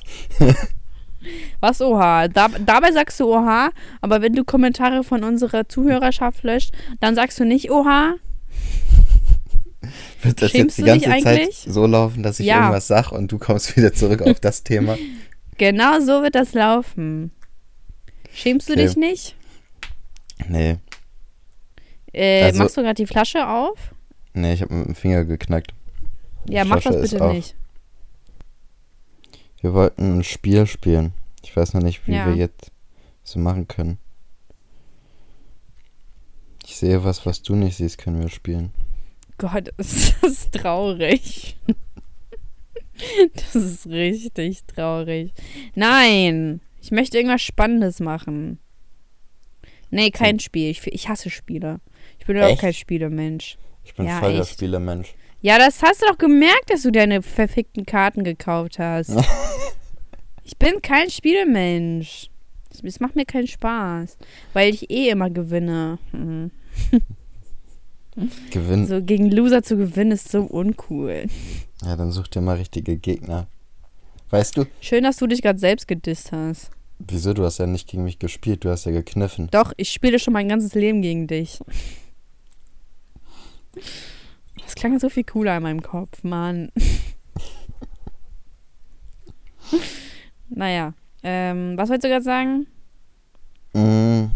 Was 1.60 1.82
Oha? 1.82 2.28
Da, 2.28 2.48
dabei 2.66 2.92
sagst 2.92 3.20
du 3.20 3.34
Oha, 3.34 3.70
aber 4.02 4.22
wenn 4.22 4.34
du 4.34 4.44
Kommentare 4.44 5.04
von 5.04 5.24
unserer 5.24 5.68
Zuhörerschaft 5.68 6.44
löscht, 6.44 6.74
dann 7.00 7.16
sagst 7.16 7.40
du 7.40 7.46
nicht 7.46 7.72
Oha. 7.72 8.16
Wird 10.22 10.42
das 10.42 10.52
Schämst 10.52 10.78
jetzt 10.78 10.78
die 10.78 10.84
ganze 10.84 11.06
Zeit 11.24 11.26
eigentlich? 11.26 11.66
so 11.68 11.86
laufen, 11.88 12.22
dass 12.24 12.40
ich 12.40 12.46
Ja. 12.46 12.58
irgendwas 12.60 12.88
sag 12.88 13.12
und 13.12 13.32
du 13.32 13.40
kommst 13.40 13.76
wieder 13.76 13.94
zurück 13.94 14.22
auf 14.22 14.40
das 14.40 14.64
Thema? 14.64 14.98
Genau 15.58 16.00
so 16.00 16.22
wird 16.24 16.36
das 16.36 16.54
laufen. 16.54 17.32
Schämst 18.34 18.70
du 18.70 18.74
Okay. 18.74 18.86
dich 18.88 18.96
nicht? 18.98 19.36
Nee, 20.48 20.78
Äh, 22.14 22.44
Also- 22.44 22.60
machst 22.64 22.76
du 22.78 22.82
gerade 22.82 22.96
die 22.96 23.06
Flasche 23.08 23.48
auf? 23.48 23.94
nee, 24.34 24.54
ich 24.54 24.62
habe 24.62 24.74
mit 24.74 24.88
dem 24.88 24.96
Finger 24.96 25.24
geknackt. 25.24 25.74
Die 26.46 26.54
Ja, 26.54 26.66
mach 26.66 26.82
das 26.82 26.96
Flasche 26.96 27.16
bitte 27.16 27.28
nicht. 27.34 27.56
Wir 29.62 29.74
wollten 29.74 30.18
ein 30.20 30.24
Spiel 30.24 30.66
spielen. 30.68 31.14
Ich 31.44 31.56
weiß 31.56 31.74
noch 31.74 31.82
nicht, 31.84 32.06
wie 32.08 32.14
Ja. 32.14 32.26
wir 32.28 32.36
jetzt 32.36 32.72
so 33.24 33.40
machen 33.40 33.68
können. 33.68 33.98
Ich 36.66 36.76
sehe 36.78 37.04
was, 37.04 37.26
was 37.26 37.42
du 37.44 37.56
nicht 37.56 37.78
siehst, 37.78 37.98
können 37.98 38.22
wir 38.22 38.30
spielen. 38.30 38.74
Gott, 39.38 39.68
ist 39.78 40.16
das 40.22 40.50
traurig. 40.52 41.56
Das 43.34 43.56
ist 43.56 43.88
richtig 43.88 44.64
traurig. 44.68 45.34
Nein, 45.74 46.62
ich 46.82 46.92
möchte 46.92 47.18
irgendwas 47.18 47.42
Spannendes 47.42 48.00
machen. 48.00 48.60
Nee, 49.90 50.10
kein 50.12 50.40
Spiel. 50.40 50.70
Ich, 50.72 50.86
ich 50.88 51.10
hasse 51.10 51.30
Spiele. 51.30 51.80
Ich 52.20 52.26
bin 52.26 52.38
überhaupt 52.38 52.60
kein 52.62 52.74
Spielemensch. 52.74 53.58
Ich 53.84 53.94
bin 53.94 54.06
Ja, 54.08 54.20
voll 54.20 54.34
der. 54.34 54.46
Spielemensch. 54.46 55.14
Ja, 55.42 55.58
das 55.58 55.82
hast 55.84 56.02
du 56.02 56.06
doch 56.08 56.18
gemerkt, 56.18 56.70
dass 56.70 56.84
du 56.84 56.92
deine 56.92 57.22
verfickten 57.22 57.86
Karten 57.86 58.24
gekauft 58.24 58.80
hast. 58.80 59.10
ich 60.44 60.58
bin 60.58 60.82
kein 60.82 61.10
Spielemensch. 61.10 62.30
Es- 62.72 62.84
Es 62.84 63.00
macht 63.02 63.16
mir 63.18 63.26
keinen 63.26 63.48
Spaß, 63.48 64.18
weil 64.54 64.74
ich 64.74 64.90
eh 64.90 65.10
immer 65.10 65.30
gewinne. 65.30 65.98
Mhm. 66.14 66.52
Gewinn. 68.52 68.88
So 68.88 69.02
gegen 69.02 69.32
Loser 69.32 69.64
zu 69.64 69.78
gewinnen 69.78 70.12
ist 70.12 70.30
so 70.32 70.42
uncool. 70.44 71.26
Ja, 71.84 71.96
dann 71.96 72.12
such 72.12 72.28
dir 72.28 72.42
mal 72.42 72.58
richtige 72.58 72.98
Gegner. 72.98 73.48
Weißt 74.32 74.56
du, 74.58 74.66
Schön, 74.80 75.04
dass 75.04 75.18
du 75.18 75.28
dich 75.28 75.42
gerade 75.42 75.60
selbst 75.60 75.88
gedisst 75.88 76.32
hast. 76.32 76.72
wieso? 77.00 77.34
Du 77.34 77.44
hast 77.44 77.58
ja 77.58 77.68
nicht 77.68 77.88
gegen 77.90 78.04
mich 78.04 78.18
gespielt, 78.18 78.64
du 78.64 78.70
hast 78.70 78.86
ja 78.86 78.92
gekniffen. 78.92 79.50
Doch, 79.52 79.74
ich 79.78 79.92
spiele 79.92 80.20
schon 80.20 80.34
mein 80.34 80.48
ganzes 80.48 80.74
Leben 80.74 81.02
gegen 81.02 81.28
dich. 81.28 81.60
Das 84.64 84.76
klang 84.76 85.00
so 85.00 85.10
viel 85.10 85.24
cooler 85.26 85.58
in 85.58 85.64
meinem 85.64 85.82
Kopf, 85.82 86.24
Mann. 86.24 86.72
naja, 90.50 90.94
ähm, 91.24 91.78
was 91.78 91.90
wolltest 91.90 92.06
du 92.06 92.10
gerade 92.10 92.24
sagen? 92.24 92.68
Mm, 93.74 94.32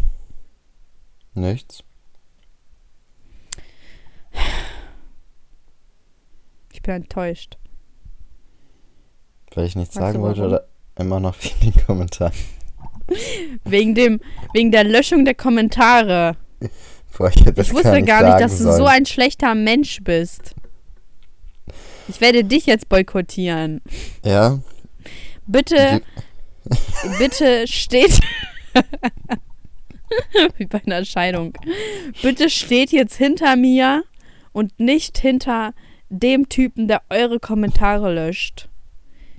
nichts. 1.34 1.82
Ich 6.72 6.82
bin 6.82 6.94
enttäuscht. 6.94 7.56
Weil 9.56 9.66
ich 9.66 9.74
nichts 9.74 9.94
du 9.94 10.00
sagen 10.00 10.20
wollte 10.20 10.42
oder 10.42 10.68
immer 10.96 11.18
noch 11.18 11.34
wegen 11.42 11.72
den 11.72 11.86
Kommentaren. 11.86 12.32
Wegen 13.64 13.94
dem, 13.94 14.20
wegen 14.52 14.72
der 14.72 14.82
Löschung 14.82 15.24
der 15.24 15.36
Kommentare. 15.36 16.36
Boah, 17.16 17.28
ich, 17.28 17.36
ich 17.46 17.72
wusste 17.72 18.02
gar 18.02 18.22
sagen 18.22 18.26
nicht, 18.26 18.40
dass 18.40 18.58
du 18.58 18.64
sollen. 18.64 18.76
so 18.76 18.84
ein 18.86 19.06
schlechter 19.06 19.54
Mensch 19.54 20.00
bist. 20.02 20.56
Ich 22.08 22.20
werde 22.20 22.42
dich 22.42 22.66
jetzt 22.66 22.88
boykottieren. 22.88 23.80
Ja? 24.24 24.58
Bitte, 25.46 26.02
bitte 27.18 27.68
steht. 27.68 28.18
Wie 30.56 30.66
bei 30.66 30.82
einer 30.84 31.04
Scheidung. 31.04 31.56
Bitte 32.22 32.50
steht 32.50 32.90
jetzt 32.90 33.14
hinter 33.14 33.54
mir 33.54 34.02
und 34.52 34.80
nicht 34.80 35.16
hinter 35.18 35.74
dem 36.08 36.48
Typen, 36.48 36.88
der 36.88 37.02
eure 37.08 37.38
Kommentare 37.38 38.12
löscht. 38.12 38.68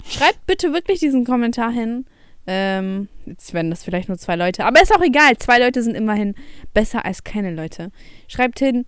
Schreibt 0.09 0.45
bitte 0.45 0.73
wirklich 0.73 0.99
diesen 0.99 1.25
Kommentar 1.25 1.71
hin. 1.71 2.05
Ähm, 2.45 3.09
jetzt 3.25 3.53
werden 3.53 3.69
das 3.69 3.83
vielleicht 3.83 4.07
nur 4.07 4.17
zwei 4.17 4.35
Leute. 4.35 4.65
Aber 4.65 4.81
ist 4.81 4.95
auch 4.95 5.01
egal. 5.01 5.37
Zwei 5.37 5.59
Leute 5.59 5.83
sind 5.83 5.95
immerhin 5.95 6.33
besser 6.73 7.03
als 7.05 7.23
keine 7.23 7.53
Leute. 7.53 7.91
Schreibt 8.27 8.59
hin, 8.59 8.85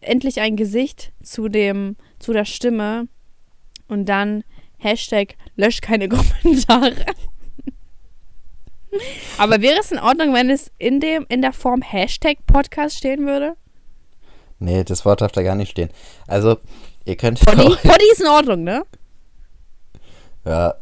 endlich 0.00 0.40
ein 0.40 0.56
Gesicht 0.56 1.12
zu 1.22 1.48
dem, 1.48 1.96
zu 2.18 2.32
der 2.32 2.44
Stimme 2.46 3.08
und 3.88 4.08
dann 4.08 4.42
Hashtag 4.78 5.34
löscht 5.56 5.82
keine 5.82 6.08
Kommentare. 6.42 7.04
Aber 9.38 9.60
wäre 9.60 9.80
es 9.80 9.90
in 9.90 9.98
Ordnung, 9.98 10.32
wenn 10.34 10.50
es 10.50 10.70
in 10.78 11.00
dem, 11.00 11.26
in 11.28 11.42
der 11.42 11.52
Form 11.52 11.82
Hashtag 11.82 12.38
Podcast 12.46 12.96
stehen 12.98 13.26
würde? 13.26 13.56
Nee, 14.60 14.84
das 14.84 15.04
Wort 15.04 15.20
darf 15.20 15.32
da 15.32 15.42
gar 15.42 15.56
nicht 15.56 15.72
stehen. 15.72 15.90
Also, 16.26 16.58
ihr 17.04 17.16
könnt 17.16 17.40
Poddy? 17.40 17.62
auch, 17.62 17.76
Poddy 17.82 18.04
ist 18.12 18.20
in 18.20 18.28
Ordnung, 18.28 18.62
ne? 18.62 18.84
Ja, 20.44 20.74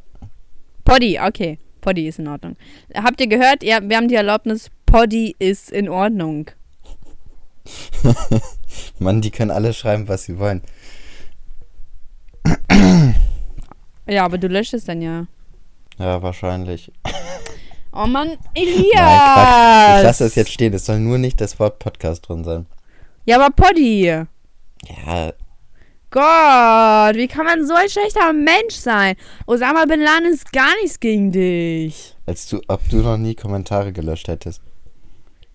Poddy, 0.84 1.18
okay. 1.20 1.58
Poddy 1.80 2.06
ist 2.06 2.18
in 2.18 2.28
Ordnung. 2.28 2.56
Habt 2.94 3.20
ihr 3.20 3.26
gehört? 3.26 3.62
Ja, 3.62 3.80
wir 3.82 3.96
haben 3.96 4.08
die 4.08 4.14
Erlaubnis, 4.14 4.70
Poddy 4.86 5.34
ist 5.38 5.70
in 5.70 5.88
Ordnung. 5.88 6.50
Mann, 8.98 9.20
die 9.20 9.30
können 9.30 9.50
alle 9.50 9.72
schreiben, 9.72 10.08
was 10.08 10.24
sie 10.24 10.38
wollen. 10.38 10.62
Ja, 14.06 14.24
aber 14.24 14.38
du 14.38 14.48
löscht 14.48 14.74
es 14.74 14.84
dann 14.84 15.02
ja. 15.02 15.26
Ja, 15.98 16.22
wahrscheinlich. 16.22 16.90
Oh 17.94 18.06
Mann, 18.06 18.38
Elias! 18.54 18.94
Nein, 18.94 19.98
Ich 19.98 20.04
lasse 20.04 20.24
es 20.24 20.34
jetzt 20.34 20.50
stehen. 20.50 20.72
Es 20.72 20.86
soll 20.86 20.98
nur 20.98 21.18
nicht 21.18 21.38
das 21.42 21.60
Wort 21.60 21.78
Podcast 21.78 22.26
drin 22.26 22.42
sein. 22.42 22.64
Ja, 23.26 23.38
aber 23.38 23.54
Poddy. 23.54 24.06
Ja, 24.06 25.32
Gott, 26.12 27.16
wie 27.16 27.26
kann 27.26 27.46
man 27.46 27.66
so 27.66 27.72
ein 27.72 27.88
schlechter 27.88 28.34
Mensch 28.34 28.74
sein? 28.74 29.16
Osama 29.46 29.86
Bin 29.86 30.00
Laden 30.00 30.26
ist 30.30 30.52
gar 30.52 30.70
nichts 30.82 31.00
gegen 31.00 31.32
dich. 31.32 32.14
als 32.26 32.46
du, 32.48 32.60
ob 32.68 32.86
du 32.90 32.98
noch 32.98 33.16
nie 33.16 33.34
Kommentare 33.34 33.92
gelöscht 33.94 34.28
hättest. 34.28 34.60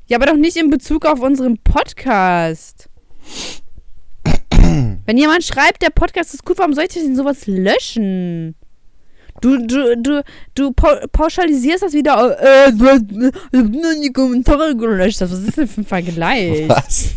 Ja, 0.07 0.17
aber 0.17 0.25
doch 0.25 0.35
nicht 0.35 0.57
in 0.57 0.71
Bezug 0.71 1.05
auf 1.05 1.21
unseren 1.21 1.57
Podcast. 1.59 2.89
Wenn 5.05 5.17
jemand 5.17 5.43
schreibt, 5.43 5.83
der 5.83 5.91
Podcast 5.91 6.33
ist 6.33 6.43
gut, 6.43 6.57
warum 6.57 6.73
soll 6.73 6.85
ich 6.85 6.93
denn 6.93 7.15
sowas 7.15 7.45
löschen? 7.45 8.55
Du, 9.41 9.57
du, 9.67 9.95
du, 9.97 10.23
du 10.55 10.71
pau 10.71 10.95
pauschalisierst 11.11 11.83
das 11.83 11.93
wieder. 11.93 12.35
Äh, 12.41 12.73
du 12.73 12.87
hast 12.87 13.03
nur 13.11 13.93
die 14.01 14.11
Kommentare 14.11 14.75
gelöscht. 14.75 15.21
Was 15.21 15.31
ist 15.31 15.55
denn 15.55 15.67
für 15.67 15.81
ein 15.81 15.85
Vergleich? 15.85 16.67
Was? 16.67 17.11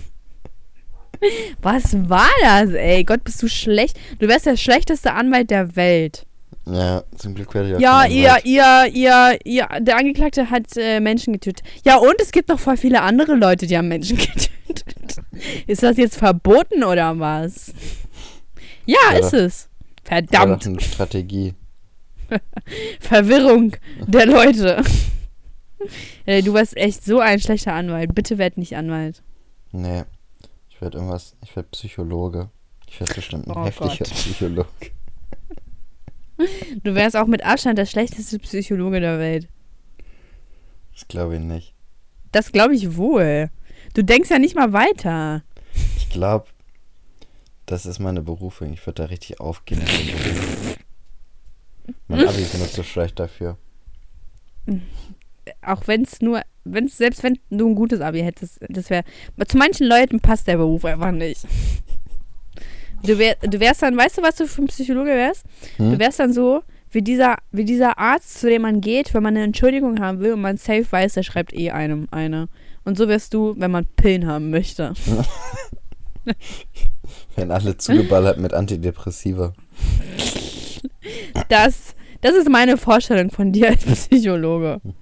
Was 1.62 2.08
war 2.08 2.30
das, 2.42 2.70
ey? 2.70 3.04
Gott, 3.04 3.24
bist 3.24 3.42
du 3.42 3.48
schlecht. 3.48 3.98
Du 4.18 4.28
wärst 4.28 4.46
der 4.46 4.56
schlechteste 4.56 5.12
Anwalt 5.12 5.50
der 5.50 5.76
Welt. 5.76 6.26
Ja, 6.66 7.02
zum 7.16 7.34
Glück 7.34 7.52
werde 7.54 7.70
ich 7.70 7.76
auch 7.76 7.80
Ja, 7.80 8.04
ihr, 8.06 8.36
ihr, 8.44 8.86
ihr, 8.92 9.38
ihr, 9.44 9.68
der 9.80 9.96
Angeklagte 9.96 10.50
hat 10.50 10.76
äh, 10.76 11.00
Menschen 11.00 11.32
getötet. 11.32 11.66
Ja, 11.84 11.96
und 11.96 12.14
es 12.20 12.30
gibt 12.32 12.48
noch 12.48 12.60
voll 12.60 12.76
viele 12.76 13.02
andere 13.02 13.34
Leute, 13.34 13.66
die 13.66 13.76
haben 13.76 13.88
Menschen 13.88 14.16
getötet. 14.66 15.20
Ist 15.66 15.82
das 15.82 15.96
jetzt 15.96 16.16
verboten 16.16 16.84
oder 16.84 17.18
was? 17.18 17.72
Ja, 18.86 18.98
Ja, 19.12 19.18
ist 19.18 19.32
es. 19.34 19.68
Verdammt. 20.04 20.66
eine 20.66 20.80
Strategie. 20.80 21.54
Verwirrung 23.00 23.76
der 24.06 24.26
Leute. 24.26 24.82
Du 26.26 26.52
warst 26.52 26.76
echt 26.76 27.02
so 27.02 27.20
ein 27.20 27.40
schlechter 27.40 27.72
Anwalt. 27.72 28.14
Bitte 28.14 28.36
werd 28.36 28.58
nicht 28.58 28.76
Anwalt. 28.76 29.22
Nee. 29.72 30.02
Ich 30.80 30.82
werde 30.82 30.96
irgendwas, 30.96 31.36
ich 31.44 31.54
werde 31.54 31.68
Psychologe. 31.72 32.48
Ich 32.88 32.98
werde 32.98 33.12
bestimmt 33.12 33.46
ein 33.46 33.54
Oh 33.54 33.66
heftiger 33.66 33.98
Gott. 33.98 34.10
Psychologe. 34.14 34.66
Du 36.82 36.94
wärst 36.94 37.18
auch 37.18 37.26
mit 37.26 37.44
Abstand 37.44 37.76
der 37.76 37.84
schlechteste 37.84 38.38
Psychologe 38.38 38.98
der 38.98 39.18
Welt. 39.18 39.46
Das 40.94 41.06
glaube 41.06 41.34
ich 41.34 41.42
nicht. 41.42 41.74
Das 42.32 42.50
glaube 42.50 42.74
ich 42.74 42.96
wohl. 42.96 43.50
Du 43.92 44.02
denkst 44.02 44.30
ja 44.30 44.38
nicht 44.38 44.56
mal 44.56 44.72
weiter. 44.72 45.42
Ich 45.98 46.08
glaube, 46.08 46.46
das 47.66 47.84
ist 47.84 47.98
meine 47.98 48.22
Berufung. 48.22 48.72
Ich 48.72 48.86
würde 48.86 49.02
da 49.02 49.08
richtig 49.10 49.38
aufgehen. 49.38 49.82
mein 52.08 52.26
Abi 52.26 52.40
ist 52.40 52.56
nur 52.56 52.68
zu 52.68 52.84
schlecht 52.84 53.18
dafür. 53.18 53.58
Auch 55.60 55.86
wenn 55.88 56.04
es 56.04 56.22
nur, 56.22 56.40
wenn's, 56.64 56.96
selbst 56.96 57.22
wenn 57.22 57.38
du 57.50 57.68
ein 57.68 57.74
gutes 57.74 58.00
Abi 58.00 58.20
hättest, 58.20 58.60
das 58.68 58.90
wäre. 58.90 59.04
Zu 59.46 59.56
manchen 59.56 59.86
Leuten 59.86 60.20
passt 60.20 60.46
der 60.46 60.56
Beruf 60.56 60.84
einfach 60.84 61.12
nicht. 61.12 61.46
Du, 63.02 63.18
wär, 63.18 63.36
du 63.40 63.58
wärst 63.60 63.82
dann, 63.82 63.96
weißt 63.96 64.18
du, 64.18 64.22
was 64.22 64.36
du 64.36 64.46
für 64.46 64.62
ein 64.62 64.66
Psychologe 64.66 65.10
wärst? 65.10 65.44
Hm? 65.76 65.92
Du 65.92 65.98
wärst 65.98 66.20
dann 66.20 66.32
so 66.32 66.62
wie 66.90 67.02
dieser, 67.02 67.36
wie 67.52 67.64
dieser 67.64 67.98
Arzt, 67.98 68.40
zu 68.40 68.48
dem 68.48 68.62
man 68.62 68.80
geht, 68.80 69.14
wenn 69.14 69.22
man 69.22 69.36
eine 69.36 69.44
Entschuldigung 69.44 70.00
haben 70.00 70.20
will 70.20 70.32
und 70.32 70.40
man 70.40 70.56
safe 70.56 70.86
weiß, 70.90 71.14
der 71.14 71.22
schreibt 71.22 71.54
eh 71.54 71.70
einem 71.70 72.08
eine. 72.10 72.48
Und 72.84 72.98
so 72.98 73.08
wirst 73.08 73.32
du, 73.34 73.54
wenn 73.56 73.70
man 73.70 73.86
Pillen 73.86 74.26
haben 74.26 74.50
möchte. 74.50 74.92
Werden 77.36 77.50
alle 77.50 77.76
zugeballert 77.76 78.38
mit 78.38 78.52
Antidepressiva. 78.52 79.52
Das, 81.48 81.94
das 82.20 82.34
ist 82.34 82.48
meine 82.48 82.76
Vorstellung 82.76 83.30
von 83.30 83.52
dir 83.52 83.68
als 83.68 83.84
Psychologe. 83.84 84.80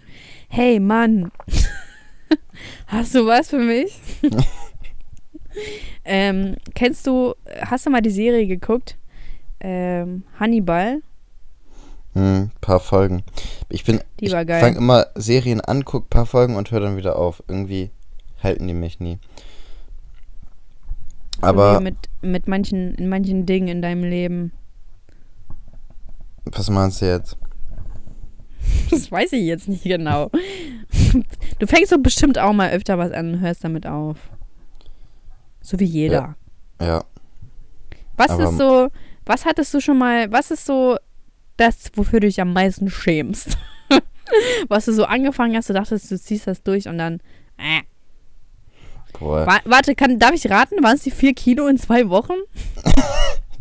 Hey 0.48 0.80
Mann, 0.80 1.30
hast 2.86 3.14
du 3.14 3.26
was 3.26 3.50
für 3.50 3.58
mich? 3.58 4.00
ähm, 6.04 6.56
kennst 6.74 7.06
du, 7.06 7.34
hast 7.60 7.86
du 7.86 7.90
mal 7.90 8.00
die 8.00 8.10
Serie 8.10 8.46
geguckt? 8.46 8.96
Ähm, 9.60 10.24
Hannibal? 10.38 11.02
Hm, 12.14 12.50
paar 12.60 12.80
Folgen. 12.80 13.22
Ich 13.68 13.84
bin, 13.84 14.00
Die 14.20 14.26
ich 14.26 14.32
war 14.32 14.44
geil. 14.44 14.60
fange 14.60 14.78
immer 14.78 15.06
Serien 15.14 15.60
an, 15.60 15.84
guck 15.84 16.10
paar 16.10 16.26
Folgen 16.26 16.56
und 16.56 16.70
höre 16.70 16.80
dann 16.80 16.96
wieder 16.96 17.16
auf. 17.16 17.42
Irgendwie 17.48 17.90
halten 18.42 18.66
die 18.66 18.74
mich 18.74 19.00
nie. 19.00 19.18
So 21.40 21.46
Aber 21.46 21.72
wie 21.72 21.78
mit, 21.78 22.08
mit 22.22 22.48
manchen, 22.48 22.94
in 22.94 23.08
manchen 23.08 23.46
Dingen 23.46 23.68
in 23.68 23.82
deinem 23.82 24.04
Leben. 24.04 24.52
was 26.44 26.68
meinst 26.70 27.00
du 27.02 27.06
jetzt? 27.06 27.36
Das 28.90 29.10
weiß 29.10 29.32
ich 29.32 29.42
jetzt 29.44 29.68
nicht 29.68 29.84
genau. 29.84 30.30
Du 31.58 31.66
fängst 31.66 31.92
doch 31.92 31.98
bestimmt 31.98 32.38
auch 32.38 32.52
mal 32.52 32.70
öfter 32.70 32.98
was 32.98 33.12
an 33.12 33.34
und 33.34 33.40
hörst 33.40 33.64
damit 33.64 33.86
auf. 33.86 34.16
So 35.60 35.78
wie 35.80 35.84
jeder. 35.84 36.36
Ja, 36.80 37.04
Was 38.16 38.30
aber- 38.30 38.44
ist 38.44 38.56
so, 38.56 38.88
was 39.26 39.44
hattest 39.44 39.74
du 39.74 39.80
schon 39.80 39.98
mal, 39.98 40.30
was 40.32 40.50
ist 40.50 40.64
so 40.64 40.96
das, 41.56 41.90
wofür 41.94 42.20
du 42.20 42.26
dich 42.28 42.40
am 42.40 42.52
meisten 42.52 42.88
schämst? 42.90 43.58
was 44.68 44.84
du 44.86 44.92
so 44.92 45.04
angefangen 45.04 45.56
hast, 45.56 45.68
du 45.68 45.72
dachtest, 45.74 46.10
du 46.10 46.18
ziehst 46.18 46.46
das 46.46 46.62
durch 46.62 46.88
und 46.88 46.98
dann, 46.98 47.20
äh. 47.58 47.82
boah. 49.18 49.46
Wa 49.46 49.58
warte, 49.64 49.94
kann, 49.94 50.18
darf 50.18 50.32
ich 50.32 50.48
raten, 50.48 50.82
waren 50.82 50.96
es 50.96 51.02
die 51.02 51.10
vier 51.10 51.34
Kilo 51.34 51.66
in 51.66 51.78
zwei 51.78 52.08
Wochen? 52.08 52.34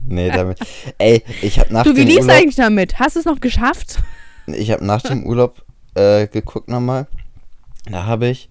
Nee, 0.09 0.29
damit. 0.29 0.57
Ey, 0.99 1.21
ich 1.41 1.59
habe 1.59 1.73
nach 1.73 1.83
du, 1.83 1.93
wie 1.97 2.03
lief's 2.05 2.29
eigentlich 2.29 2.55
damit? 2.55 2.97
Hast 2.97 3.17
du 3.17 3.19
es 3.19 3.25
noch 3.25 3.41
geschafft? 3.41 3.97
Ich 4.47 4.71
habe 4.71 4.85
nach 4.85 5.01
dem 5.01 5.25
Urlaub 5.25 5.63
äh, 5.95 6.27
geguckt 6.27 6.69
nochmal. 6.69 7.07
Da 7.89 8.05
habe 8.05 8.27
ich 8.27 8.49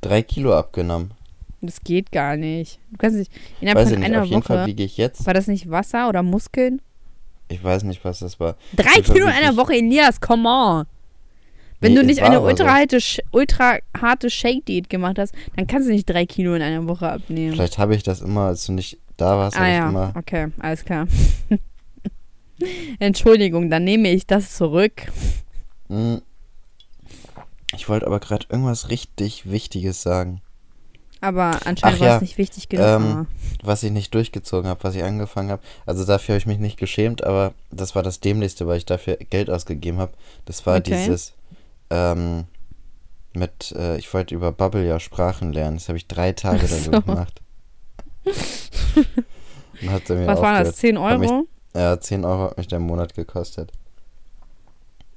drei 0.00 0.22
Kilo 0.22 0.56
abgenommen. 0.56 1.12
Das 1.60 1.80
geht 1.80 2.12
gar 2.12 2.36
nicht. 2.36 2.78
Du 2.92 2.98
kannst 2.98 3.16
nicht, 3.18 3.32
innerhalb 3.60 3.78
Weiß 3.78 3.90
von 3.90 3.98
nicht, 3.98 4.06
einer 4.08 4.22
auf 4.22 4.28
jeden 4.28 4.42
Woche, 4.42 4.54
Fall 4.54 4.66
wiege 4.66 4.84
ich 4.84 4.96
jetzt. 4.96 5.26
war 5.26 5.34
das 5.34 5.48
nicht 5.48 5.68
Wasser 5.70 6.08
oder 6.08 6.22
Muskeln? 6.22 6.80
Ich 7.48 7.64
weiß 7.64 7.82
nicht, 7.84 8.04
was 8.04 8.20
das 8.20 8.38
war. 8.38 8.56
Drei 8.76 9.00
Kilo 9.00 9.26
in 9.26 9.32
einer 9.32 9.56
Woche, 9.56 9.72
Elias, 9.74 10.20
come 10.20 10.48
on. 10.48 10.84
Wenn 11.80 11.94
Nee, 11.94 12.00
du 12.00 12.06
nicht 12.06 12.22
eine 12.22 12.36
so. 12.36 12.42
ultra 12.44 12.72
harte, 12.74 12.96
Sh- 12.98 13.20
ultra 13.32 13.78
harte 14.00 14.30
Shake-Diät 14.30 14.90
gemacht 14.90 15.18
hast, 15.18 15.32
dann 15.56 15.66
kannst 15.66 15.88
du 15.88 15.92
nicht 15.92 16.08
drei 16.10 16.26
Kilo 16.26 16.54
in 16.54 16.62
einer 16.62 16.86
Woche 16.86 17.10
abnehmen. 17.10 17.52
Vielleicht 17.54 17.78
habe 17.78 17.94
ich 17.94 18.02
das 18.02 18.20
immer, 18.20 18.46
als 18.48 18.66
du 18.66 18.72
nicht 18.72 18.98
da 19.16 19.36
warst, 19.38 19.56
ah 19.58 19.66
ja, 19.68 19.88
immer. 19.88 20.12
okay, 20.16 20.48
alles 20.60 20.84
klar. 20.84 21.06
Entschuldigung, 22.98 23.70
dann 23.70 23.84
nehme 23.84 24.10
ich 24.10 24.26
das 24.26 24.54
zurück. 24.56 25.10
Hm. 25.88 26.22
Ich 27.74 27.88
wollte 27.88 28.06
aber 28.06 28.18
gerade 28.20 28.46
irgendwas 28.48 28.88
richtig 28.90 29.50
Wichtiges 29.50 30.02
sagen. 30.02 30.40
Aber 31.20 31.58
anscheinend 31.66 31.96
Ach 31.96 32.00
war 32.00 32.06
ja, 32.08 32.14
es 32.16 32.20
nicht 32.22 32.38
wichtig 32.38 32.68
genug. 32.68 32.86
ähm, 32.86 33.26
Was 33.62 33.82
ich 33.82 33.90
nicht 33.90 34.14
durchgezogen 34.14 34.68
habe, 34.70 34.82
was 34.84 34.94
ich 34.94 35.02
angefangen 35.02 35.50
habe. 35.50 35.62
Also 35.84 36.04
dafür 36.04 36.34
habe 36.34 36.38
ich 36.38 36.46
mich 36.46 36.58
nicht 36.58 36.78
geschämt, 36.78 37.24
aber 37.24 37.52
das 37.72 37.94
war 37.96 38.02
das 38.04 38.20
Dämlichste, 38.20 38.66
weil 38.68 38.78
ich 38.78 38.86
dafür 38.86 39.16
Geld 39.16 39.50
ausgegeben 39.50 39.98
habe. 39.98 40.12
Das 40.44 40.64
war 40.64 40.78
Okay. 40.78 40.96
dieses 40.96 41.34
ähm, 41.90 42.44
mit, 43.34 43.72
äh, 43.72 43.98
ich 43.98 44.12
wollte 44.14 44.34
über 44.34 44.52
Bubble 44.52 44.86
ja 44.86 45.00
Sprachen 45.00 45.52
lernen. 45.52 45.76
Das 45.78 45.88
habe 45.88 45.98
ich 45.98 46.06
drei 46.06 46.32
Tage 46.32 46.66
so. 46.66 46.90
gemacht. 46.92 47.40
Und 49.82 49.90
hat 49.90 50.08
er 50.10 50.16
mir 50.16 50.26
Was 50.26 50.40
waren 50.40 50.64
das? 50.64 50.68
aufgehört. 50.74 50.76
10 50.76 50.98
Hat 51.00 51.18
mich- 51.20 51.30
Euro? 51.30 51.46
Ja, 51.78 52.00
10 52.00 52.24
Euro 52.24 52.50
hat 52.50 52.58
mich 52.58 52.66
der 52.66 52.80
Monat 52.80 53.14
gekostet. 53.14 53.70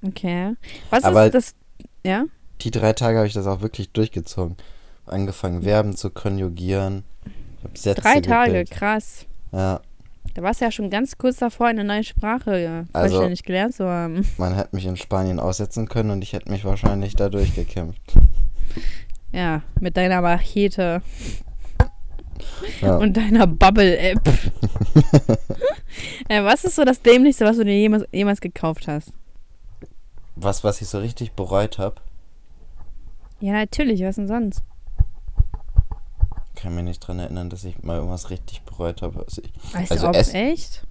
Okay. 0.05 0.55
Was 0.89 1.03
Aber- 1.03 1.25
ist 1.25 1.33
das? 1.33 1.55
Ja? 2.05 2.25
Die 2.61 2.71
drei 2.71 2.93
Tage 2.93 3.17
habe 3.17 3.27
ich 3.27 3.33
das 3.33 3.47
auch 3.47 3.61
wirklich 3.61 3.89
durchgezogen. 3.91 4.55
Angefangen, 5.07 5.63
Verben 5.63 5.95
zu 5.95 6.11
konjugieren. 6.11 7.03
Drei 7.83 8.21
Tage, 8.21 8.51
gebildet. 8.51 8.71
krass. 8.71 9.25
Ja, 9.51 9.81
Da 10.35 10.41
warst 10.43 10.61
du 10.61 10.65
ja 10.65 10.71
schon 10.71 10.89
ganz 10.91 11.17
kurz 11.17 11.37
davor, 11.37 11.67
eine 11.67 11.83
neue 11.83 12.03
Sprache 12.03 12.59
ja, 12.59 12.85
Also- 12.93 13.15
vollständig 13.15 13.43
gelernt 13.43 13.73
zu 13.75 13.85
haben. 13.87 14.25
man 14.37 14.53
hätte 14.55 14.75
mich 14.75 14.85
in 14.85 14.97
Spanien 14.97 15.39
aussetzen 15.39 15.87
können 15.89 16.11
und 16.11 16.21
ich 16.23 16.33
hätte 16.33 16.51
mich 16.51 16.63
wahrscheinlich 16.63 17.15
da 17.15 17.29
durchgekämpft. 17.29 17.99
Ja, 19.31 19.63
mit 19.79 19.97
deiner 19.97 20.21
Machete 20.21 21.01
Ja. 22.81 22.97
und 22.97 23.15
deiner 23.17 23.47
Bubble-App. 23.47 24.21
äh, 26.29 26.43
was 26.43 26.63
ist 26.63 26.75
so 26.75 26.83
das 26.85 27.01
Dämlichste, 27.01 27.45
was 27.45 27.57
du 27.57 27.65
dir 27.65 27.77
jemals, 27.77 28.05
jemals 28.11 28.41
gekauft 28.41 28.87
hast? 28.87 29.11
Was, 30.35 30.63
was 30.63 30.81
ich 30.81 30.87
so 30.89 30.99
richtig 30.99 31.33
bereut 31.33 31.77
habe, 31.77 31.95
Ja, 33.39 33.53
natürlich, 33.53 34.01
was 34.03 34.15
denn 34.15 34.27
sonst? 34.27 34.61
kann 36.55 36.75
mich 36.75 36.83
nicht 36.83 36.99
dran 36.99 37.17
erinnern, 37.17 37.49
dass 37.49 37.63
ich 37.63 37.81
mal 37.81 37.95
irgendwas 37.97 38.29
richtig 38.29 38.61
bereut 38.61 39.01
habe. 39.01 39.19
Also 39.23 39.41
ich, 39.41 39.51
Weißt 39.73 39.91
Also 39.91 40.03
du, 40.03 40.09
ob 40.09 40.15
Ess- 40.15 40.33
echt? 40.35 40.85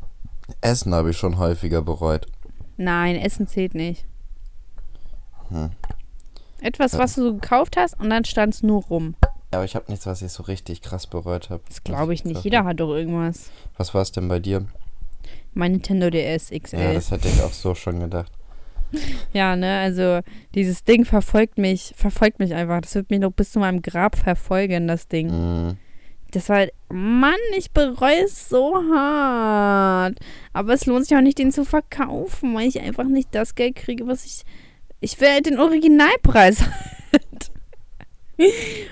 Essen 0.60 0.92
habe 0.94 1.10
ich 1.10 1.16
schon 1.16 1.38
häufiger 1.38 1.80
bereut. 1.80 2.26
Nein, 2.76 3.14
Essen 3.14 3.46
zählt 3.46 3.74
nicht. 3.76 4.04
Hm. 5.48 5.70
Etwas, 6.60 6.92
Ja. 6.92 6.98
was 6.98 7.14
du 7.14 7.34
gekauft 7.34 7.76
hast 7.76 7.98
und 8.00 8.10
dann 8.10 8.24
stand 8.24 8.54
es 8.54 8.62
nur 8.64 8.82
rum. 8.82 9.14
Ja, 9.52 9.58
aber 9.58 9.64
ich 9.64 9.74
habe 9.74 9.86
nichts, 9.90 10.06
was 10.06 10.22
ich 10.22 10.30
so 10.32 10.44
richtig 10.44 10.80
krass 10.82 11.06
bereut 11.06 11.50
habe. 11.50 11.62
Das 11.68 11.82
glaube 11.82 12.14
ich 12.14 12.24
nicht. 12.24 12.44
Jeder 12.44 12.64
hat 12.64 12.78
doch 12.80 12.94
irgendwas. 12.94 13.50
Was 13.76 13.92
war 13.94 14.02
es 14.02 14.12
denn 14.12 14.28
bei 14.28 14.38
dir? 14.38 14.66
Mein 15.54 15.72
Nintendo 15.72 16.08
DS 16.10 16.50
Ja, 16.50 16.58
XL. 16.60 16.94
das 16.94 17.10
hätte 17.10 17.28
ich 17.28 17.42
auch 17.42 17.52
so 17.52 17.74
schon 17.74 18.00
gedacht. 18.00 18.32
Ja, 19.32 19.54
ne, 19.54 19.78
also 19.78 20.18
dieses 20.56 20.82
Ding 20.82 21.04
verfolgt 21.04 21.58
mich, 21.58 21.92
verfolgt 21.96 22.40
mich 22.40 22.54
einfach. 22.54 22.80
Das 22.80 22.96
wird 22.96 23.08
mich 23.10 23.20
noch 23.20 23.30
bis 23.30 23.52
zu 23.52 23.60
meinem 23.60 23.82
Grab 23.82 24.16
verfolgen, 24.16 24.88
das 24.88 25.06
Ding. 25.06 25.28
Mm, 25.28 25.76
Das 26.32 26.48
war, 26.48 26.66
Mann, 26.88 27.38
ich 27.56 27.70
bereue 27.70 28.24
es 28.24 28.48
so 28.48 28.74
hart. 28.92 30.18
Aber 30.52 30.72
es 30.74 30.86
lohnt 30.86 31.06
sich 31.06 31.16
auch 31.16 31.20
nicht, 31.22 31.38
den 31.38 31.52
zu 31.52 31.64
verkaufen, 31.64 32.52
weil 32.54 32.66
ich 32.66 32.80
einfach 32.80 33.04
nicht 33.04 33.28
das 33.32 33.54
Geld 33.54 33.76
kriege, 33.76 34.08
was 34.08 34.24
ich. 34.24 34.42
Ich 35.00 35.20
will 35.20 35.28
halt 35.28 35.46
den 35.46 35.58
Originalpreis 35.60 36.62
halt. 37.12 37.49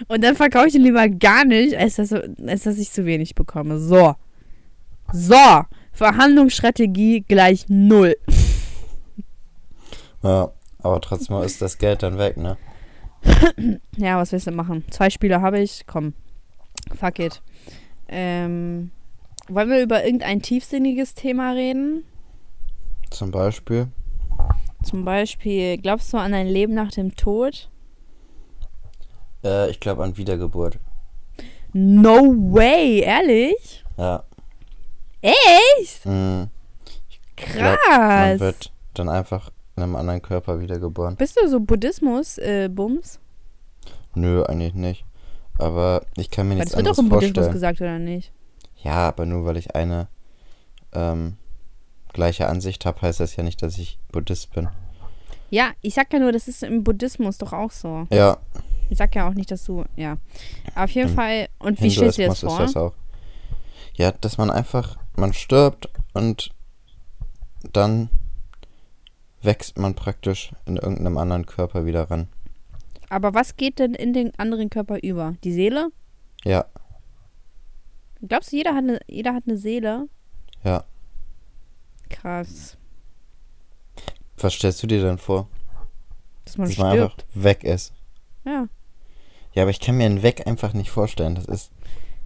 Und 0.09 0.25
dann 0.25 0.37
verkaufe 0.37 0.67
ich 0.67 0.73
den 0.73 0.83
lieber 0.83 1.09
gar 1.09 1.45
nicht, 1.45 1.77
als 1.77 1.97
dass, 1.97 2.13
als 2.13 2.63
dass 2.63 2.79
ich 2.79 2.91
zu 2.91 3.05
wenig 3.07 3.35
bekomme. 3.35 3.79
So. 3.79 4.15
So. 5.13 5.65
Verhandlungsstrategie 5.93 7.25
gleich 7.27 7.67
null. 7.69 8.17
ja, 10.23 10.53
aber 10.79 11.01
trotzdem 11.01 11.43
ist 11.43 11.61
das 11.61 11.79
Geld 11.79 12.03
dann 12.03 12.19
weg, 12.19 12.37
ne? 12.37 12.57
Ja, 13.97 14.17
was 14.17 14.31
willst 14.31 14.47
du 14.47 14.53
machen? 14.53 14.85
Zwei 14.91 15.11
Spiele 15.11 15.41
habe 15.41 15.59
ich. 15.61 15.85
Komm. 15.87 16.15
Fuck 16.95 17.19
it. 17.19 17.43
Ähm, 18.09 18.91
wollen 19.49 19.71
wir 19.71 19.83
über 19.83 20.05
irgendein 20.05 20.41
tiefsinniges 20.41 21.15
Thema 21.15 21.53
reden? 21.53 22.05
Zum 23.11 23.31
Beispiel. 23.31 23.89
Zum 24.85 25.05
Beispiel, 25.05 25.79
glaubst 25.79 26.13
du 26.13 26.19
an 26.19 26.33
ein 26.33 26.47
Leben 26.47 26.75
nach 26.75 26.93
dem 26.93 27.17
Tod? 27.17 27.69
Äh, 29.45 29.71
ich 29.71 29.81
glaube 29.81 30.05
an 30.05 30.17
Wiedergeburt. 30.17 30.79
No 31.73 32.35
way, 32.53 33.01
ehrlich? 33.01 33.85
Ja. 33.97 34.25
Echt? 35.21 36.05
Mm, 36.07 36.45
glaub, 37.37 37.59
man 37.61 37.77
Krass. 37.77 38.41
wird 38.41 38.73
dann 38.95 39.09
einfach 39.09 39.51
in 39.77 39.83
einem 39.83 39.97
anderen 39.97 40.23
Körper 40.23 40.61
wiedergeboren. 40.61 41.17
Bist 41.17 41.39
du 41.41 41.49
so 41.49 41.61
Buddhismus-Bums? 41.61 43.21
Nö, 44.15 44.43
eigentlich 44.45 44.75
nicht. 44.75 45.05
Aber 45.59 46.03
ich 46.17 46.31
kann 46.31 46.49
mir 46.49 46.55
nichts 46.55 46.71
das 46.73 46.79
wird 46.79 46.87
doch 46.87 46.99
im 46.99 47.09
Buddhismus 47.09 47.35
vorstellen. 47.35 47.53
gesagt, 47.53 47.81
oder 47.81 47.99
nicht? 47.99 48.33
Ja, 48.83 49.09
aber 49.09 49.27
nur 49.27 49.45
weil 49.45 49.57
ich 49.57 49.75
eine 49.75 50.09
ähm, 50.93 51.37
gleiche 52.13 52.49
Ansicht 52.49 52.87
habe, 52.87 53.03
heißt 53.03 53.21
das 53.21 53.37
ja 53.37 53.43
nicht, 53.43 53.61
dass 53.63 53.77
ich 53.77 53.99
Buddhist 54.13 54.53
bin. 54.53 54.69
Ja, 55.51 55.71
ich 55.83 55.95
sag 55.95 56.13
ja 56.13 56.19
nur, 56.19 56.33
das 56.33 56.47
ist 56.47 56.63
im 56.63 56.85
Buddhismus 56.85 57.39
doch 57.39 57.53
auch 57.53 57.71
so. 57.71 58.07
Ja, 58.11 58.39
Ich 58.91 58.99
sag 58.99 59.15
ja 59.15 59.29
auch 59.29 59.35
nicht, 59.35 59.51
dass 59.51 59.65
du, 59.65 59.85
ja. 59.97 60.17
Auf 60.75 60.91
jeden 60.91 61.11
Im 61.11 61.15
Fall, 61.15 61.49
und 61.59 61.81
wie 61.81 61.91
stellst 61.91 62.19
du 62.19 62.23
Hinduismus 62.23 62.53
vor? 62.55 62.65
ist 62.65 62.75
das 62.75 62.83
auch. 62.83 62.95
Ja, 63.95 64.13
dass 64.13 64.39
man 64.39 64.51
einfach, 64.51 64.97
man 65.17 65.33
stirbt 65.33 65.89
und 66.15 66.51
dann 67.73 68.09
wächst 69.43 69.79
man 69.79 69.95
praktisch 69.95 70.53
in 70.67 70.77
irgendeinem 70.77 71.19
anderen 71.19 71.47
Körper 71.47 71.85
wieder 71.85 72.11
ran. 72.11 72.29
Aber 73.11 73.35
was 73.35 73.57
geht 73.57 73.79
denn 73.79 73.95
in 73.95 74.13
den 74.13 74.39
anderen 74.39 74.71
Körper 74.71 74.99
über? 75.03 75.35
Die 75.45 75.53
Seele? 75.53 75.89
Ja, 76.45 76.67
Glaubst 78.27 78.53
du, 78.53 78.57
jeder 78.57 78.71
hat 78.71 78.79
eine, 78.79 78.99
jeder 79.07 79.35
hat 79.35 79.45
eine 79.47 79.57
Seele? 79.57 80.09
ja. 80.65 80.85
Krass. 82.11 82.77
Was 84.39 84.55
stellst 84.55 84.83
du 84.83 84.87
dir 84.87 85.03
denn 85.03 85.19
vor? 85.19 85.47
Dass 86.45 86.57
man 86.57 86.69
Dass 86.69 86.79
man 86.79 86.93
stirbt. 86.97 87.25
einfach 87.27 87.45
weg 87.45 87.65
ist. 87.65 87.93
Ja. 88.47 88.67
Ja, 89.59 89.65
aber 89.65 89.73
ich 89.73 89.81
kann 89.81 89.97
mir 89.97 90.07
einen 90.07 90.23
Weg 90.23 90.47
einfach 90.47 90.73
nicht 90.73 90.89
vorstellen. 90.89 91.35
Das 91.35 91.47
ist. 91.47 91.73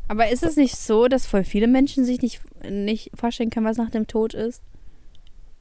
Aber 0.07 0.29
ist 0.29 0.43
es 0.43 0.57
nicht 0.57 0.77
so, 0.77 1.09
dass 1.09 1.25
voll 1.25 1.45
viele 1.45 1.67
Menschen 1.67 2.05
sich 2.05 2.21
nicht, 2.21 2.43
nicht 2.69 3.11
vorstellen 3.15 3.49
können, 3.49 3.65
was 3.65 3.79
nach 3.79 3.89
dem 3.89 4.07
Tod 4.07 4.35
ist? 4.35 4.61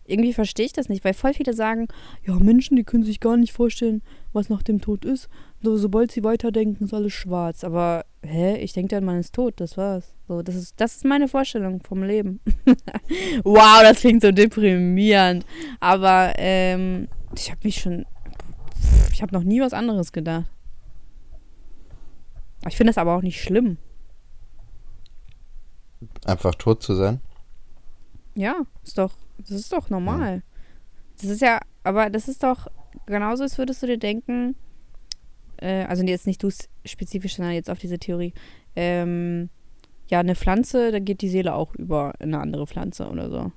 Irgendwie 0.06 0.34
verstehe 0.34 0.66
ich 0.66 0.74
das 0.74 0.90
nicht, 0.90 1.06
weil 1.06 1.14
voll 1.14 1.34
viele 1.34 1.54
sagen, 1.54 1.88
ja, 2.28 2.34
Menschen, 2.34 2.76
die 2.76 2.84
können 2.84 3.06
sich 3.06 3.22
gar 3.22 3.38
nicht 3.38 3.54
vorstellen, 3.54 4.02
was 4.34 4.50
nach 4.50 4.64
dem 4.64 4.82
Tod 4.82 5.06
ist. 5.06 5.30
So, 5.62 5.78
sobald 5.78 6.12
sie 6.12 6.26
weiterdenken, 6.26 6.84
ist 6.84 6.94
alles 6.94 7.14
schwarz. 7.14 7.64
Aber, 7.64 8.04
hä, 8.22 8.58
ich 8.58 8.74
denke 8.74 8.94
dann, 8.94 9.06
man 9.06 9.22
ist 9.22 9.34
tot, 9.34 9.54
das 9.62 9.78
war's. 9.78 10.14
So, 10.28 10.42
das 10.42 10.56
ist, 10.56 10.74
das 10.76 10.98
ist 10.98 11.06
meine 11.06 11.30
Vorstellung 11.30 11.80
vom 11.80 12.04
Leben. 12.04 12.42
wow, 13.46 13.80
das 13.82 14.02
klingt 14.02 14.24
so 14.24 14.34
deprimierend. 14.34 15.46
Aber, 15.80 16.34
ähm, 16.36 17.08
ich 17.34 17.50
habe 17.50 17.62
mich 17.64 17.80
schon, 17.80 18.06
ich 19.14 19.22
habe 19.22 19.34
noch 19.34 19.46
nie 19.46 19.62
was 19.62 19.72
anderes 19.72 20.12
gedacht. 20.12 20.52
Ich 22.68 22.78
finde 22.78 22.90
das 22.92 22.98
aber 22.98 23.16
auch 23.16 23.22
nicht 23.22 23.42
schlimm. 23.42 23.78
Einfach 26.26 26.56
tot 26.56 26.82
zu 26.84 26.96
sein. 26.96 27.22
Ja, 28.36 28.62
ist 28.84 28.98
doch, 28.98 29.14
das 29.38 29.52
ist 29.52 29.74
doch 29.74 29.90
normal. 29.90 30.42
Das 31.20 31.30
ist 31.30 31.42
ja, 31.42 31.60
aber 31.84 32.10
das 32.10 32.28
ist 32.28 32.44
doch 32.44 32.68
genauso, 33.06 33.44
als 33.44 33.58
würdest 33.58 33.84
du 33.84 33.88
dir 33.88 33.98
denken, 33.98 34.56
äh, 35.58 35.84
also 35.86 36.04
jetzt 36.04 36.28
nicht 36.28 36.42
du 36.42 36.50
spezifisch, 36.86 37.36
sondern 37.36 37.54
jetzt 37.54 37.70
auf 37.70 37.80
diese 37.80 38.00
Theorie, 38.00 38.34
ähm, 38.76 39.50
ja, 40.10 40.20
eine 40.20 40.36
Pflanze, 40.36 40.92
da 40.92 41.00
geht 41.00 41.22
die 41.22 41.30
Seele 41.30 41.54
auch 41.56 41.74
über 41.76 42.14
in 42.20 42.34
eine 42.34 42.42
andere 42.42 42.68
Pflanze 42.68 43.08
oder 43.10 43.30
so. 43.30 43.52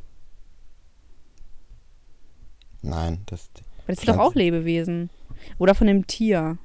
Nein, 2.82 3.22
das. 3.26 3.50
Weil 3.86 3.94
das 3.94 3.98
sind 3.98 4.08
doch 4.08 4.14
Pflanze- 4.14 4.20
auch 4.30 4.34
Lebewesen. 4.34 5.10
Oder 5.58 5.74
von 5.74 5.88
einem 5.88 6.06
Tier. 6.06 6.58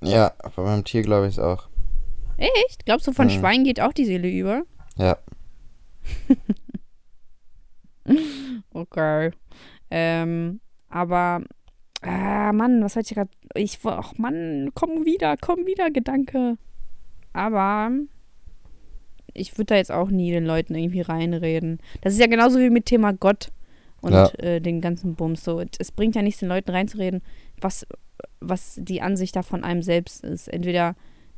Ja, 0.00 0.32
aber 0.38 0.64
beim 0.64 0.84
Tier 0.84 1.02
glaube 1.02 1.26
ich 1.26 1.34
es 1.34 1.38
auch. 1.38 1.68
Echt? 2.36 2.84
Glaubst 2.86 3.06
du, 3.06 3.12
von 3.12 3.26
Mhm. 3.26 3.30
Schwein 3.30 3.64
geht 3.64 3.80
auch 3.80 3.92
die 3.92 4.04
Seele 4.04 4.28
über? 4.30 4.62
Ja. 4.96 5.18
Okay. 8.72 9.32
Ähm, 9.90 10.60
aber, 10.88 11.42
ah, 12.02 12.52
Mann, 12.52 12.82
was 12.82 12.96
hatte 12.96 13.08
ich 13.10 13.14
gerade? 13.14 13.30
Ich, 13.54 13.78
ach 13.84 14.14
Mann, 14.16 14.70
komm 14.74 15.04
wieder, 15.04 15.36
komm 15.36 15.66
wieder, 15.66 15.90
Gedanke. 15.90 16.56
Aber 17.32 17.90
ich 19.34 19.52
würde 19.58 19.66
da 19.66 19.74
jetzt 19.76 19.92
auch 19.92 20.08
nie 20.08 20.30
den 20.30 20.46
Leuten 20.46 20.74
irgendwie 20.74 21.00
reinreden. 21.02 21.80
Das 22.00 22.12
ist 22.14 22.18
ja 22.20 22.26
genauso 22.26 22.58
wie 22.58 22.70
mit 22.70 22.86
Thema 22.86 23.12
Gott 23.12 23.50
und 24.00 24.12
Ja. 24.12 24.28
äh, 24.38 24.60
den 24.60 24.80
ganzen 24.80 25.14
Bums. 25.14 25.44
So, 25.44 25.62
es 25.78 25.92
bringt 25.92 26.14
ja 26.16 26.22
nichts, 26.22 26.40
den 26.40 26.48
Leuten 26.48 26.70
reinzureden, 26.70 27.22
was, 27.60 27.86
was 28.40 28.74
die 28.78 29.00
Ansicht 29.02 29.36
da 29.36 29.42
von 29.42 29.64
einem 29.64 29.82
selbst 29.82 30.24
ist. 30.24 30.48
Entweder, 30.48 30.94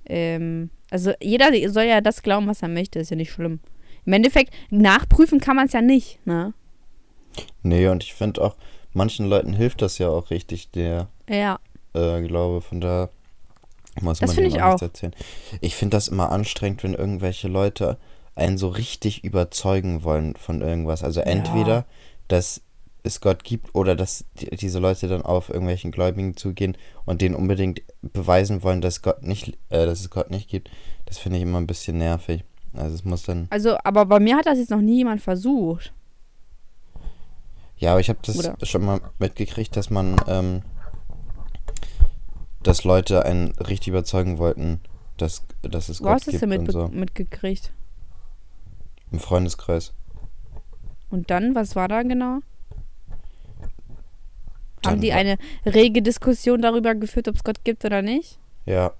ähm, 0.07 0.71
also 0.91 1.13
jeder 1.23 1.47
soll 1.71 1.85
ja 1.85 2.01
das 2.01 2.23
glauben, 2.23 2.47
was 2.47 2.63
er 2.63 2.69
möchte, 2.69 2.99
ist 2.99 3.11
ja 3.11 3.17
nicht 3.17 3.33
schlimm. 3.33 3.61
Im 4.07 4.13
Endeffekt, 4.15 4.53
nachprüfen 4.71 5.41
kann 5.41 5.57
man 5.57 5.67
es 5.67 5.73
ja 5.73 5.83
nicht, 5.83 6.25
ne? 6.27 6.53
Nee, 7.63 7.89
und 7.89 8.03
ich 8.03 8.15
finde 8.15 8.43
auch, 8.43 8.57
manchen 8.93 9.27
Leuten 9.27 9.53
hilft 9.53 9.83
das 9.83 9.99
ja 9.99 10.09
auch 10.09 10.31
richtig, 10.31 10.71
der 10.71 11.09
Ja. 11.29 11.59
äh, 11.95 12.21
Glaube. 12.23 12.61
Von 12.61 12.81
da 12.81 13.09
muss 14.01 14.19
Das 14.19 14.29
man 14.29 14.35
finde 14.37 14.51
denen 14.51 14.61
ich 14.61 14.65
nichts 14.65 14.83
auch. 14.83 14.87
erzählen. 14.87 15.15
Ich 15.61 15.77
finde 15.77 15.97
das 15.97 16.09
immer 16.09 16.33
anstrengend, 16.33 16.83
wenn 16.83 16.95
irgendwelche 16.95 17.49
Leute 17.49 17.99
einen 18.35 18.59
so 18.59 18.69
richtig 18.69 19.23
überzeugen 19.25 20.03
wollen 20.03 20.35
von 20.37 20.63
irgendwas. 20.63 21.05
Also 21.05 21.21
entweder, 21.21 21.85
dass 22.29 22.63
es 23.03 23.21
Gott 23.21 23.45
gibt 23.45 23.75
oder 23.75 23.95
dass 23.95 24.25
die, 24.41 24.51
diese 24.57 24.79
Leute 24.79 25.09
dann 25.09 25.23
auf 25.23 25.49
irgendwelchen 25.49 25.91
Gläubigen 25.91 26.37
zugehen 26.37 26.77
und 27.05 27.21
denen 27.21 27.35
unbedingt 27.35 27.83
beweisen 28.03 28.63
wollen, 28.63 28.81
dass 28.81 29.03
Gott 29.03 29.23
nicht, 29.23 29.59
äh, 29.69 29.87
dass 29.87 30.01
es 30.01 30.11
Gott 30.11 30.31
nicht 30.31 30.49
gibt. 30.49 30.71
Das 31.07 31.19
finde 31.19 31.39
ich 31.39 31.43
immer 31.43 31.59
ein 31.59 31.67
bisschen 31.67 31.99
nervig. 31.99 32.45
Also 32.73 32.95
es 32.95 33.05
muss 33.05 33.23
dann. 33.25 33.47
Also, 33.51 33.77
aber 33.85 34.07
bei 34.07 34.21
mir 34.21 34.37
hat 34.37 34.47
das 34.47 34.59
jetzt 34.59 34.71
noch 34.71 34.81
nie 34.81 34.99
jemand 34.99 35.21
versucht. 35.21 35.93
Ja, 37.77 37.93
aber 37.93 38.01
ich 38.01 38.09
habe 38.09 38.21
das 38.23 38.39
Oder? 38.39 38.57
schon 38.63 38.85
mal 38.85 39.01
mitgekriegt, 39.19 39.75
dass 39.75 39.89
man, 39.89 40.17
ähm, 40.27 40.63
dass 42.63 42.85
Leute 42.85 43.25
einen 43.25 43.53
richtig 43.53 43.89
überzeugen 43.89 44.39
wollten, 44.39 44.81
dass, 45.17 45.43
dass 45.63 45.89
es 45.89 46.01
Wo 46.01 46.05
Gott 46.05 46.15
hast 46.15 46.27
du 46.27 46.33
es 46.33 46.41
gibt 46.41 46.53
denn 46.53 46.59
und 46.59 46.67
mit, 46.67 46.73
so. 46.73 46.89
mitgekriegt? 46.89 47.73
Im 49.11 49.19
Freundeskreis. 49.19 49.95
Und 51.09 51.31
dann, 51.31 51.55
was 51.55 51.75
war 51.75 51.89
da 51.89 52.03
genau? 52.03 52.41
Dann 54.83 54.93
Haben 54.93 55.01
die 55.01 55.13
eine 55.13 55.37
rege 55.67 56.03
Diskussion 56.03 56.63
darüber 56.63 56.95
geführt, 56.95 57.29
ob 57.29 57.37
es 57.37 57.45
Gott 57.45 57.65
gibt 57.65 57.85
oder 57.85 58.03
nicht? 58.03 58.39
Ja. 58.67 58.93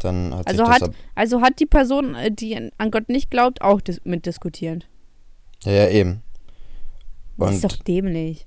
Dann 0.00 0.34
hat 0.34 0.46
Also 0.48 0.68
hat- 0.68 0.90
Also 1.14 1.40
hat 1.42 1.60
die 1.60 1.66
Person, 1.66 2.14
äh, 2.14 2.30
die 2.30 2.56
an- 2.56 2.90
Gott 2.90 3.08
nicht 3.08 3.30
glaubt, 3.30 3.62
auch 3.62 3.80
dis 3.80 4.00
mitdiskutiert. 4.04 4.88
ja, 5.64 5.72
ja, 5.72 5.88
eben. 5.90 6.22
Das 7.38 7.56
ist 7.56 7.64
Und 7.64 7.72
doch 7.72 7.78
dämlich. 7.84 8.46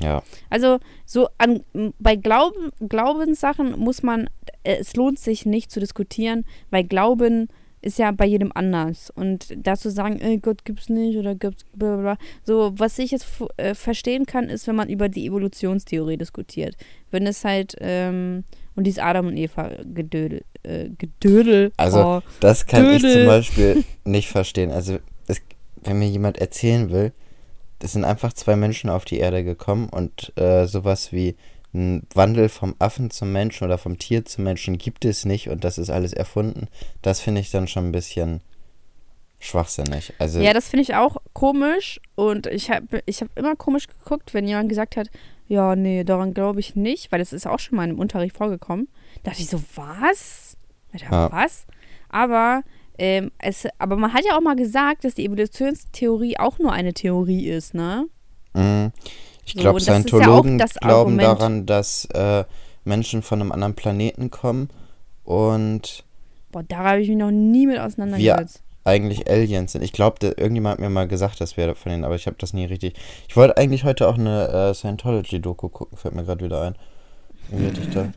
ja, 0.00 0.22
Also 0.48 0.78
so 1.04 1.28
an 1.38 1.62
bei 1.98 2.16
Glauben, 2.16 2.70
Glaubenssachen 2.88 3.78
muss 3.78 4.02
man, 4.02 4.28
äh, 4.62 4.76
es 4.80 4.96
lohnt 4.96 5.18
sich 5.18 5.46
nicht 5.46 5.70
zu 5.70 5.80
diskutieren, 5.80 6.44
weil 6.70 6.84
Glauben 6.84 7.48
ist 7.82 7.98
ja 7.98 8.10
bei 8.10 8.26
jedem 8.26 8.52
anders. 8.54 9.10
Und 9.10 9.54
dazu 9.56 9.90
sagen, 9.90 10.20
ey, 10.20 10.38
Gott 10.38 10.64
gibt's 10.64 10.88
nicht 10.88 11.16
oder 11.16 11.34
gibt's 11.34 11.64
bla 11.74 11.94
bla 11.96 12.02
bla. 12.02 12.16
So, 12.44 12.72
was 12.76 12.98
ich 12.98 13.10
jetzt 13.10 13.26
äh, 13.56 13.74
verstehen 13.74 14.26
kann, 14.26 14.48
ist, 14.48 14.66
wenn 14.66 14.76
man 14.76 14.88
über 14.88 15.08
die 15.08 15.26
Evolutionstheorie 15.26 16.16
diskutiert. 16.16 16.76
Wenn 17.10 17.26
es 17.26 17.44
halt, 17.44 17.76
ähm, 17.80 18.44
und 18.76 18.84
dieses 18.84 19.02
Adam 19.02 19.28
und 19.28 19.36
Eva 19.36 19.70
Gedödel, 19.84 20.42
äh, 20.62 20.90
Gedödel. 20.98 21.72
Also, 21.76 21.98
oh, 21.98 22.22
das 22.40 22.66
kann 22.66 22.92
ich 22.92 23.02
Dödel. 23.02 23.18
zum 23.18 23.26
Beispiel 23.26 23.84
nicht 24.04 24.28
verstehen. 24.28 24.70
Also, 24.70 24.98
es, 25.26 25.40
wenn 25.82 25.98
mir 25.98 26.08
jemand 26.08 26.38
erzählen 26.38 26.90
will, 26.90 27.12
es 27.82 27.92
sind 27.94 28.04
einfach 28.04 28.34
zwei 28.34 28.56
Menschen 28.56 28.90
auf 28.90 29.06
die 29.06 29.18
Erde 29.18 29.42
gekommen 29.42 29.88
und 29.88 30.36
äh, 30.36 30.66
sowas 30.66 31.12
wie 31.12 31.34
ein 31.72 32.06
Wandel 32.14 32.48
vom 32.48 32.74
Affen 32.78 33.10
zum 33.10 33.32
Menschen 33.32 33.64
oder 33.64 33.78
vom 33.78 33.98
Tier 33.98 34.24
zum 34.24 34.44
Menschen 34.44 34.76
gibt 34.78 35.04
es 35.04 35.24
nicht 35.24 35.48
und 35.48 35.62
das 35.64 35.78
ist 35.78 35.90
alles 35.90 36.12
erfunden, 36.12 36.68
das 37.02 37.20
finde 37.20 37.40
ich 37.40 37.50
dann 37.50 37.68
schon 37.68 37.86
ein 37.88 37.92
bisschen 37.92 38.40
schwachsinnig. 39.38 40.12
Also, 40.18 40.40
Ja, 40.40 40.52
das 40.52 40.68
finde 40.68 40.82
ich 40.82 40.94
auch 40.94 41.16
komisch 41.32 42.00
und 42.14 42.46
ich 42.46 42.70
habe 42.70 43.02
ich 43.06 43.20
hab 43.22 43.28
immer 43.38 43.56
komisch 43.56 43.86
geguckt, 43.88 44.34
wenn 44.34 44.46
jemand 44.46 44.68
gesagt 44.68 44.96
hat, 44.96 45.08
ja, 45.48 45.74
nee, 45.74 46.04
daran 46.04 46.34
glaube 46.34 46.60
ich 46.60 46.76
nicht, 46.76 47.10
weil 47.10 47.18
das 47.18 47.32
ist 47.32 47.46
auch 47.46 47.58
schon 47.58 47.76
mal 47.76 47.88
im 47.88 47.98
Unterricht 47.98 48.36
vorgekommen. 48.36 48.88
Da 49.22 49.30
dachte 49.30 49.42
ich 49.42 49.48
so, 49.48 49.62
was? 49.74 50.56
Alter, 50.92 51.06
Ja. 51.10 51.32
was? 51.32 51.66
Aber, 52.08 52.62
ähm, 52.98 53.30
es, 53.38 53.66
aber 53.78 53.96
man 53.96 54.12
hat 54.12 54.24
ja 54.24 54.36
auch 54.36 54.40
mal 54.42 54.56
gesagt, 54.56 55.04
dass 55.04 55.14
die 55.14 55.24
Evolutionstheorie 55.24 56.38
auch 56.38 56.58
nur 56.58 56.72
eine 56.72 56.92
Theorie 56.92 57.48
ist, 57.48 57.74
ne? 57.74 58.06
mh, 58.52 58.90
ich 59.56 59.62
So, 59.62 59.62
glaube, 59.62 59.80
ja 59.80 59.92
auch 59.92 59.96
Scientologen 60.00 60.58
das 60.58 60.74
glauben 60.74 61.18
Argument. 61.20 61.40
daran, 61.40 61.66
dass 61.66 62.04
äh, 62.06 62.44
Menschen 62.84 63.22
von 63.22 63.40
einem 63.40 63.52
anderen 63.52 63.74
Planeten 63.74 64.30
kommen 64.30 64.68
und 65.24 66.04
Boah, 66.52 66.62
da 66.64 66.78
habe 66.78 67.00
ich 67.00 67.08
mich 67.08 67.16
noch 67.18 67.30
nie 67.30 67.66
mit 67.66 67.78
auseinandergesetzt. 67.78 68.62
eigentlich 68.84 69.30
Aliens 69.30 69.72
sind. 69.72 69.82
Ich 69.82 69.92
glaube, 69.92 70.26
irgendjemand 70.26 70.74
hat 70.74 70.80
mir 70.80 70.90
mal 70.90 71.06
gesagt, 71.06 71.40
das 71.40 71.56
wäre 71.56 71.74
von 71.76 71.90
denen, 71.92 72.04
aber 72.04 72.16
ich 72.16 72.26
habe 72.26 72.36
das 72.40 72.52
nie 72.52 72.64
richtig. 72.64 72.94
Ich 73.28 73.36
wollte 73.36 73.56
eigentlich 73.56 73.84
heute 73.84 74.08
auch 74.08 74.18
eine 74.18 74.48
äh, 74.48 74.74
Scientology-Doku 74.74 75.68
gucken, 75.68 75.96
fällt 75.96 76.14
mir 76.14 76.24
gerade 76.24 76.44
wieder 76.44 76.62
ein. 76.62 76.74
Irgendwie 77.50 77.68
hatte 77.70 77.80
ich 77.82 77.90
da 77.94 78.12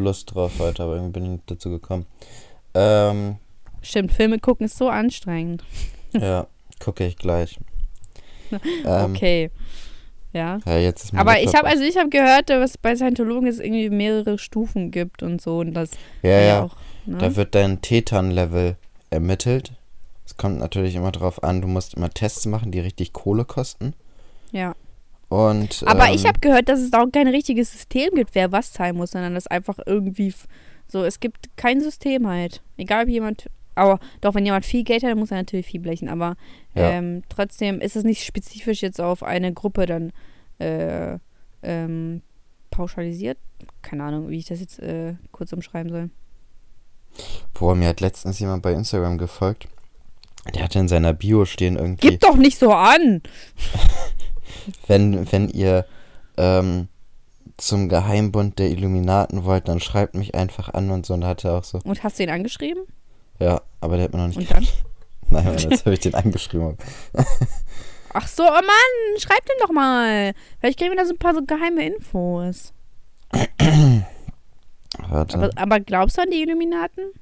Lust 0.00 0.34
drauf 0.34 0.52
heute, 0.58 0.82
aber 0.84 0.94
irgendwie 0.94 1.12
bin 1.12 1.24
ich 1.24 1.30
nicht 1.32 1.50
dazu 1.50 1.68
gekommen. 1.70 2.06
Ähm, 2.74 3.36
Stimmt, 3.82 4.12
Filme 4.12 4.38
gucken 4.38 4.64
ist 4.64 4.78
so 4.78 4.88
anstrengend. 4.88 5.62
ja, 6.12 6.46
gucke 6.80 7.04
ich 7.06 7.16
gleich. 7.16 7.58
Ähm, 8.84 9.14
okay. 9.14 9.50
Ja. 10.34 10.58
Ja, 10.66 10.78
jetzt 10.78 11.04
ist 11.04 11.14
Aber 11.14 11.40
ich 11.40 11.54
habe 11.54 11.66
also 11.66 11.82
ich 11.84 11.96
habe 11.96 12.10
gehört, 12.10 12.50
dass 12.50 12.70
es 12.72 12.78
bei 12.78 12.96
Scientologen 12.96 13.46
es 13.48 13.60
irgendwie 13.60 13.88
mehrere 13.88 14.36
Stufen 14.38 14.90
gibt 14.90 15.22
und 15.22 15.40
so 15.40 15.60
und 15.60 15.72
das 15.74 15.92
Ja, 16.22 16.40
ja. 16.40 16.62
auch. 16.64 16.76
Ne? 17.06 17.18
Da 17.18 17.36
wird 17.36 17.54
dein 17.54 17.80
Tetan-Level 17.80 18.76
ermittelt. 19.10 19.72
Es 20.26 20.36
kommt 20.36 20.58
natürlich 20.58 20.96
immer 20.96 21.12
drauf 21.12 21.42
an, 21.44 21.60
du 21.60 21.68
musst 21.68 21.94
immer 21.94 22.10
Tests 22.10 22.46
machen, 22.46 22.72
die 22.72 22.80
richtig 22.80 23.12
Kohle 23.12 23.44
kosten. 23.44 23.94
ja. 24.52 24.74
Und, 25.30 25.82
Aber 25.86 26.08
ähm, 26.08 26.14
ich 26.14 26.26
habe 26.26 26.38
gehört, 26.38 26.68
dass 26.68 26.78
es 26.78 26.92
auch 26.92 27.06
kein 27.10 27.26
richtiges 27.26 27.72
System 27.72 28.10
gibt, 28.14 28.34
wer 28.36 28.52
was 28.52 28.72
zahlen 28.72 28.96
muss, 28.96 29.12
sondern 29.12 29.34
das 29.34 29.46
einfach 29.48 29.78
irgendwie 29.84 30.32
so, 30.86 31.02
es 31.02 31.18
gibt 31.18 31.56
kein 31.56 31.80
System 31.80 32.28
halt. 32.28 32.62
Egal 32.76 33.04
ob 33.04 33.08
jemand, 33.08 33.46
aber 33.74 33.98
doch, 34.20 34.34
wenn 34.34 34.44
jemand 34.44 34.64
viel 34.64 34.84
Geld 34.84 35.02
hat, 35.02 35.10
dann 35.10 35.18
muss 35.18 35.30
er 35.30 35.36
natürlich 35.38 35.66
viel 35.66 35.80
blechen, 35.80 36.08
aber 36.08 36.36
Ja. 36.74 36.90
ähm, 36.90 37.22
trotzdem 37.28 37.80
ist 37.80 37.96
es 37.96 38.04
nicht 38.04 38.24
spezifisch 38.24 38.82
jetzt 38.82 39.00
auf 39.00 39.22
eine 39.22 39.52
Gruppe 39.52 39.86
dann 39.86 40.12
äh, 40.58 41.18
ähm, 41.62 42.22
pauschalisiert. 42.70 43.38
Keine 43.82 44.04
Ahnung, 44.04 44.28
wie 44.28 44.38
ich 44.38 44.46
das 44.46 44.60
jetzt 44.60 44.78
äh, 44.80 45.14
kurz 45.32 45.52
umschreiben 45.52 45.90
soll. 45.90 46.10
Boah, 47.54 47.74
mir 47.74 47.88
hat 47.88 48.00
letztens 48.00 48.38
jemand 48.40 48.62
bei 48.62 48.72
Instagram 48.72 49.18
gefolgt. 49.18 49.68
Der 50.54 50.64
hatte 50.64 50.78
in 50.78 50.88
seiner 50.88 51.12
Bio 51.12 51.44
stehen 51.44 51.76
irgendwie. 51.76 52.08
Gib 52.08 52.20
doch 52.20 52.36
nicht 52.36 52.58
so 52.58 52.72
an! 52.72 53.22
wenn, 54.86 55.30
wenn 55.32 55.48
ihr 55.48 55.86
ähm, 56.36 56.88
zum 57.56 57.88
Geheimbund 57.88 58.58
der 58.58 58.68
Illuminaten 58.70 59.44
wollt, 59.44 59.68
dann 59.68 59.80
schreibt 59.80 60.14
mich 60.16 60.34
einfach 60.34 60.68
an 60.74 60.90
und 60.90 61.06
so. 61.06 61.14
Und 61.14 61.22
da 61.22 61.28
hat 61.28 61.44
er 61.44 61.54
auch 61.58 61.64
so, 61.64 61.78
Und 61.84 62.02
hast 62.02 62.18
du 62.18 62.24
ihn 62.24 62.30
angeschrieben? 62.30 62.82
Ja, 63.38 63.60
aber 63.80 63.96
der 63.96 64.04
hat 64.04 64.12
mir 64.12 64.18
noch 64.20 64.28
nicht 64.28 64.38
Und 64.38 64.50
dann? 64.50 64.66
Nein, 65.30 65.44
Mann, 65.44 65.58
jetzt 65.58 65.80
habe 65.86 65.94
ich 65.94 66.00
den 66.00 66.14
angeschrieben. 66.14 66.76
Ach 68.12 68.28
so, 68.28 68.44
oh 68.44 68.52
Mann, 68.52 69.18
schreib 69.18 69.44
den 69.44 69.56
doch 69.60 69.72
mal. 69.72 70.34
Vielleicht 70.60 70.78
kriegen 70.78 70.92
wir 70.92 70.98
da 70.98 71.04
so 71.04 71.14
ein 71.14 71.18
paar 71.18 71.34
so 71.34 71.42
geheime 71.44 71.84
Infos. 71.84 72.72
Warte. 75.08 75.36
Aber, 75.36 75.50
aber 75.56 75.80
glaubst 75.80 76.16
du 76.16 76.22
an 76.22 76.30
die 76.30 76.42
Illuminaten? 76.42 77.12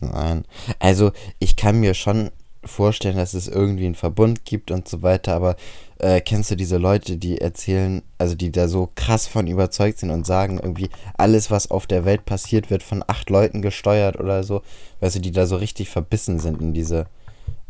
Nein. 0.00 0.44
Also, 0.80 1.12
ich 1.38 1.56
kann 1.56 1.78
mir 1.78 1.94
schon 1.94 2.32
vorstellen, 2.64 3.16
dass 3.16 3.34
es 3.34 3.46
irgendwie 3.46 3.86
einen 3.86 3.94
Verbund 3.94 4.44
gibt 4.44 4.72
und 4.72 4.88
so 4.88 5.02
weiter, 5.02 5.34
aber 5.34 5.54
äh, 5.98 6.20
kennst 6.20 6.50
du 6.50 6.56
diese 6.56 6.76
Leute, 6.76 7.16
die 7.16 7.40
erzählen, 7.40 8.02
also 8.18 8.34
die 8.34 8.52
da 8.52 8.68
so 8.68 8.90
krass 8.94 9.26
von 9.26 9.46
überzeugt 9.46 9.98
sind 9.98 10.10
und 10.10 10.26
sagen, 10.26 10.58
irgendwie 10.62 10.90
alles, 11.16 11.50
was 11.50 11.70
auf 11.70 11.86
der 11.86 12.04
Welt 12.04 12.24
passiert, 12.24 12.70
wird 12.70 12.82
von 12.82 13.02
acht 13.06 13.30
Leuten 13.30 13.62
gesteuert 13.62 14.18
oder 14.18 14.42
so, 14.42 14.62
weißt 15.00 15.16
du, 15.16 15.20
die 15.20 15.30
da 15.30 15.46
so 15.46 15.56
richtig 15.56 15.88
verbissen 15.88 16.38
sind 16.38 16.60
in 16.60 16.74
diese 16.74 17.06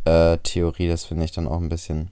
äh, 0.05 0.39
Theorie, 0.39 0.89
das 0.89 1.05
finde 1.05 1.25
ich 1.25 1.33
dann 1.33 1.49
auch 1.49 1.61
ein 1.61 1.69
bisschen 1.69 2.11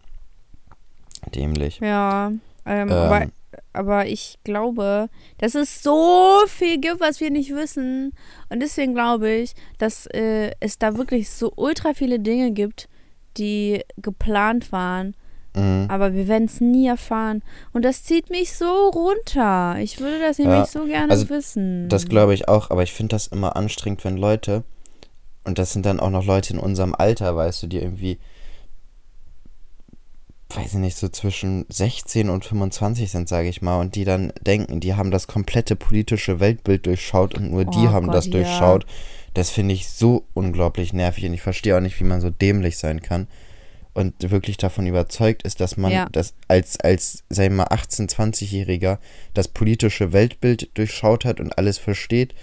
dämlich. 1.35 1.81
Ja, 1.81 2.33
ähm, 2.67 2.89
Ähm. 2.89 2.91
aber, 2.91 3.27
aber 3.73 4.07
ich 4.07 4.39
glaube, 4.45 5.09
dass 5.39 5.55
es 5.55 5.83
so 5.83 6.39
viel 6.49 6.81
gibt, 6.81 7.01
was 7.01 7.21
wir 7.21 7.31
nicht 7.31 7.55
wissen. 7.55 8.12
Und 8.49 8.61
deswegen 8.61 8.95
glaube 8.95 9.31
ich, 9.31 9.55
dass 9.79 10.07
äh, 10.07 10.53
es 10.61 10.79
da 10.79 10.97
wirklich 10.97 11.31
so 11.31 11.53
ultra 11.57 11.95
viele 11.95 12.21
Dinge 12.21 12.53
gibt, 12.53 12.89
die 13.37 13.83
geplant 13.97 14.73
waren. 14.73 15.15
Mhm. 15.55 15.87
Aber 15.89 16.15
wir 16.15 16.29
werden 16.29 16.47
es 16.47 16.61
nie 16.61 16.87
erfahren. 16.87 17.43
Und 17.73 17.85
das 17.85 18.03
zieht 18.03 18.31
mich 18.31 18.55
so 18.55 18.89
runter. 18.89 19.77
Ich 19.81 20.01
würde 20.01 20.19
das 20.21 20.39
nämlich 20.39 20.59
Ja, 20.59 20.67
so 20.67 20.85
gerne 20.87 21.13
also 21.13 21.29
wissen. 21.31 21.89
Das 21.89 22.09
glaube 22.09 22.35
ich 22.35 22.49
auch, 22.49 22.71
aber 22.71 22.83
ich 22.83 22.93
finde 22.93 23.15
das 23.15 23.29
immer 23.29 23.57
anstrengend, 23.57 24.05
wenn 24.05 24.17
Leute, 24.17 24.65
und 25.45 25.59
das 25.59 25.73
sind 25.73 25.87
dann 25.87 26.01
auch 26.01 26.11
noch 26.11 26.25
Leute 26.25 26.55
in 26.55 26.59
unserem 26.59 26.95
Alter, 26.95 27.37
weißt 27.37 27.63
du, 27.63 27.67
die 27.69 27.79
irgendwie, 27.79 28.19
weiß 30.51 30.75
ich 30.75 30.79
nicht, 30.81 30.97
so 30.97 31.09
zwischen 31.09 31.67
16 31.69 32.31
und 32.31 32.45
25 32.45 33.11
sind, 33.11 33.29
sage 33.29 33.49
ich 33.49 33.63
mal, 33.63 33.81
und 33.81 33.95
die 33.95 34.05
dann 34.05 34.33
denken, 34.41 34.81
die 34.81 34.95
haben 34.95 35.11
das 35.11 35.29
komplette 35.29 35.77
politische 35.77 36.41
Weltbild 36.41 36.87
durchschaut 36.87 37.35
und 37.35 37.51
nur 37.51 37.65
die 37.65 37.87
Oh 37.87 37.91
haben 37.91 38.07
Gott, 38.07 38.17
das 38.17 38.27
ja. 38.27 38.33
durchschaut. 38.33 38.87
Das 39.35 39.51
finde 39.51 39.75
ich 39.75 39.89
so 39.89 40.25
unglaublich 40.33 40.93
nervig 40.93 41.27
und 41.27 41.35
ich 41.35 41.43
verstehe 41.43 41.77
auch 41.77 41.81
nicht, 41.81 41.99
wie 42.01 42.05
man 42.05 42.21
so 42.21 42.31
dämlich 42.31 42.79
sein 42.79 43.03
kann 43.03 43.29
und 43.95 44.30
wirklich 44.30 44.57
davon 44.57 44.86
überzeugt 44.86 45.42
ist, 45.45 45.61
dass 45.61 45.76
man 45.76 45.92
Ja. 45.92 46.09
das 46.11 46.34
als, 46.49 46.78
als, 46.80 47.24
sag 47.28 47.47
ich 47.47 47.53
mal, 47.53 47.66
18-, 47.68 48.11
20-Jähriger 48.11 48.99
das 49.34 49.49
politische 49.49 50.12
Weltbild 50.12 50.76
durchschaut 50.76 51.24
hat 51.24 51.40
und 51.40 51.57
alles 51.59 51.78
versteht. 51.78 52.34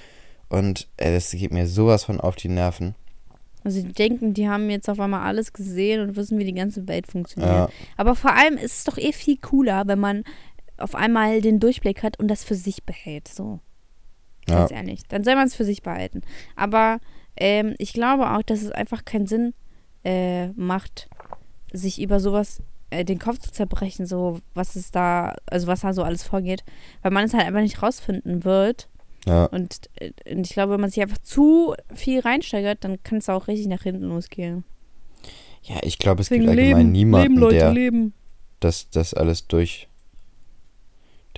Und 0.50 0.88
ey, 0.98 1.14
das 1.14 1.32
geht 1.32 1.52
mir 1.52 1.68
sowas 1.68 2.06
von 2.06 2.20
auf 2.20 2.36
die 2.36 2.50
Nerven. 2.50 2.96
Also 3.64 3.82
die 3.82 3.94
denken, 3.94 4.34
die 4.34 4.50
haben 4.50 4.70
jetzt 4.70 4.90
auf 4.90 5.00
einmal 5.00 5.22
alles 5.24 5.54
gesehen 5.54 6.02
und 6.02 6.16
wissen, 6.16 6.40
wie 6.40 6.46
die 6.46 6.54
ganze 6.54 6.88
Welt 6.88 7.06
funktioniert. 7.08 7.52
Ja. 7.52 7.70
Aber 7.96 8.16
vor 8.16 8.34
allem 8.36 8.58
ist 8.58 8.80
es 8.80 8.84
doch 8.86 8.98
eh 8.98 9.12
viel 9.14 9.38
cooler, 9.38 9.84
wenn 9.88 10.00
man 10.00 10.24
auf 10.78 10.96
einmal 10.96 11.42
den 11.42 11.60
Durchblick 11.60 12.02
hat 12.02 12.18
und 12.20 12.28
das 12.28 12.44
für 12.44 12.56
sich 12.56 12.84
behält. 12.86 13.28
So, 13.28 13.60
Ja. 14.50 14.56
ganz 14.60 14.72
ehrlich. 14.72 15.02
Dann 15.10 15.24
soll 15.24 15.36
man 15.36 15.48
es 15.48 15.56
für 15.56 15.66
sich 15.66 15.84
behalten. 15.84 16.22
Aber 16.56 17.00
ähm, 17.38 17.76
ich 17.78 17.94
glaube 17.94 18.32
auch, 18.32 18.42
dass 18.42 18.62
es 18.64 18.72
einfach 18.72 19.06
keinen 19.06 19.28
Sinn 19.28 19.54
äh, 20.04 20.48
macht, 20.54 21.08
sich 21.72 22.02
über 22.02 22.20
sowas 22.20 22.62
äh, 22.90 23.06
den 23.06 23.20
Kopf 23.20 23.40
zu 23.40 23.52
zerbrechen, 23.52 24.06
so 24.06 24.40
was 24.54 24.76
es 24.76 24.92
da, 24.92 25.36
also 25.46 25.68
was 25.68 25.82
da 25.82 25.94
so 25.94 26.04
alles 26.04 26.24
vorgeht, 26.24 26.64
weil 27.02 27.12
man 27.12 27.26
es 27.26 27.34
halt 27.34 27.46
einfach 27.46 27.62
nicht 27.62 27.82
rausfinden 27.82 28.44
wird. 28.44 28.88
Ja. 29.26 29.46
Und, 29.46 29.90
äh, 29.96 30.12
und 30.32 30.46
ich 30.48 30.54
glaube, 30.54 30.74
wenn 30.74 30.82
man 30.82 30.90
sich 30.90 31.02
einfach 31.02 31.20
zu 31.20 31.76
viel 31.94 32.20
reinsteigert, 32.20 32.84
dann 32.84 33.02
kann 33.04 33.20
es 33.20 33.30
auch 33.30 33.48
richtig 33.48 33.68
nach 33.68 33.84
hinten 33.84 34.04
losgehen. 34.10 34.64
ja, 35.64 35.78
ich 35.84 36.00
glaube, 36.00 36.22
es 36.22 36.30
gibt 36.30 36.44
Deswegen 36.44 36.60
allgemein 36.60 36.78
leben, 36.88 36.92
niemanden, 36.92 37.28
leben, 37.30 37.40
Leute, 37.42 37.56
der 37.56 37.72
leben. 37.74 38.14
das, 38.60 38.90
das 38.90 39.14
alles 39.14 39.48
durch, 39.48 39.88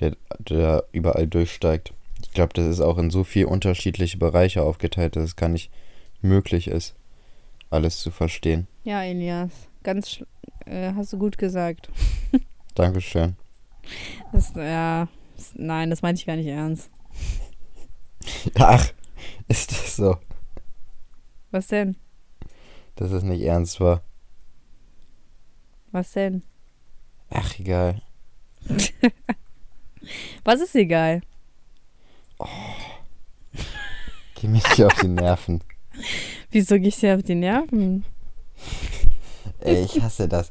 der, 0.00 0.16
der 0.38 0.84
überall 0.92 1.26
durchsteigt. 1.26 1.92
Ich 2.22 2.30
glaube, 2.32 2.54
das 2.54 2.66
ist 2.66 2.80
auch 2.80 2.98
in 2.98 3.10
so 3.10 3.22
viele 3.22 3.48
unterschiedliche 3.48 4.16
Bereiche 4.16 4.62
aufgeteilt, 4.62 5.14
dass 5.14 5.24
es 5.24 5.36
gar 5.36 5.50
nicht 5.50 5.70
möglich 6.22 6.68
ist, 6.68 6.94
alles 7.70 8.00
zu 8.00 8.10
verstehen. 8.10 8.66
Ja, 8.82 9.02
Elias, 9.04 9.52
ganz 9.84 10.24
äh, 10.66 10.92
hast 10.94 11.12
du 11.12 11.18
gut 11.18 11.38
gesagt. 11.38 11.88
Dankeschön. 12.74 13.36
Das, 14.32 14.52
ja, 14.56 15.06
das, 15.36 15.52
nein, 15.54 15.90
das 15.90 16.02
meinte 16.02 16.18
ich 16.20 16.26
gar 16.26 16.36
nicht 16.36 16.48
ernst. 16.48 16.90
Ach, 18.58 18.90
ist 19.46 19.70
das 19.70 19.96
so, 19.96 20.16
Was 21.50 21.68
denn? 21.68 21.96
dass 22.96 23.10
es 23.12 23.22
nicht 23.22 23.42
ernst 23.42 23.80
war? 23.80 24.02
Was 25.92 26.12
denn? 26.12 26.42
Ach, 27.30 27.58
egal. 27.58 28.00
Was 30.44 30.60
ist 30.60 30.74
egal? 30.74 31.22
Geh 34.34 34.48
mir 34.48 34.54
nicht 34.54 34.82
auf 34.82 34.94
die 35.00 35.08
Nerven. 35.08 35.62
Wieso 36.50 36.78
gehst 36.78 37.02
du 37.02 37.06
dir 37.06 37.16
auf 37.16 37.22
die 37.22 37.34
Nerven? 37.34 38.04
Ich 39.64 40.00
hasse 40.00 40.28
das. 40.28 40.50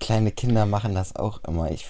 Kleine 0.00 0.30
Kinder 0.32 0.66
machen 0.66 0.94
das 0.94 1.16
auch 1.16 1.42
immer. 1.44 1.70
Ich, 1.70 1.86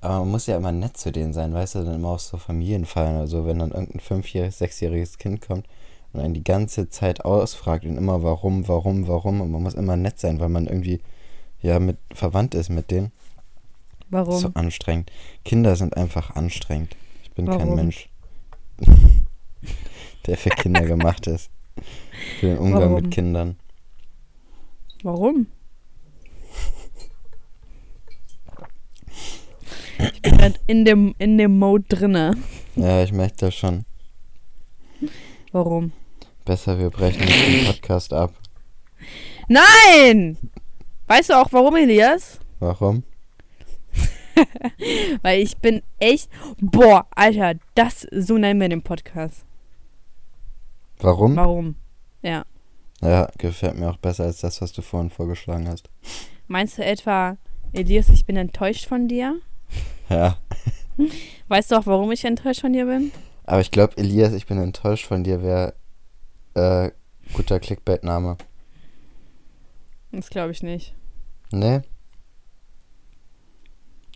aber 0.00 0.20
man 0.20 0.30
muss 0.30 0.46
ja 0.46 0.56
immer 0.56 0.72
nett 0.72 0.96
zu 0.96 1.12
denen 1.12 1.32
sein, 1.32 1.52
weißt 1.52 1.74
du, 1.74 1.84
dann 1.84 1.96
immer 1.96 2.10
auf 2.10 2.20
so 2.20 2.36
Familienfeiern 2.36 3.16
oder 3.16 3.26
so, 3.26 3.44
wenn 3.46 3.58
dann 3.58 3.72
irgendein 3.72 4.00
fünfjähriges, 4.00 4.58
sechsjähriges 4.58 5.18
Kind 5.18 5.40
kommt 5.40 5.66
und 6.12 6.20
einen 6.20 6.34
die 6.34 6.44
ganze 6.44 6.88
Zeit 6.88 7.24
ausfragt 7.24 7.84
und 7.84 7.96
immer 7.96 8.22
warum, 8.22 8.66
warum, 8.66 9.06
warum 9.08 9.40
und 9.40 9.50
man 9.50 9.62
muss 9.62 9.74
immer 9.74 9.96
nett 9.96 10.18
sein, 10.18 10.40
weil 10.40 10.48
man 10.48 10.66
irgendwie 10.66 11.00
ja 11.60 11.78
mit 11.78 11.98
verwandt 12.12 12.54
ist 12.54 12.70
mit 12.70 12.90
denen. 12.90 13.12
Warum? 14.08 14.38
So 14.38 14.50
anstrengend. 14.54 15.10
Kinder 15.44 15.76
sind 15.76 15.96
einfach 15.96 16.34
anstrengend. 16.34 16.96
Ich 17.22 17.30
bin 17.32 17.46
kein 17.46 17.60
Warum? 17.60 17.76
Mensch, 17.76 18.08
der 20.26 20.36
für 20.36 20.50
Kinder 20.50 20.84
gemacht 20.84 21.26
ist. 21.26 21.50
Für 22.40 22.46
den 22.46 22.58
Umgang 22.58 22.90
Warum? 22.90 23.02
mit 23.02 23.10
Kindern. 23.10 23.56
Warum? 25.02 25.46
Ich 29.98 30.22
bin 30.22 30.38
grad 30.38 30.60
in 30.66 30.84
dem, 30.84 31.14
in 31.18 31.38
dem 31.38 31.58
Mode 31.58 31.84
drinne. 31.88 32.36
Ja, 32.76 33.02
ich 33.02 33.12
merke 33.12 33.36
das 33.38 33.54
schon. 33.54 33.84
Warum? 35.52 35.92
Besser, 36.44 36.78
wir 36.78 36.90
brechen 36.90 37.26
den 37.26 37.66
Podcast 37.66 38.12
ab. 38.12 38.32
Nein! 39.48 40.36
Weißt 41.06 41.30
du 41.30 41.34
auch 41.34 41.52
warum, 41.52 41.76
Elias? 41.76 42.38
Warum? 42.58 43.02
Weil 45.22 45.40
ich 45.40 45.56
bin 45.58 45.82
echt. 45.98 46.30
Boah, 46.60 47.06
Alter, 47.14 47.54
das 47.74 48.06
so 48.12 48.38
nennen 48.38 48.60
wir 48.60 48.68
den 48.68 48.82
Podcast. 48.82 49.44
Warum? 50.98 51.36
Warum? 51.36 51.74
Ja. 52.22 52.44
Ja, 53.02 53.28
gefällt 53.38 53.78
mir 53.78 53.90
auch 53.90 53.96
besser 53.96 54.24
als 54.24 54.40
das, 54.40 54.60
was 54.60 54.72
du 54.72 54.82
vorhin 54.82 55.10
vorgeschlagen 55.10 55.68
hast. 55.68 55.88
Meinst 56.48 56.76
du 56.78 56.84
etwa, 56.84 57.36
Elias, 57.72 58.08
ich 58.10 58.26
bin 58.26 58.36
enttäuscht 58.36 58.86
von 58.86 59.08
dir? 59.08 59.40
Ja. 60.08 60.38
Weißt 61.46 61.70
du 61.70 61.76
auch, 61.76 61.86
warum 61.86 62.10
ich 62.10 62.24
enttäuscht 62.24 62.62
von 62.62 62.72
dir 62.72 62.84
bin? 62.84 63.12
Aber 63.44 63.60
ich 63.60 63.70
glaube, 63.70 63.96
Elias, 63.96 64.32
ich 64.32 64.44
bin 64.44 64.58
enttäuscht 64.58 65.06
von 65.06 65.22
dir, 65.22 65.40
wäre 65.40 65.74
äh, 66.54 66.90
guter 67.32 67.60
Clickbait-Name. 67.60 68.36
Das 70.10 70.28
glaube 70.28 70.50
ich 70.50 70.64
nicht. 70.64 70.96
Ne? 71.52 71.84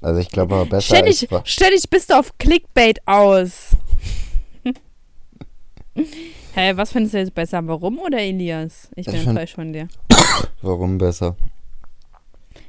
Also 0.02 0.20
ich 0.20 0.30
glaube 0.30 0.56
aber 0.56 0.66
besser 0.66 0.96
Ständig, 0.96 1.32
als... 1.32 1.48
ständig 1.48 1.88
bist 1.88 2.10
du 2.10 2.18
auf 2.18 2.36
Clickbait 2.38 3.00
aus. 3.06 3.76
Hä, 6.54 6.76
was 6.76 6.92
findest 6.92 7.14
du 7.14 7.18
jetzt 7.18 7.34
besser? 7.34 7.66
Warum 7.66 7.98
oder 7.98 8.20
Elias? 8.20 8.88
Ich 8.94 9.06
bin 9.06 9.16
Ich 9.16 9.26
enttäuscht 9.26 9.56
von 9.56 9.72
dir. 9.72 9.88
Warum 10.62 10.98
besser? 10.98 11.34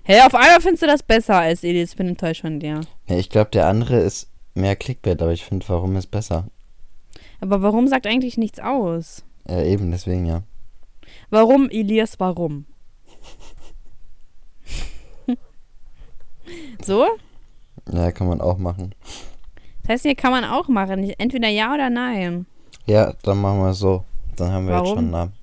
Hä, 0.02 0.22
auf 0.22 0.34
einmal 0.34 0.60
findest 0.60 0.82
du 0.82 0.88
das 0.88 1.04
besser 1.04 1.38
als 1.38 1.64
Elias. 1.64 1.92
Ich 1.92 1.96
bin 1.96 2.08
enttäuscht 2.08 2.42
von 2.42 2.60
dir. 2.60 2.82
Ja, 3.08 3.16
ich 3.16 3.30
glaube, 3.30 3.52
der 3.52 3.68
andere 3.68 4.00
ist 4.00 4.32
mehr 4.56 4.76
Clickbait, 4.76 5.22
aber 5.22 5.34
ich 5.34 5.46
finde, 5.46 5.70
warum 5.70 5.96
ist 5.98 6.08
besser? 6.08 6.48
Aber 7.42 7.62
warum 7.62 7.88
sagt 7.88 8.08
eigentlich 8.08 8.40
nichts 8.40 8.60
aus? 8.60 9.24
Ja, 9.48 9.62
eben, 9.62 9.92
deswegen 9.92 10.26
ja. 10.26 10.42
Warum, 11.30 11.70
Elias, 11.70 12.20
warum? 12.20 12.66
so? 16.84 17.06
Ja, 17.94 18.12
kann 18.12 18.26
man 18.28 18.42
auch 18.42 18.58
machen. 18.58 18.96
Das 19.84 19.90
heißt, 19.90 20.06
hier 20.06 20.16
kann 20.16 20.32
man 20.32 20.44
auch 20.44 20.70
machen. 20.70 21.08
Entweder 21.20 21.50
ja 21.50 21.72
oder 21.72 21.92
nein. 21.92 22.48
Ja, 22.86 23.14
dann 23.24 23.42
machen 23.42 23.60
wir 23.60 23.74
so. 23.74 24.04
Dann 24.36 24.52
haben 24.52 24.68
wir 24.68 24.76
jetzt 24.76 24.84
Warum? 24.84 24.96
schon 24.96 25.04
einen 25.06 25.12
Namen. 25.12 25.34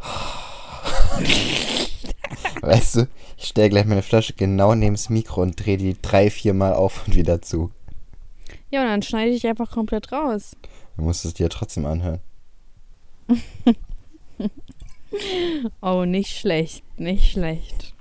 Weißt 2.62 2.96
du, 2.96 3.08
ich 3.36 3.44
stelle 3.46 3.70
gleich 3.70 3.86
meine 3.86 4.02
Flasche 4.02 4.34
genau 4.34 4.74
neben 4.74 4.94
das 4.94 5.08
Mikro 5.08 5.42
und 5.42 5.64
drehe 5.64 5.76
die 5.76 5.96
drei, 6.00 6.30
vier 6.30 6.54
Mal 6.54 6.74
auf 6.74 7.06
und 7.06 7.16
wieder 7.16 7.42
zu. 7.42 7.70
Ja, 8.70 8.82
und 8.82 8.88
dann 8.88 9.02
schneide 9.02 9.30
ich 9.32 9.46
einfach 9.46 9.70
komplett 9.70 10.12
raus. 10.12 10.56
Du 10.96 11.02
musst 11.04 11.24
es 11.24 11.34
dir 11.34 11.48
trotzdem 11.48 11.86
anhören. 11.86 12.20
Oh, 15.82 16.06
nicht 16.06 16.38
schlecht, 16.38 16.82
nicht 16.98 17.32
schlecht. 17.32 17.92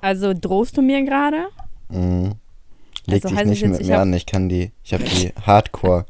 Also 0.00 0.34
drohst 0.34 0.76
du 0.76 0.82
mir 0.82 1.04
gerade? 1.04 1.46
Mhm. 1.88 2.32
Leg 3.06 3.24
Also 3.24 3.36
dich 3.36 3.44
nicht 3.46 3.60
jetzt, 3.62 3.78
mit 3.78 3.86
mir 3.86 4.00
an, 4.00 4.12
ich 4.12 4.26
kann 4.26 4.48
die, 4.48 4.72
ich 4.82 4.94
habe 4.94 5.04
die 5.04 5.32
Hardcore-Konsequenzen 5.46 6.08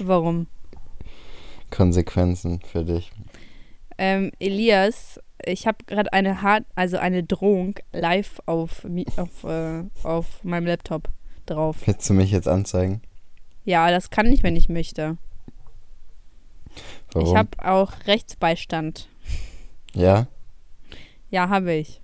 Warum? 0.00 0.46
für 2.66 2.84
dich. 2.84 3.12
Ähm, 3.98 4.32
Elias, 4.40 5.20
ich 5.44 5.66
habe 5.66 5.84
gerade 5.86 6.12
eine 6.12 6.42
hart, 6.42 6.64
also 6.74 6.96
eine 6.96 7.22
Drohung 7.22 7.74
live 7.92 8.40
auf, 8.46 8.86
auf, 9.16 9.44
äh, 9.44 9.84
auf 10.02 10.42
meinem 10.42 10.66
Laptop 10.66 11.08
drauf. 11.46 11.76
Willst 11.86 12.08
du 12.08 12.14
mich 12.14 12.30
jetzt 12.30 12.48
anzeigen? 12.48 13.02
Ja, 13.64 13.90
das 13.90 14.10
kann 14.10 14.26
ich, 14.32 14.42
wenn 14.42 14.56
ich 14.56 14.68
möchte. 14.68 15.16
Warum? 17.12 17.28
Ich 17.28 17.36
habe 17.36 17.50
auch 17.62 17.92
Rechtsbeistand. 18.06 19.08
ja? 19.92 20.26
Ja, 21.30 21.48
habe 21.48 21.74
ich. 21.74 22.00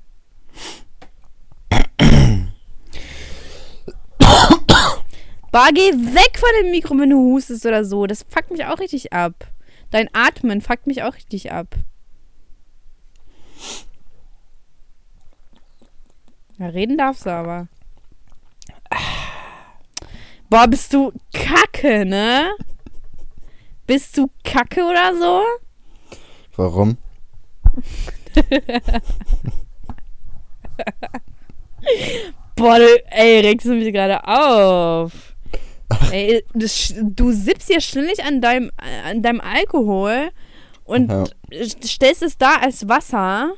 Bah, 5.57 5.71
geh 5.73 5.91
weg 5.91 6.39
von 6.39 6.51
dem 6.61 6.71
Mikro, 6.71 6.99
wenn 6.99 7.09
du 7.09 7.17
hustest 7.17 7.65
oder 7.65 7.83
so. 7.83 8.07
Das 8.07 8.27
fuckt 8.29 8.51
mich 8.51 8.67
auch 8.67 8.79
richtig 8.79 9.15
ab. 9.15 9.33
Dein 9.91 10.11
Atmen 10.13 10.61
fuckt 10.61 10.87
mich 10.87 11.03
auch 11.03 11.15
richtig 11.15 11.51
ab. 11.51 11.75
Ja, 16.59 16.67
reden 16.67 16.99
darfst 16.99 17.25
du 17.25 17.31
aber. 17.31 17.69
Boah, 20.51 20.67
bist 20.69 20.93
du 20.93 21.11
kacke, 21.33 22.05
ne? 22.05 22.51
Bist 23.87 24.19
du 24.19 24.29
kacke 24.45 24.85
oder 24.85 25.17
so? 25.17 25.43
Warum? 26.57 26.99
Boah, 32.57 32.79
du, 32.79 33.05
ey, 33.11 33.41
regst 33.41 33.67
du 33.67 33.73
mich 33.73 33.91
gerade 33.91 34.23
auf. 34.29 35.36
ey, 36.13 36.45
du, 36.55 36.67
sch- 36.67 36.95
du 37.15 37.33
sippst 37.33 37.69
hier 37.69 37.81
ständig 37.81 38.23
an 38.25 38.41
deinem, 38.41 38.71
an 39.05 39.23
deinem 39.23 39.41
Alkohol 39.41 40.31
und 40.85 41.11
Ja. 41.11 41.25
stellst 41.85 42.23
es 42.23 42.37
da 42.39 42.57
als 42.61 42.89
Wasser. 42.89 43.53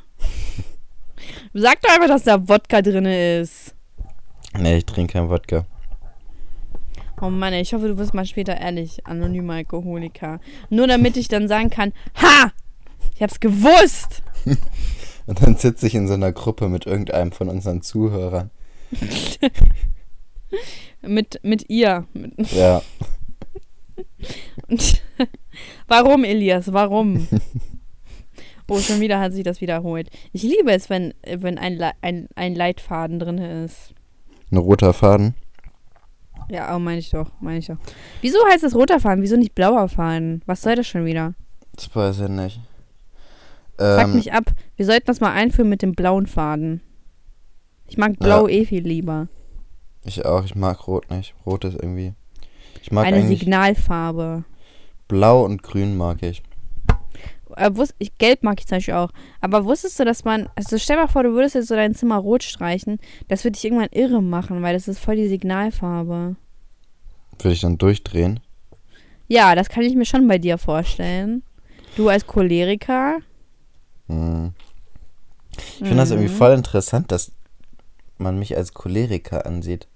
Sag 1.54 1.80
doch 1.82 1.90
einfach, 1.94 2.08
dass 2.08 2.24
da 2.24 2.48
Wodka 2.48 2.82
drin 2.82 3.06
ist. 3.06 3.74
Nee, 4.58 4.78
ich 4.78 4.86
trinke 4.86 5.14
keinen 5.14 5.28
Wodka. 5.30 5.66
Oh 7.20 7.30
Mann, 7.30 7.52
ich 7.54 7.72
hoffe, 7.74 7.88
du 7.88 7.98
wirst 7.98 8.14
mal 8.14 8.24
später 8.26 8.56
ehrlich, 8.58 9.04
anonymer 9.06 9.54
Alkoholiker. 9.54 10.40
Nur 10.70 10.86
damit 10.86 11.16
ich 11.16 11.28
dann 11.28 11.48
sagen 11.48 11.68
kann, 11.70 11.92
ha! 12.22 12.52
Ich 13.16 13.22
hab's 13.22 13.40
gewusst! 13.40 14.22
Und 15.26 15.42
dann 15.42 15.56
sitze 15.56 15.86
ich 15.88 15.94
in 15.94 16.06
so 16.06 16.14
einer 16.14 16.32
Gruppe 16.32 16.68
mit 16.68 16.86
irgendeinem 16.86 17.32
von 17.32 17.48
unseren 17.48 17.82
Zuhörern. 17.82 18.50
Mit, 21.08 21.40
mit 21.42 21.68
ihr. 21.70 22.06
Ja, 22.52 22.82
Warum, 25.88 26.24
Elias? 26.24 26.72
Warum? 26.72 27.26
Oh, 28.70 28.78
schon 28.80 29.00
wieder 29.00 29.18
hat 29.18 29.32
sich 29.32 29.44
das 29.44 29.62
wiederholt. 29.62 30.10
Ich 30.34 30.42
liebe 30.42 30.70
es, 30.72 30.90
wenn, 30.90 31.14
wenn 31.26 31.56
ein, 31.56 31.76
Le- 31.78 31.92
ein, 32.02 32.28
ein 32.36 32.54
Leitfaden 32.54 33.18
drin 33.18 33.38
ist. 33.38 33.94
ein 34.52 34.58
roter 34.58 34.92
Faden. 34.92 35.32
Ja, 36.50 36.76
oh, 36.76 36.78
meine 36.78 36.98
ich 36.98 37.08
doch, 37.08 37.30
meine 37.40 37.60
ich 37.60 37.66
doch. 37.68 37.78
Wieso 38.20 38.36
heißt 38.52 38.64
es 38.64 38.74
roter 38.74 39.00
Faden? 39.00 39.22
Wieso 39.22 39.36
nicht 39.38 39.54
blauer 39.54 39.88
Faden? 39.88 40.42
Was 40.44 40.60
soll 40.60 40.74
das 40.74 40.86
schon 40.86 41.06
wieder? 41.06 41.32
Das 41.76 41.96
weiß 41.96 42.20
ich 42.20 42.28
nicht. 42.28 42.60
Fuck 43.78 44.04
Ähm, 44.04 44.14
mich 44.16 44.34
ab. 44.34 44.52
Wir 44.76 44.84
sollten 44.84 45.06
das 45.06 45.20
mal 45.20 45.32
einführen 45.32 45.70
mit 45.70 45.80
dem 45.80 45.94
blauen 45.94 46.26
Faden. 46.26 46.82
Ich 47.86 47.96
mag 47.96 48.18
blau 48.18 48.48
eh 48.48 48.66
viel 48.66 48.86
lieber. 48.86 49.28
Ich 50.04 50.24
auch, 50.24 50.44
ich 50.44 50.54
mag 50.54 50.86
rot 50.86 51.10
nicht. 51.10 51.34
Rot 51.46 51.64
ist 51.64 51.74
irgendwie. 51.74 52.14
Ich 52.82 52.90
mag 52.92 53.06
Eine 53.06 53.18
eigentlich 53.18 53.40
Signalfarbe. 53.40 54.44
blau 55.08 55.44
und 55.44 55.62
grün 55.62 55.96
mag 55.96 56.22
ich. 56.22 56.42
Äh, 57.56 57.70
wus- 57.70 57.94
ich, 57.98 58.16
gelb 58.18 58.42
mag 58.42 58.60
ich 58.60 58.66
zum 58.66 58.76
Beispiel 58.76 58.94
auch. 58.94 59.10
Aber 59.40 59.64
wusstest 59.64 59.98
du, 59.98 60.04
dass 60.04 60.24
man. 60.24 60.48
Also 60.54 60.78
stell 60.78 60.96
dir 60.96 61.02
mal 61.02 61.08
vor, 61.08 61.22
du 61.24 61.32
würdest 61.32 61.54
jetzt 61.54 61.68
so 61.68 61.74
dein 61.74 61.94
Zimmer 61.94 62.16
rot 62.18 62.42
streichen. 62.44 62.98
Das 63.26 63.42
würde 63.44 63.52
dich 63.54 63.64
irgendwann 63.64 63.88
irre 63.90 64.22
machen, 64.22 64.62
weil 64.62 64.74
das 64.74 64.86
ist 64.88 64.98
voll 65.00 65.16
die 65.16 65.28
Signalfarbe. 65.28 66.36
Würde 67.40 67.52
ich 67.54 67.60
dann 67.60 67.78
durchdrehen? 67.78 68.40
Ja, 69.28 69.54
das 69.54 69.68
kann 69.68 69.82
ich 69.82 69.94
mir 69.94 70.04
schon 70.06 70.26
bei 70.28 70.38
dir 70.38 70.56
vorstellen. 70.58 71.42
Du 71.96 72.08
als 72.08 72.26
Choleriker. 72.26 73.18
Hm. 74.08 74.52
Ich 75.56 75.78
finde 75.78 75.96
das 75.96 76.10
irgendwie 76.10 76.30
Mhm. 76.32 76.36
voll 76.36 76.52
interessant, 76.52 77.10
dass 77.10 77.32
man 78.20 78.38
mich 78.38 78.56
als 78.56 78.74
Choleriker 78.74 79.46
ansieht. 79.46 79.88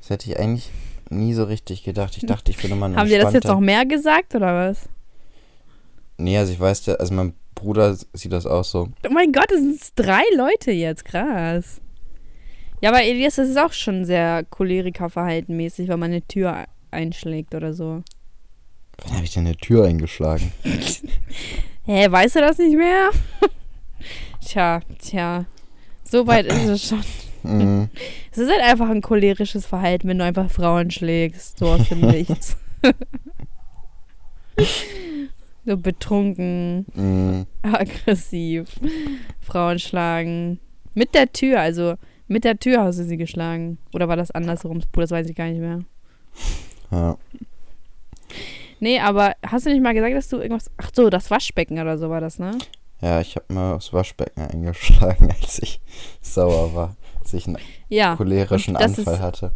Das 0.00 0.10
hätte 0.10 0.30
ich 0.30 0.38
eigentlich 0.38 0.70
nie 1.10 1.34
so 1.34 1.44
richtig 1.44 1.82
gedacht. 1.82 2.16
Ich 2.16 2.26
dachte, 2.26 2.50
ich 2.50 2.58
bin 2.58 2.70
immer 2.72 2.86
ein 2.86 2.96
Haben 2.96 3.08
dir 3.08 3.20
das 3.20 3.32
jetzt 3.32 3.46
noch 3.46 3.60
mehr 3.60 3.86
gesagt 3.86 4.34
oder 4.34 4.54
was? 4.54 4.88
Nee, 6.16 6.38
also 6.38 6.52
ich 6.52 6.60
weiß 6.60 6.86
ja, 6.86 6.94
also 6.94 7.14
mein 7.14 7.34
Bruder 7.54 7.96
sieht 8.12 8.32
das 8.32 8.46
auch 8.46 8.64
so. 8.64 8.88
Oh 9.06 9.12
mein 9.12 9.32
Gott, 9.32 9.50
es 9.50 9.60
sind 9.60 9.80
drei 9.96 10.22
Leute 10.36 10.70
jetzt. 10.70 11.04
Krass. 11.04 11.80
Ja, 12.80 12.90
aber 12.90 13.02
Elias, 13.02 13.36
das 13.36 13.48
ist 13.48 13.58
auch 13.58 13.72
schon 13.72 14.04
sehr 14.04 14.44
Choleriker-verhaltenmäßig, 14.44 15.88
wenn 15.88 15.98
man 15.98 16.10
eine 16.10 16.22
Tür 16.22 16.66
einschlägt 16.90 17.54
oder 17.54 17.72
so. 17.72 18.02
Wann 18.98 19.14
habe 19.14 19.24
ich 19.24 19.32
denn 19.32 19.46
eine 19.46 19.56
Tür 19.56 19.86
eingeschlagen? 19.86 20.52
Hä, 21.84 22.10
weißt 22.10 22.36
du 22.36 22.40
das 22.40 22.58
nicht 22.58 22.76
mehr? 22.76 23.10
tja, 24.46 24.80
tja. 24.98 25.46
So 26.04 26.26
weit 26.26 26.46
ist 26.46 26.66
es 26.66 26.88
schon. 26.88 27.02
Mhm. 27.44 27.88
Es 28.32 28.38
ist 28.38 28.50
halt 28.50 28.62
einfach 28.62 28.88
ein 28.90 29.00
cholerisches 29.02 29.64
Verhalten, 29.66 30.08
wenn 30.08 30.18
du 30.18 30.24
einfach 30.24 30.50
Frauen 30.50 30.90
schlägst, 30.90 31.58
so 31.58 31.66
aus 31.68 31.88
dem 31.88 32.00
Nichts. 32.10 32.56
so 35.66 35.76
betrunken, 35.76 36.86
Mhm. 36.94 37.46
aggressiv, 37.62 38.68
Frauen 39.40 39.78
schlagen. 39.78 40.58
Mit 40.94 41.14
der 41.14 41.32
Tür, 41.32 41.60
also 41.60 41.94
mit 42.28 42.44
der 42.44 42.58
Tür 42.58 42.82
hast 42.82 42.98
du 42.98 43.04
sie 43.04 43.16
geschlagen. 43.16 43.78
Oder 43.92 44.08
war 44.08 44.16
das 44.16 44.30
andersrum? 44.30 44.80
Das 44.92 45.10
weiß 45.10 45.28
ich 45.28 45.36
gar 45.36 45.46
nicht 45.48 45.60
mehr. 45.60 45.80
Ja. 46.90 47.16
Nee, 48.80 49.00
aber 49.00 49.34
hast 49.46 49.66
du 49.66 49.70
nicht 49.70 49.82
mal 49.82 49.94
gesagt, 49.94 50.14
dass 50.14 50.28
du 50.28 50.38
irgendwas. 50.38 50.70
Ach 50.76 50.90
so, 50.94 51.08
das 51.10 51.30
Waschbecken 51.30 51.78
oder 51.80 51.98
so 51.98 52.10
war 52.10 52.20
das, 52.20 52.38
ne? 52.38 52.52
ja, 53.00 53.20
ich 53.20 53.36
habe 53.36 53.52
mal 53.52 53.74
aufs 53.74 53.92
Waschbecken 53.92 54.40
eingeschlagen, 54.42 55.30
als 55.30 55.58
ich 55.58 55.80
sauer 56.22 56.74
war. 56.74 56.96
Als 57.24 57.32
ich 57.32 57.46
einen 57.46 57.56
Ja. 57.88 58.16
cholerischen 58.16 58.76
Anfall 58.76 59.14
ist- 59.14 59.20
hatte. 59.20 59.52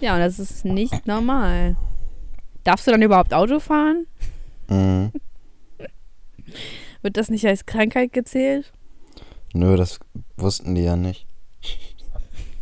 Ja, 0.00 0.14
und 0.14 0.20
das 0.20 0.38
ist 0.38 0.64
nicht 0.64 1.06
normal. 1.06 1.76
Darfst 2.64 2.86
du 2.86 2.90
dann 2.90 3.02
überhaupt 3.02 3.34
Auto 3.34 3.60
fahren? 3.60 4.06
Mhm. 4.68 5.12
Wird 7.02 7.16
das 7.18 7.28
nicht 7.28 7.46
als 7.46 7.66
Krankheit 7.66 8.12
gezählt? 8.14 8.72
Nö, 9.52 9.76
das 9.76 9.98
wussten 10.38 10.74
die 10.74 10.82
ja 10.84 10.96
nicht. 10.96 11.26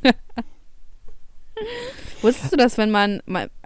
Wusstest 2.23 2.53
du, 2.53 2.57
dass 2.57 2.79
wenn 2.79 2.91
man, 2.91 3.21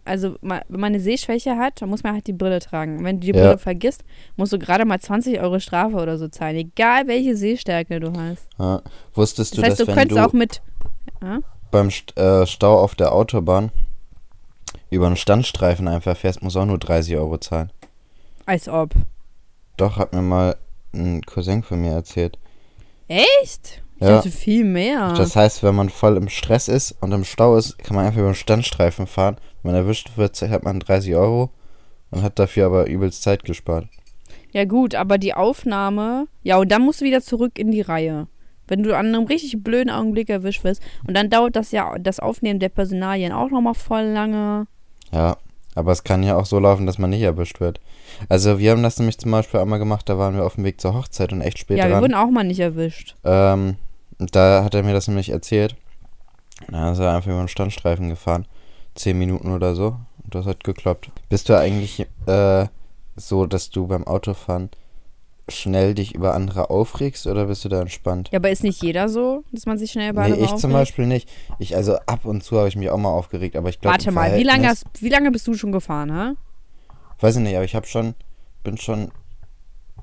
also 0.04 0.36
wenn 0.40 0.62
man 0.68 0.84
eine 0.84 1.00
Sehschwäche 1.00 1.56
hat, 1.56 1.80
dann 1.80 1.88
muss 1.88 2.02
man 2.02 2.14
halt 2.14 2.26
die 2.26 2.32
Brille 2.32 2.58
tragen. 2.58 3.04
Wenn 3.04 3.20
du 3.20 3.26
die 3.26 3.36
Ja. 3.38 3.44
Brille 3.44 3.58
vergisst, 3.58 4.04
musst 4.36 4.52
du 4.52 4.58
gerade 4.58 4.84
mal 4.84 5.00
20 5.00 5.40
Euro 5.40 5.58
Strafe 5.60 5.96
oder 5.96 6.18
so 6.18 6.28
zahlen, 6.28 6.56
egal 6.56 7.06
welche 7.06 7.36
Sehstärke 7.36 8.00
du 8.00 8.12
hast. 8.18 8.46
Ja. 8.58 8.82
Wusstest 9.14 9.52
Das 9.52 9.60
du, 9.60 9.62
heißt, 9.66 9.80
du 9.80 9.84
dass 9.84 9.88
wenn 9.88 10.00
könntest 10.08 10.18
du 10.20 10.24
auch 10.26 10.32
mit. 10.32 10.62
beim 11.70 11.90
St 11.90 12.16
äh, 12.18 12.46
Stau 12.46 12.78
auf 12.80 12.94
der 12.94 13.12
Autobahn 13.12 13.70
über 14.90 15.06
einen 15.06 15.16
Standstreifen 15.16 15.88
einfach 15.88 16.16
fährst, 16.16 16.42
musst 16.42 16.56
du 16.56 16.60
auch 16.60 16.66
nur 16.66 16.78
30 16.78 17.16
Euro 17.16 17.38
zahlen. 17.38 17.70
Als 18.44 18.68
ob. 18.68 18.90
Doch, 19.76 19.96
hat 19.96 20.12
mir 20.12 20.20
mal 20.22 20.56
ein 20.92 21.22
Cousin 21.22 21.62
von 21.62 21.80
mir 21.80 21.92
erzählt. 21.92 22.38
Echt? 23.08 23.82
Ich 24.02 24.08
Ja. 24.08 24.22
viel 24.22 24.64
mehr. 24.64 25.14
Das 25.14 25.36
heißt, 25.36 25.62
wenn 25.62 25.74
man 25.74 25.88
voll 25.90 26.16
im 26.16 26.28
Stress 26.28 26.68
ist 26.68 26.94
und 27.00 27.12
im 27.12 27.24
Stau 27.24 27.56
ist, 27.56 27.78
kann 27.78 27.94
man 27.96 28.04
einfach 28.06 28.18
über 28.20 28.30
den 28.30 28.34
Standstreifen 28.34 29.06
fahren. 29.06 29.36
Wenn 29.62 29.72
man 29.72 29.82
erwischt 29.82 30.10
wird, 30.16 30.40
hat 30.42 30.64
man 30.64 30.80
30 30.80 31.14
Euro 31.14 31.50
und 32.10 32.22
hat 32.22 32.38
dafür 32.38 32.66
aber 32.66 32.86
übelst 32.88 33.22
Zeit 33.22 33.44
gespart. 33.44 33.86
Ja, 34.52 34.64
gut, 34.64 34.94
aber 34.94 35.18
die 35.18 35.34
Aufnahme. 35.34 36.26
Ja, 36.42 36.56
und 36.58 36.70
dann 36.70 36.82
musst 36.82 37.00
du 37.00 37.04
wieder 37.04 37.22
zurück 37.22 37.58
in 37.58 37.70
die 37.70 37.80
Reihe. 37.80 38.26
Wenn 38.68 38.82
du 38.82 38.96
an 38.96 39.06
einem 39.06 39.24
richtig 39.26 39.62
blöden 39.62 39.90
Augenblick 39.90 40.28
erwischt 40.30 40.64
wirst. 40.64 40.82
Und 41.06 41.14
dann 41.14 41.30
dauert 41.30 41.56
das 41.56 41.72
ja 41.72 41.94
das 41.98 42.20
Aufnehmen 42.20 42.60
der 42.60 42.68
Personalien 42.70 43.32
auch 43.32 43.50
nochmal 43.50 43.74
voll 43.74 44.02
lange. 44.04 44.66
Ja, 45.12 45.36
Aber 45.74 45.92
es 45.92 46.04
kann 46.04 46.22
ja 46.22 46.36
auch 46.36 46.44
so 46.44 46.58
laufen, 46.58 46.84
dass 46.86 46.98
man 46.98 47.08
nicht 47.10 47.22
erwischt 47.22 47.58
wird. 47.60 47.80
Also 48.28 48.58
wir 48.58 48.72
haben 48.72 48.82
das 48.82 48.98
nämlich 48.98 49.18
zum 49.18 49.30
Beispiel 49.30 49.58
einmal 49.60 49.78
gemacht, 49.78 50.06
da 50.06 50.18
waren 50.18 50.34
wir 50.36 50.44
auf 50.44 50.56
dem 50.56 50.64
Weg 50.64 50.80
zur 50.82 50.92
Hochzeit 50.92 51.32
und 51.32 51.40
echt 51.40 51.58
spät 51.58 51.78
Ja, 51.78 51.84
wir 51.84 51.92
dran. 51.92 52.02
wurden 52.02 52.14
auch 52.14 52.28
mal 52.30 52.44
nicht 52.44 52.60
erwischt. 52.60 53.14
Ähm, 53.24 53.76
und 54.22 54.36
da 54.36 54.62
hat 54.62 54.74
er 54.74 54.84
mir 54.84 54.92
das 54.92 55.08
nämlich 55.08 55.30
erzählt. 55.30 55.74
Da 56.70 56.92
ist 56.92 57.00
er 57.00 57.12
einfach 57.12 57.30
über 57.30 57.42
den 57.42 57.48
Standstreifen 57.48 58.08
gefahren. 58.08 58.46
Zehn 58.94 59.18
Minuten 59.18 59.50
oder 59.50 59.74
so. 59.74 59.96
Und 60.22 60.34
das 60.34 60.46
hat 60.46 60.62
geklappt. 60.62 61.10
Bist 61.28 61.48
du 61.48 61.58
eigentlich 61.58 62.06
äh, 62.26 62.66
so, 63.16 63.46
dass 63.46 63.70
du 63.70 63.88
beim 63.88 64.06
Autofahren 64.06 64.70
schnell 65.48 65.94
dich 65.94 66.14
über 66.14 66.34
andere 66.34 66.70
aufregst 66.70 67.26
oder 67.26 67.46
bist 67.46 67.64
du 67.64 67.68
da 67.68 67.80
entspannt? 67.80 68.28
Ja, 68.30 68.38
aber 68.38 68.50
ist 68.50 68.62
nicht 68.62 68.80
jeder 68.80 69.08
so, 69.08 69.42
dass 69.50 69.66
man 69.66 69.76
sich 69.76 69.90
schnell 69.90 70.12
bei 70.12 70.28
nee, 70.28 70.34
anderen 70.34 70.44
ich 70.44 70.60
zum 70.60 70.70
aufregt? 70.70 70.72
Beispiel 70.72 71.06
nicht. 71.06 71.28
Ich, 71.58 71.74
also 71.74 71.96
ab 72.06 72.24
und 72.24 72.44
zu 72.44 72.56
habe 72.58 72.68
ich 72.68 72.76
mich 72.76 72.90
auch 72.90 72.98
mal 72.98 73.10
aufgeregt, 73.10 73.56
aber 73.56 73.70
ich 73.70 73.80
glaube. 73.80 73.94
Warte 73.94 74.12
mal, 74.12 74.38
wie 74.38 74.44
lange, 74.44 74.68
hast, 74.68 74.86
wie 75.00 75.08
lange 75.08 75.32
bist 75.32 75.48
du 75.48 75.54
schon 75.54 75.72
gefahren, 75.72 76.14
ha? 76.14 76.34
Weiß 77.18 77.34
ich 77.34 77.42
nicht, 77.42 77.56
aber 77.56 77.64
ich 77.64 77.74
habe 77.74 77.88
schon, 77.88 78.14
bin 78.62 78.78
schon 78.78 79.10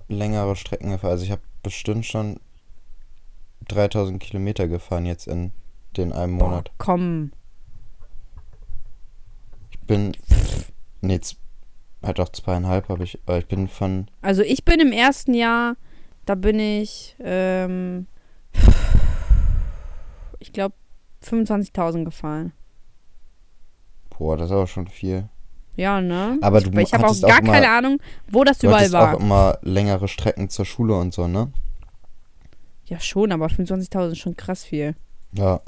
längere 0.09 0.57
Strecken 0.57 0.89
gefahren. 0.89 1.11
Also 1.11 1.23
ich 1.23 1.31
habe 1.31 1.41
bestimmt 1.63 2.05
schon 2.05 2.41
3000 3.69 4.19
Kilometer 4.21 4.67
gefahren 4.67 5.05
jetzt 5.05 5.27
in 5.27 5.51
den 5.97 6.11
einem 6.13 6.33
Monat. 6.33 6.71
Komm. 6.77 7.31
Ich 9.71 9.79
bin, 9.81 10.15
nee, 11.01 11.19
halt 12.03 12.19
auch 12.19 12.29
zweieinhalb 12.29 12.89
habe 12.89 13.03
ich, 13.03 13.19
aber 13.25 13.39
ich 13.39 13.47
bin 13.47 13.67
von, 13.67 14.07
Also 14.21 14.41
ich 14.43 14.63
bin 14.65 14.79
im 14.79 14.91
ersten 14.91 15.33
Jahr, 15.33 15.75
da 16.25 16.35
bin 16.35 16.59
ich, 16.59 17.15
ähm, 17.19 18.07
ich 20.39 20.53
glaube, 20.53 20.75
25.000 21.23 22.05
gefahren. 22.05 22.53
boah, 24.17 24.37
das 24.37 24.47
ist 24.47 24.51
aber 24.51 24.67
schon 24.67 24.87
viel. 24.87 25.27
Ja, 25.75 26.01
ne? 26.01 26.37
Aber 26.41 26.59
du 26.61 26.71
ich 26.71 26.87
ich 26.87 26.93
habe 26.93 27.03
auch 27.05 27.09
hattest 27.09 27.23
auch 27.25 27.29
gar 27.29 27.39
immer- 27.39 27.53
keine 27.53 27.69
Ahnung, 27.69 27.99
wo 28.29 28.43
das 28.43 28.61
überall 28.63 28.91
war. 28.91 29.15
auch 29.15 29.19
immer 29.19 29.57
längere 29.61 30.07
Strecken 30.09 30.49
zur 30.49 30.65
Schule 30.65 30.93
und 30.95 31.13
so, 31.13 31.27
ne? 31.27 31.51
Ja, 32.89 32.99
schon, 32.99 33.31
aber 33.31 33.47
25.000 33.47 34.11
ist 34.11 34.17
schon 34.17 34.35
krass 34.35 34.63
viel. 34.63 34.95
Ja. 35.33 35.61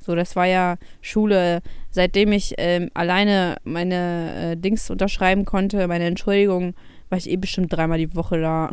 So, 0.00 0.14
das 0.14 0.36
war 0.36 0.46
ja 0.46 0.76
Schule, 1.02 1.60
seitdem 1.90 2.32
ich 2.32 2.54
ähm, 2.58 2.90
alleine 2.94 3.56
meine 3.64 4.52
äh, 4.52 4.56
Dings 4.56 4.88
unterschreiben 4.90 5.44
konnte, 5.44 5.86
meine 5.88 6.06
Entschuldigung, 6.06 6.74
war 7.10 7.18
ich 7.18 7.28
eh 7.28 7.36
bestimmt 7.36 7.72
dreimal 7.72 7.98
die 7.98 8.14
Woche 8.14 8.40
da. 8.40 8.70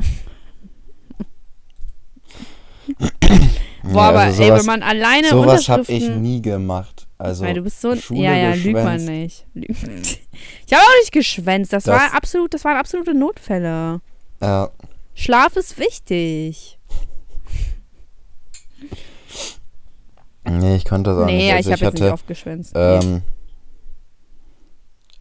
Boah, 3.84 3.94
ja, 3.94 4.10
aber 4.10 4.20
also 4.20 4.42
ey, 4.42 4.48
sowas, 4.50 4.60
wenn 4.62 4.66
man 4.68 4.84
alleine 4.84 5.28
sowas 5.30 5.70
habe 5.70 5.84
ich 5.92 6.08
nie 6.10 6.42
gemacht. 6.42 7.08
Also, 7.18 7.46
Weil 7.46 7.54
du 7.54 7.62
bist 7.62 7.82
so 7.82 7.90
ein. 7.92 8.00
Schule 8.02 8.22
ja, 8.24 8.36
ja, 8.36 8.54
lüg 8.54 8.74
mal 8.74 8.98
geschwänzt. 8.98 9.08
nicht. 9.08 9.46
Lüg- 9.56 10.18
Ich 10.68 10.74
habe 10.74 10.84
auch 10.84 11.00
nicht 11.02 11.12
geschwänzt. 11.12 11.72
Das, 11.74 11.84
Das- 11.86 11.96
war 11.96 12.14
absolut, 12.14 12.54
das 12.54 12.64
waren 12.66 12.78
absolute 12.78 13.14
Notfälle. 13.14 14.02
ja, 14.42 14.70
Schlaf 15.14 15.56
ist 15.56 15.78
wichtig. 15.80 16.75
Nee, 20.50 20.76
ich 20.76 20.86
konnte 20.86 21.10
das 21.12 21.20
auch 21.20 21.26
nee, 21.26 21.38
nicht. 21.38 21.48
ja, 21.48 21.56
Also 21.56 21.70
ich 21.72 21.74
habe 21.82 21.86
jetzt 21.86 22.02
nicht 22.02 22.12
oft 22.14 22.28
geschwänzt. 22.28 22.74
nee. 22.76 22.80
Ähm, 22.82 23.22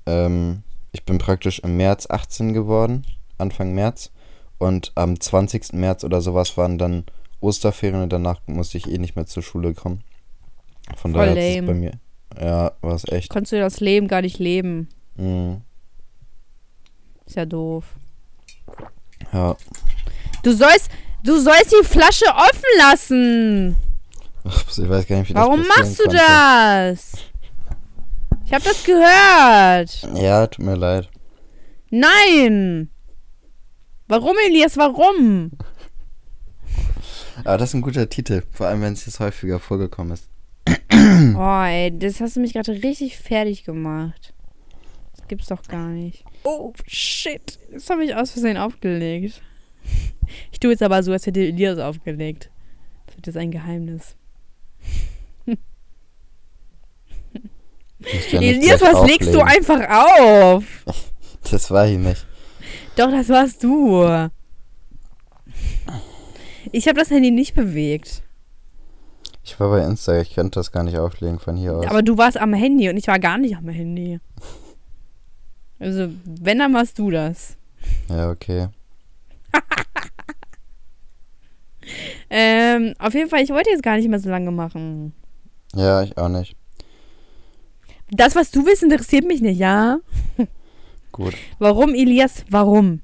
ähm, 0.07 0.63
ich 0.93 1.05
bin 1.05 1.19
praktisch 1.19 1.59
im 1.61 1.77
März 1.77 2.07
18 2.09 2.53
geworden, 2.53 3.05
Anfang 3.39 3.75
März. 3.75 4.11
Und 4.59 4.93
am 4.95 5.19
20. 5.19 5.73
März 5.73 6.05
oder 6.05 6.21
sowas 6.21 6.57
waren 6.57 6.79
dann 6.79 7.05
Osterferien 7.41 8.03
und 8.03 8.13
danach 8.13 8.41
musste 8.47 8.79
ich 8.79 8.89
eh 8.91 8.99
nicht 8.99 9.17
mehr 9.17 9.27
zur 9.27 9.43
Schule 9.43 9.75
kommen. 9.75 10.03
Von 10.97 11.13
Voll 11.13 11.27
daher 11.27 11.31
hat 11.33 11.39
es 11.39 11.55
lame. 11.57 11.67
bei 11.67 11.75
mir. 11.75 11.93
Ja, 12.41 12.73
war 12.81 12.95
es 12.95 13.05
echt. 13.09 13.31
Konntest 13.31 13.53
du 13.53 13.59
das 13.61 13.81
Leben 13.81 14.09
gar 14.09 14.23
nicht 14.23 14.39
leben. 14.39 14.89
Mhm. 15.17 15.61
Ist 17.27 17.37
ja 17.37 17.45
doof. 17.47 17.85
Ja. 19.33 19.57
Du 20.43 20.53
sollst, 20.53 20.91
du 21.25 21.39
sollst 21.41 21.73
die 21.73 21.85
Flasche 21.87 22.27
offen 22.27 22.79
lassen. 22.79 23.77
Ups, 24.45 24.79
ich 24.79 24.89
weiß 24.89 25.07
gar 25.07 25.19
nicht, 25.19 25.31
wie 25.31 25.35
das 25.35 25.43
Warum 25.43 25.63
passieren 25.63 25.79
machst 25.87 25.99
du 26.01 26.05
konnte. 26.05 26.19
das? 26.19 27.13
Ich 28.47 28.53
habe 28.53 28.65
das 28.65 28.85
gehört. 28.85 30.21
Ja, 30.23 30.47
tut 30.47 30.65
mir 30.65 30.77
leid. 30.77 31.09
Nein. 31.91 32.91
Warum, 34.07 34.37
Elias? 34.47 34.77
Warum? 34.77 35.53
Aber 37.45 37.59
das 37.59 37.71
ist 37.71 37.75
ein 37.75 37.81
guter 37.83 38.09
Titel, 38.09 38.43
vor 38.53 38.67
allem 38.67 38.83
wenn 38.83 38.93
es 38.93 39.07
jetzt 39.07 39.19
häufiger 39.21 39.59
vorgekommen 39.59 40.13
ist. 40.13 40.29
Oh, 41.37 41.63
ey, 41.65 41.91
das 41.97 42.21
hast 42.21 42.37
du 42.37 42.41
mich 42.41 42.53
gerade 42.53 42.73
richtig 42.83 43.17
fertig 43.19 43.65
gemacht. 43.65 44.35
Das 45.17 45.27
gibt's 45.29 45.47
doch 45.49 45.63
gar 45.63 45.89
nicht. 45.89 46.25
Oh, 46.45 46.73
shit. 46.87 47.59
Das 47.73 47.89
habe 47.91 48.05
ich 48.05 48.15
aus 48.15 48.31
Versehen 48.33 48.57
aufgelegt. 48.57 49.41
Ich 50.53 50.61
tue 50.61 50.71
jetzt 50.71 50.83
aber 50.83 51.03
so, 51.03 51.13
als 51.13 51.27
hätte 51.27 51.41
Elias 51.41 51.79
aufgelegt. 51.79 52.51
Das 53.07 53.17
wird 53.17 53.27
jetzt 53.27 53.37
ein 53.37 53.51
Geheimnis. 53.51 54.17
Ja 58.31 58.41
Elias, 58.41 58.81
was 58.81 59.07
legst 59.09 59.33
du 59.33 59.41
auflegen. 59.41 59.71
einfach 59.71 60.07
auf? 60.07 60.65
Das 61.51 61.71
war 61.71 61.87
ich 61.87 61.99
nicht. 61.99 62.27
Doch, 62.97 63.11
das 63.11 63.29
warst 63.29 63.63
du. 63.63 64.31
Ich 66.73 66.89
habe 66.89 66.99
das 66.99 67.11
Handy 67.11 67.31
nicht 67.31 67.55
bewegt. 67.55 68.23
Ich 69.45 69.61
war 69.61 69.69
bei 69.69 69.85
Insta, 69.85 70.19
ich 70.21 70.35
könnte 70.35 70.59
das 70.59 70.73
gar 70.73 70.85
nicht 70.85 70.97
auflegen 70.97 71.39
von 71.39 71.55
hier 71.55 71.77
aus. 71.77 71.87
Aber 71.87 72.03
du 72.03 72.17
warst 72.17 72.39
am 72.39 72.55
Handy 72.55 72.89
und 72.89 72.97
ich 72.97 73.07
war 73.09 73.19
gar 73.19 73.37
nicht 73.37 73.57
am 73.57 73.69
Handy. 73.69 74.21
Also, 75.79 76.09
wenn, 76.25 76.59
dann 76.59 76.73
warst 76.73 76.99
du 76.99 77.11
das. 77.11 77.59
ja, 78.09 78.31
okay. 78.31 78.69
Ähm, 82.31 82.95
auf 82.99 83.15
jeden 83.15 83.29
Fall, 83.31 83.43
ich 83.43 83.51
wollte 83.51 83.71
jetzt 83.71 83.83
gar 83.83 83.97
nicht 83.97 84.09
mehr 84.09 84.19
so 84.21 84.31
lange 84.31 84.51
machen. 84.51 85.13
Ja, 85.75 86.03
ich 86.03 86.17
auch 86.17 86.29
nicht. 86.29 86.57
Das, 88.11 88.37
was 88.37 88.51
du 88.51 88.65
willst, 88.67 88.83
interessiert 88.83 89.25
mich 89.27 89.41
nicht, 89.41 89.59
ja? 89.59 89.99
Gut. 91.13 91.35
Warum, 91.59 91.95
Elias? 91.95 92.45
Warum? 92.51 93.01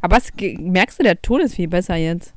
Aber 0.00 0.16
was, 0.16 0.32
ge- 0.32 0.58
merkst 0.58 0.98
du, 0.98 1.02
der 1.02 1.20
Ton 1.22 1.40
ist 1.40 1.54
viel 1.54 1.68
besser 1.68 1.96
jetzt. 1.96 2.34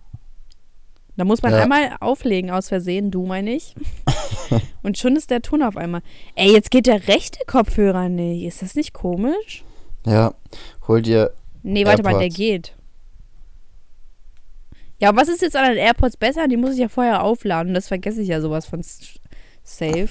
Da 1.17 1.25
muss 1.25 1.41
man 1.41 1.51
Ja. 1.51 1.63
einmal 1.63 1.95
auflegen, 1.99 2.51
aus 2.51 2.69
Versehen, 2.69 3.09
du 3.11 3.25
meine 3.25 3.51
ich. 3.55 3.73
Und 4.83 4.97
schon 4.97 5.15
ist 5.15 5.31
der 5.31 5.41
Ton 5.41 5.63
auf 5.63 5.75
einmal. 5.75 6.01
Ey, 6.35 6.53
jetzt 6.53 6.69
geht 6.71 6.85
der 6.85 7.07
rechte 7.07 7.39
Kopfhörer 7.47 8.07
nicht. 8.07 8.43
Ist 8.45 8.61
das 8.61 8.75
nicht 8.75 8.93
komisch? 8.93 9.63
Ja, 10.05 10.33
hol 10.87 11.01
dir. 11.01 11.33
Nee, 11.63 11.85
warte 11.85 12.03
mal, 12.03 12.11
der 12.11 12.21
AirPods. 12.21 12.37
geht. 12.37 12.73
Ja, 14.99 15.15
was 15.15 15.27
ist 15.27 15.41
jetzt 15.41 15.55
an 15.55 15.65
den 15.69 15.77
AirPods 15.77 16.17
besser? 16.17 16.47
Die 16.47 16.57
muss 16.57 16.73
ich 16.73 16.79
ja 16.79 16.89
vorher 16.89 17.23
aufladen. 17.23 17.73
Das 17.73 17.87
vergesse 17.87 18.21
ich 18.21 18.29
ja 18.29 18.41
sowas 18.41 18.65
von 18.65 18.81
safe. 19.63 20.09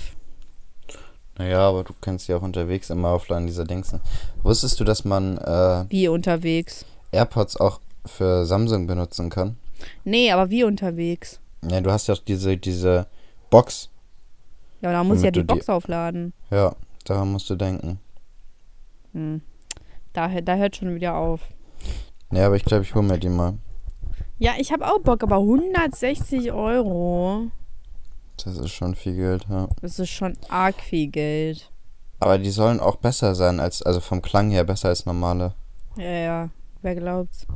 Naja, 1.39 1.68
aber 1.68 1.84
du 1.84 1.93
kannst 2.01 2.28
ja 2.28 2.37
auch 2.37 2.43
unterwegs 2.43 2.89
immer 2.91 3.09
aufladen, 3.09 3.47
dieser 3.47 3.64
Dings. 3.64 3.95
Wusstest 4.43 4.80
du, 4.80 4.84
dass 4.84 5.05
man 5.05 5.37
äh, 5.39 5.84
Wie 5.91 6.09
unterwegs? 6.09 6.87
AirPods 7.12 7.57
auch 7.59 7.80
für 8.07 8.47
Samsung 8.47 8.87
benutzen 8.87 9.28
kann? 9.28 9.57
Nee, 10.05 10.30
aber 10.30 10.51
wie 10.51 10.64
unterwegs? 10.64 11.41
Ja, 11.68 11.80
du 11.80 11.91
hast 11.91 12.07
ja 12.07 12.14
auch 12.14 12.18
diese, 12.20 12.57
diese 12.57 13.07
Box. 13.51 13.91
Ja, 14.80 14.93
da 14.93 15.05
muss 15.05 15.18
ich 15.18 15.24
ja 15.24 15.30
die 15.30 15.41
du 15.41 15.47
die- 15.47 15.55
Box 15.55 15.68
aufladen. 15.68 16.32
Ja, 16.51 16.74
daran 17.05 17.32
musst 17.32 17.51
du 17.51 17.57
denken. 17.57 17.99
Hm. 19.12 19.43
Da, 20.12 20.28
da 20.41 20.55
hört 20.57 20.76
schon 20.76 20.95
wieder 20.95 21.16
auf. 21.16 21.41
Ja, 22.32 22.47
aber 22.47 22.57
ich 22.57 22.64
glaube, 22.64 22.84
ich 22.84 22.95
hole 22.95 23.07
mir 23.07 23.18
die 23.18 23.28
mal. 23.28 23.55
Ja, 24.39 24.53
ich 24.59 24.70
habe 24.70 24.87
auch 24.87 25.01
Bock, 25.01 25.22
aber 25.22 25.37
160 25.37 26.53
Euro, 26.53 27.51
Das 28.45 28.57
ist 28.59 28.70
schon 28.70 28.95
viel 28.95 29.16
Geld, 29.16 29.47
ja. 29.49 29.68
das 29.80 29.99
ist 29.99 30.11
schon 30.11 30.37
arg 30.51 30.80
viel 30.80 31.09
Geld. 31.09 31.70
Aber 32.20 32.37
die 32.39 32.51
sollen 32.51 32.80
auch 32.80 32.97
besser 32.97 33.34
sein 33.34 33.61
als, 33.61 33.82
also 33.82 34.01
vom 34.01 34.20
Klang 34.20 34.51
her 34.51 34.64
besser 34.64 34.89
als 34.89 35.07
normale. 35.07 35.55
Ja, 35.97 36.05
ja, 36.05 36.49
wer 36.82 36.95
glaubt's? 36.95 37.47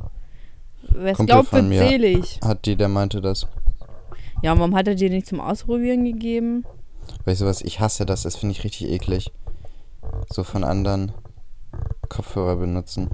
Wer 0.89 1.13
glaubt, 1.13 1.53
wird 1.53 1.69
selig. 1.69 2.39
Hat 2.43 2.65
die, 2.65 2.75
der 2.75 2.87
meinte 2.87 3.21
das. 3.21 3.47
Ja, 4.41 4.57
warum 4.57 4.75
hat 4.75 4.87
er 4.87 4.95
dir 4.95 5.11
nicht 5.11 5.27
zum 5.27 5.39
Ausprobieren 5.39 6.03
gegeben? 6.03 6.65
Weißt 7.25 7.41
du 7.41 7.45
was, 7.45 7.61
ich 7.61 7.79
hasse 7.79 8.07
das, 8.07 8.23
das 8.23 8.35
finde 8.35 8.53
ich 8.53 8.63
richtig 8.63 8.89
eklig. 8.89 9.31
So 10.31 10.43
von 10.43 10.63
anderen 10.63 11.11
Kopfhörer 12.09 12.55
benutzen. 12.55 13.11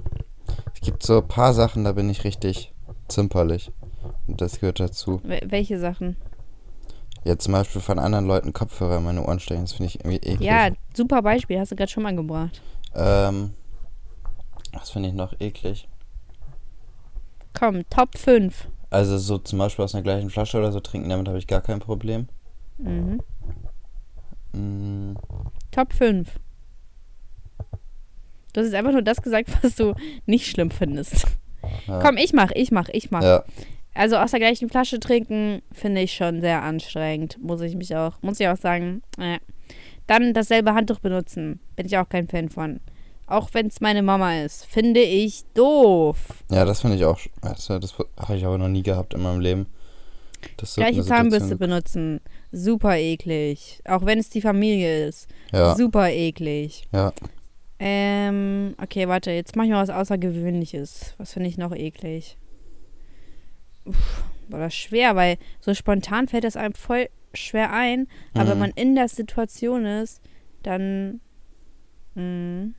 Es 0.74 0.80
gibt 0.80 1.02
so 1.02 1.18
ein 1.18 1.28
paar 1.28 1.52
Sachen, 1.52 1.84
da 1.84 1.92
bin 1.92 2.08
ich 2.08 2.24
richtig 2.24 2.72
zimperlich. 3.08 3.72
Und 4.26 4.40
das 4.40 4.60
gehört 4.60 4.80
dazu. 4.80 5.20
Wel- 5.24 5.50
welche 5.50 5.78
Sachen? 5.78 6.16
Ja, 7.24 7.36
zum 7.38 7.52
Beispiel 7.52 7.80
von 7.80 7.98
anderen 7.98 8.26
Leuten 8.26 8.52
Kopfhörer 8.52 8.98
in 8.98 9.04
meine 9.04 9.24
Ohren 9.24 9.40
stecken, 9.40 9.62
das 9.62 9.72
finde 9.72 9.88
ich 9.88 10.00
irgendwie 10.00 10.18
eklig. 10.18 10.40
Ja, 10.48 10.70
super 10.94 11.20
Beispiel, 11.22 11.58
hast 11.58 11.72
du 11.72 11.76
gerade 11.76 11.90
schon 11.90 12.02
mal 12.04 12.14
gebracht. 12.14 12.62
Ähm, 12.94 13.52
was 14.72 14.90
finde 14.90 15.08
ich 15.08 15.14
noch 15.14 15.34
eklig? 15.40 15.88
Komm, 17.58 17.82
Top 17.90 18.16
5. 18.16 18.68
Also 18.90 19.18
so 19.18 19.36
zum 19.38 19.58
Beispiel 19.58 19.84
aus 19.84 19.94
einer 19.94 20.02
gleichen 20.04 20.30
Flasche 20.30 20.58
oder 20.58 20.70
so 20.72 20.80
trinken, 20.80 21.08
damit 21.10 21.28
habe 21.28 21.38
ich 21.38 21.46
gar 21.46 21.60
kein 21.60 21.80
Problem. 21.80 22.28
Mhm. 22.78 23.20
Mm, 24.52 25.16
Top 25.72 25.92
5. 25.92 26.38
Du 28.52 28.60
hast 28.60 28.66
jetzt 28.66 28.74
einfach 28.74 28.92
nur 28.92 29.02
das 29.02 29.20
gesagt, 29.20 29.50
was 29.62 29.74
du 29.74 29.94
nicht 30.24 30.46
schlimm 30.46 30.70
findest. 30.70 31.26
Ja. 31.86 31.98
Komm, 32.00 32.16
ich 32.16 32.32
mach, 32.32 32.50
ich 32.54 32.70
mach, 32.70 32.88
ich 32.92 33.10
mach. 33.10 33.22
Ja, 33.22 33.44
Also 33.94 34.16
aus 34.16 34.30
der 34.30 34.40
gleichen 34.40 34.68
Flasche 34.68 35.00
trinken 35.00 35.62
finde 35.72 36.00
ich 36.02 36.12
schon 36.14 36.40
sehr 36.40 36.62
anstrengend. 36.62 37.38
Muss 37.42 37.60
ich 37.60 37.74
mich 37.74 37.94
auch, 37.96 38.14
muss 38.22 38.40
ich 38.40 38.48
auch 38.48 38.56
sagen. 38.56 39.02
Äh. 39.18 39.38
Dann 40.06 40.32
dasselbe 40.32 40.72
Handtuch 40.74 41.00
benutzen. 41.00 41.60
Bin 41.76 41.84
ich 41.86 41.98
auch 41.98 42.08
kein 42.08 42.28
Fan 42.28 42.48
von. 42.48 42.80
Auch 43.26 43.50
wenn 43.52 43.66
es 43.66 43.80
meine 43.82 44.02
Mama 44.02 44.40
ist. 44.40 44.64
Finde 44.64 45.00
ich 45.00 45.44
doof. 45.52 46.16
ja, 46.50 46.64
das 46.64 46.80
finde 46.80 46.96
ich 46.96 47.04
auch. 47.04 47.18
Das, 47.42 47.66
das 47.66 47.94
habe 48.18 48.36
ich 48.36 48.46
aber 48.46 48.56
noch 48.56 48.68
nie 48.68 48.82
gehabt 48.82 49.12
in 49.12 49.20
meinem 49.20 49.40
Leben. 49.40 49.66
Das 50.56 50.76
Gleiche 50.76 51.02
Zahnbürste 51.04 51.56
benutzen. 51.56 52.20
Super 52.52 52.96
eklig. 52.96 53.82
Auch 53.84 54.06
wenn 54.06 54.18
es 54.18 54.30
die 54.30 54.40
Familie 54.40 55.06
ist. 55.08 55.28
Ja, 55.52 55.74
Super 55.74 56.10
eklig. 56.10 56.84
ja. 56.92 57.12
Ähm, 57.80 58.74
okay, 58.82 59.06
warte, 59.08 59.30
jetzt 59.30 59.54
mach 59.56 59.64
ich 59.64 59.70
mal 59.70 59.82
was 59.82 59.90
Außergewöhnliches. 59.90 61.14
Was 61.18 61.32
finde 61.32 61.48
ich 61.48 61.58
noch 61.58 61.74
eklig? 61.74 62.36
Uff, 63.84 64.24
war 64.48 64.60
das 64.60 64.74
schwer, 64.74 65.14
weil 65.16 65.38
so 65.60 65.74
spontan 65.74 66.28
fällt 66.28 66.44
das 66.44 66.56
einem 66.56 66.74
voll 66.74 67.08
schwer 67.34 67.72
ein. 67.72 68.08
Aber 68.34 68.50
wenn 68.50 68.54
Mhm. 68.56 68.60
man 68.60 68.70
in 68.72 68.94
der 68.94 69.08
Situation 69.08 69.84
ist, 69.86 70.20
dann. 70.62 71.20
Mh, 72.14 72.70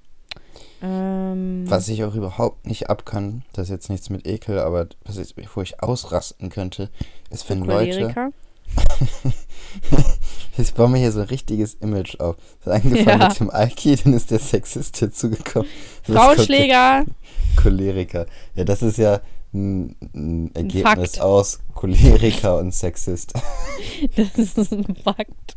ähm, 0.81 1.63
Was 1.67 1.87
ich 1.87 2.03
auch 2.03 2.15
überhaupt 2.15 2.65
nicht 2.65 2.89
abkann, 2.89 3.43
das 3.53 3.67
ist 3.67 3.71
jetzt 3.71 3.89
nichts 3.89 4.09
mit 4.09 4.27
Ekel, 4.27 4.59
aber 4.59 4.87
was 5.05 5.17
ich, 5.17 5.33
wo 5.55 5.61
ich 5.61 5.81
ausrasten 5.81 6.49
könnte, 6.49 6.89
ist, 7.29 7.49
wenn 7.49 7.63
Leute. 7.63 8.31
Choleriker? 9.89 10.17
Ich 10.57 10.73
baue 10.73 10.89
mir 10.89 10.97
hier 10.97 11.11
so 11.13 11.21
ein 11.21 11.27
richtiges 11.27 11.75
Image 11.75 12.19
auf. 12.19 12.35
Das 12.63 12.73
hat 12.73 12.83
angefangen 12.85 13.21
Ja. 13.21 13.27
mit 13.29 13.39
dem 13.39 13.49
Alki, 13.49 13.95
dann 13.95 14.13
ist 14.13 14.29
der 14.31 14.39
Sexist. 14.39 14.99
Jetzt 14.99 15.21
kommt 15.45 15.67
Frauenschläger. 16.03 17.05
Choleriker. 17.55 18.25
Ja, 18.55 18.65
das 18.65 18.81
ist 18.81 18.97
ja 18.97 19.21
ein, 19.53 19.95
ein 20.13 20.51
Ergebnis 20.53 20.83
Fakt. 21.15 21.21
aus 21.21 21.59
Choleriker 21.75 22.57
und 22.57 22.73
Sexist. 22.73 23.33
Das 24.15 24.37
ist 24.57 24.71
ein 24.73 24.95
Fakt. 25.01 25.55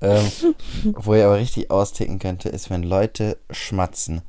ähm, 0.00 0.24
wo 0.96 1.14
ich 1.14 1.22
aber 1.22 1.36
richtig 1.38 1.70
austicken 1.70 2.18
könnte, 2.18 2.48
ist, 2.48 2.70
wenn 2.70 2.82
Leute 2.82 3.38
schmatzen. 3.50 4.22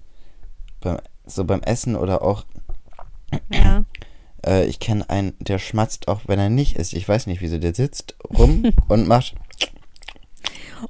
Beim, 0.81 0.97
so 1.25 1.43
beim 1.45 1.61
Essen 1.61 1.95
oder 1.95 2.21
auch, 2.21 2.45
Ja. 3.51 3.83
Äh, 4.45 4.65
ich 4.65 4.79
kenne 4.79 5.09
einen, 5.09 5.33
der 5.39 5.59
schmatzt 5.59 6.07
auch, 6.07 6.21
wenn 6.27 6.39
er 6.39 6.49
nicht 6.49 6.75
isst. 6.77 6.93
Ich 6.93 7.07
weiß 7.07 7.27
nicht 7.27 7.41
wieso, 7.41 7.57
der 7.57 7.73
sitzt 7.73 8.15
rum 8.37 8.71
und 8.87 9.07
macht. 9.07 9.35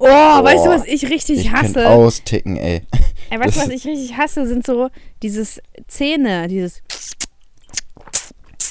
Oh, 0.00 0.06
weißt 0.06 0.64
du, 0.64 0.70
Boah, 0.70 0.76
was 0.80 0.86
ich 0.86 1.08
richtig 1.08 1.38
Ich 1.38 1.52
hasse? 1.52 1.88
austicken, 1.88 2.56
ey. 2.56 2.82
Ey, 3.30 3.38
weißt 3.40 3.56
du, 3.56 3.60
das- 3.60 3.68
was 3.68 3.74
ich 3.74 3.86
richtig 3.86 4.16
hasse? 4.16 4.46
Sind 4.46 4.66
so 4.66 4.88
dieses 5.22 5.60
Zähne, 5.86 6.48
dieses 6.48 6.82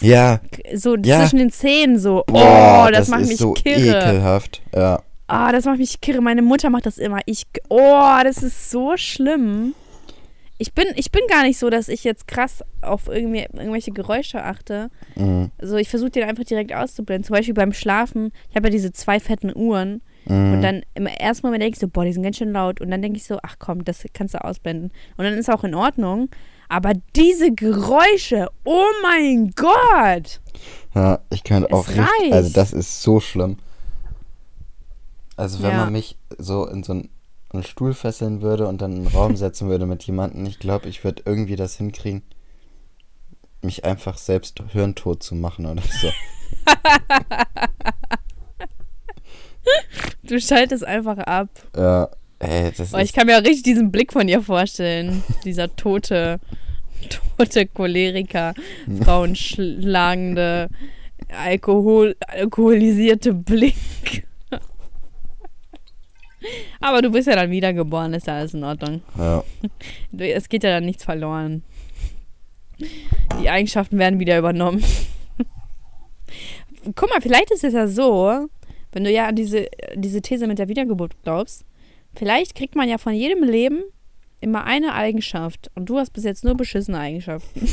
Ja, 0.02 0.42
so 0.74 0.98
Ja. 0.98 1.20
zwischen 1.22 1.40
den 1.40 1.52
Zähnen 1.52 1.98
so. 1.98 2.24
Oh, 2.28 2.34
Boah, 2.34 2.90
das, 2.92 3.08
macht 3.08 3.22
ist 3.22 3.28
mich 3.30 3.38
so 3.38 3.54
kirre. 3.54 4.00
ekelhaft. 4.00 4.62
Ja. 4.76 5.02
Ah, 5.28 5.52
das 5.54 5.64
macht 5.66 5.78
mich 5.80 6.02
kirre. 6.02 6.22
Meine 6.22 6.42
Mutter 6.42 6.70
macht 6.70 6.86
das 6.86 6.98
immer. 6.98 7.20
Ich, 7.26 7.44
oh, 7.70 8.18
das 8.24 8.44
ist 8.44 8.70
so 8.70 8.98
schlimm. 8.98 9.74
Ich 10.66 10.74
bin, 10.74 10.86
ich 10.96 11.12
bin 11.12 11.24
gar 11.28 11.44
nicht 11.44 11.60
so, 11.60 11.70
dass 11.70 11.90
ich 11.90 12.06
jetzt 12.06 12.26
krass 12.26 12.64
auf 12.82 13.10
irgendwie, 13.10 13.42
irgendwelche 13.52 13.92
Geräusche 13.92 14.46
achte. 14.46 14.90
Mhm. 15.16 15.52
Also 15.58 15.76
ich 15.76 15.90
versuche 15.90 16.12
den 16.12 16.24
einfach 16.24 16.46
direkt 16.46 16.74
auszublenden. 16.74 17.26
Zum 17.26 17.34
Beispiel 17.36 17.54
beim 17.54 17.74
Schlafen. 17.74 18.32
Ich 18.50 18.56
habe 18.56 18.68
ja 18.68 18.72
diese 18.72 18.94
zwei 18.94 19.20
fetten 19.20 19.52
Uhren. 19.54 20.02
Mhm. 20.26 20.54
Und 20.54 20.62
dann 20.62 20.84
im 20.96 21.06
ersten 21.06 21.46
Moment 21.46 21.64
denke 21.64 21.76
ich 21.76 21.82
so, 21.82 21.90
boah, 21.90 22.06
die 22.06 22.14
sind 22.14 22.24
ganz 22.24 22.38
schön 22.38 22.54
laut. 22.54 22.80
Und 22.80 22.92
dann 22.92 23.02
denke 23.02 23.18
ich 23.18 23.26
so, 23.26 23.40
ach 23.44 23.58
komm, 23.60 23.84
das 23.84 24.06
kannst 24.14 24.36
du 24.36 24.42
ausblenden. 24.42 24.92
Und 25.18 25.26
dann 25.26 25.34
ist 25.34 25.50
auch 25.52 25.66
in 25.66 25.76
Ordnung. 25.76 26.30
Aber 26.70 26.94
diese 27.18 27.52
Geräusche, 27.54 28.48
oh 28.64 28.86
mein 29.02 29.52
Gott. 29.58 30.40
Ja, 30.96 31.20
ich 31.30 31.44
könnte 31.44 31.68
Es 31.70 31.74
auch 31.74 31.90
reicht. 31.90 32.32
also 32.32 32.54
das 32.54 32.72
ist 32.72 33.02
so 33.02 33.20
schlimm. 33.20 33.58
Also 35.36 35.62
wenn 35.62 35.72
Ja. 35.72 35.78
man 35.84 35.92
mich 35.92 36.18
so 36.38 36.66
in 36.68 36.84
so 36.84 36.94
einen, 36.94 37.10
einen 37.54 37.64
Stuhl 37.64 37.94
fesseln 37.94 38.42
würde 38.42 38.68
und 38.68 38.82
dann 38.82 38.94
in 38.94 38.98
einen 39.00 39.16
Raum 39.16 39.36
setzen 39.36 39.70
würde 39.70 39.86
mit 39.86 40.04
jemandem, 40.04 40.46
ich 40.46 40.60
glaube, 40.60 40.90
ich 40.90 41.04
würde 41.04 41.24
irgendwie 41.26 41.56
das 41.56 41.76
hinkriegen, 41.78 42.24
mich 43.62 43.86
einfach 43.86 44.18
selbst 44.18 44.62
hirntot 44.72 45.24
zu 45.24 45.36
machen 45.36 45.66
oder 45.66 45.82
so. 45.82 46.10
Du 50.24 50.40
schaltest 50.40 50.86
einfach 50.86 51.18
ab. 51.20 51.50
Ja, 51.76 52.10
ey, 52.40 52.72
das 52.76 52.94
Oh, 52.94 52.98
ich 52.98 53.06
ist, 53.06 53.14
kann 53.16 53.28
mir 53.28 53.38
auch 53.38 53.44
richtig 53.44 53.64
diesen 53.64 53.92
Blick 53.92 54.12
von 54.14 54.28
ihr 54.28 54.42
vorstellen. 54.42 55.24
Dieser 55.44 55.74
tote, 55.76 56.40
tote 57.38 57.68
Choleriker, 57.68 58.54
frauenschlagende, 59.04 60.70
Alkohol, 61.30 62.16
alkoholisierte 62.28 63.34
Blick. 63.34 64.28
Aber 66.80 67.02
du 67.02 67.10
bist 67.12 67.28
ja 67.28 67.36
dann 67.36 67.52
wiedergeboren, 67.52 68.14
ist 68.14 68.28
ja 68.28 68.36
alles 68.36 68.54
in 68.54 68.64
Ordnung. 68.64 69.02
ja, 69.18 69.44
es 70.18 70.50
geht 70.50 70.64
ja 70.64 70.72
dann 70.72 70.86
nichts 70.86 71.04
verloren. 71.04 71.64
Die 73.42 73.50
Eigenschaften 73.50 73.98
werden 73.98 74.20
wieder 74.20 74.38
übernommen. 74.38 74.84
Guck 76.96 77.10
mal, 77.10 77.22
vielleicht 77.22 77.52
ist 77.52 77.64
es 77.64 77.74
ja 77.74 77.88
so, 77.88 78.48
wenn 78.92 79.04
du 79.04 79.12
ja 79.12 79.28
an 79.28 79.36
diese, 79.36 79.68
diese 79.96 80.22
These 80.22 80.48
mit 80.48 80.60
der 80.60 80.68
Wiedergeburt 80.68 81.14
glaubst, 81.24 81.66
vielleicht 82.16 82.56
kriegt 82.56 82.76
man 82.76 82.90
ja 82.90 82.98
von 82.98 83.14
jedem 83.14 83.44
Leben 83.44 83.84
immer 84.42 84.66
eine 84.66 84.94
Eigenschaft. 84.94 85.72
Und 85.76 85.90
du 85.90 85.98
hast 85.98 86.12
bis 86.12 86.26
jetzt 86.26 86.44
nur 86.44 86.56
beschissene 86.56 87.00
Eigenschaften. 87.00 87.70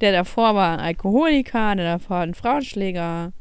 der 0.00 0.12
davor 0.12 0.54
war 0.54 0.72
ein 0.74 0.80
Alkoholiker, 0.80 1.74
der 1.74 1.98
davor 1.98 2.18
ein 2.18 2.34
Frauenschläger 2.34 3.32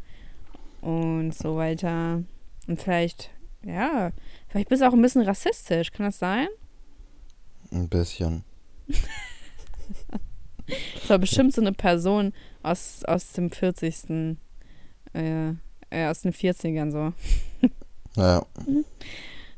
und 0.81 1.33
so 1.33 1.57
weiter. 1.57 2.23
Und 2.67 2.81
vielleicht, 2.81 3.31
ja, 3.65 4.11
vielleicht 4.47 4.69
bist 4.69 4.81
du 4.81 4.87
auch 4.87 4.93
ein 4.93 5.01
bisschen 5.01 5.21
rassistisch. 5.23 5.91
Kann 5.91 6.05
das 6.05 6.19
sein? 6.19 6.47
ein 7.71 7.87
bisschen. 7.89 8.43
Das 10.67 11.09
war 11.09 11.19
bestimmt 11.19 11.53
so 11.53 11.61
eine 11.61 11.73
Person 11.73 12.33
aus, 12.63 13.03
aus 13.05 13.33
dem 13.33 13.51
40. 13.51 14.37
Äh, 15.13 15.49
äh, 15.89 16.07
aus 16.07 16.21
den 16.21 16.33
40ern 16.33 16.91
so. 16.91 17.13
Ja, 18.15 18.45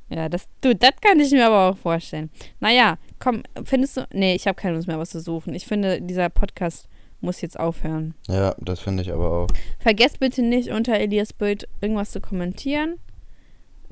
Ja, 0.09 0.29
das, 0.29 0.47
du, 0.61 0.75
das 0.75 0.93
kann 1.01 1.19
ich 1.19 1.31
mir 1.31 1.47
aber 1.47 1.69
auch 1.69 1.77
vorstellen. 1.77 2.29
Naja, 2.59 2.97
komm, 3.19 3.43
findest 3.63 3.97
du. 3.97 4.07
Nee, 4.13 4.35
ich 4.35 4.47
habe 4.47 4.55
keine 4.55 4.75
Lust 4.75 4.87
mehr, 4.87 4.99
was 4.99 5.09
zu 5.09 5.19
suchen. 5.19 5.55
Ich 5.55 5.65
finde, 5.65 6.01
dieser 6.01 6.29
Podcast 6.29 6.87
muss 7.23 7.41
jetzt 7.41 7.59
aufhören. 7.59 8.13
ja, 8.27 8.53
das 8.59 8.79
finde 8.79 9.01
ich 9.03 9.11
aber 9.11 9.31
auch. 9.31 9.47
Vergesst 9.79 10.19
bitte 10.19 10.41
nicht, 10.43 10.69
unter 10.69 10.93
Elias 10.99 11.33
Bild 11.33 11.67
irgendwas 11.81 12.11
zu 12.11 12.21
kommentieren. 12.21 12.95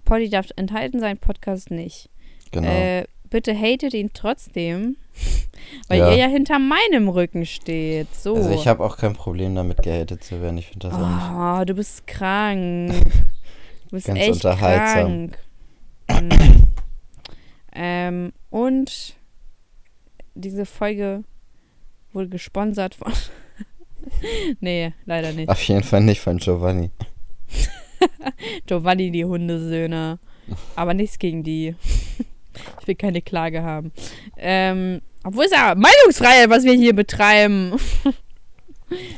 Poddy 0.05 0.29
darf 0.29 0.47
enthalten 0.55 0.99
sein, 0.99 1.17
Podcast 1.17 1.71
nicht. 1.71 2.09
Genau. 2.51 2.67
Äh, 2.67 3.05
bitte 3.29 3.55
hatet 3.57 3.93
ihn 3.93 4.11
trotzdem, 4.13 4.97
weil 5.87 5.99
Ja. 5.99 6.09
ihr 6.11 6.17
ja 6.17 6.27
hinter 6.27 6.59
meinem 6.59 7.07
Rücken 7.07 7.45
steht. 7.45 8.13
So. 8.15 8.35
Also 8.35 8.51
ich 8.51 8.67
habe 8.67 8.83
auch 8.83 8.97
kein 8.97 9.13
Problem 9.13 9.55
damit, 9.55 9.81
gehatet 9.83 10.23
zu 10.23 10.41
werden. 10.41 10.57
Ich 10.57 10.67
finde 10.67 10.89
das 10.89 10.97
auch 10.97 11.07
nicht. 11.07 11.61
Oh, 11.61 11.65
du 11.65 11.73
bist 11.75 12.05
krank. 12.07 12.93
Du 13.89 13.97
bist 13.97 14.07
Ganz 14.07 14.19
echt 14.19 14.31
unterhaltsam. 14.45 15.31
krank. 15.31 15.39
Mhm. 16.21 16.63
ähm, 17.73 18.33
und 18.49 19.15
diese 20.33 20.65
Folge 20.65 21.23
wurde 22.13 22.29
gesponsert 22.29 22.95
von. 22.95 23.11
nee, 24.59 24.93
leider 25.05 25.31
nicht. 25.31 25.49
Auf 25.49 25.61
jeden 25.63 25.83
Fall 25.83 26.01
nicht 26.01 26.21
von 26.21 26.37
Giovanni. 26.37 26.91
Giovanni, 28.65 29.11
die 29.11 29.25
Hundesöhne. 29.25 30.19
Aber 30.75 30.93
nichts 30.93 31.19
gegen 31.19 31.43
die. 31.43 31.75
ich 32.81 32.87
will 32.87 32.95
keine 32.95 33.21
Klage 33.21 33.63
haben. 33.63 33.91
Ähm, 34.37 35.01
obwohl 35.23 35.45
es 35.45 35.51
ja 35.51 35.75
Meinungsfreiheit, 35.75 36.49
was 36.49 36.63
wir 36.63 36.73
hier 36.73 36.95
betreiben. 36.95 37.73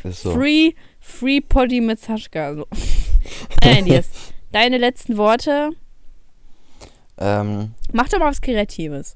So. 0.04 0.34
Free, 0.34 0.74
free 1.00 1.42
Potty 1.42 1.82
mit 1.82 2.00
Saschka. 2.00 2.56
So. 2.56 2.68
Elias, 3.62 4.10
deine 4.52 4.78
letzten 4.78 5.18
Worte. 5.18 5.72
Ähm, 7.18 7.74
Mach 7.92 8.10
doch 8.10 8.20
mal 8.20 8.30
was 8.30 8.42
Kreatives. 8.42 9.16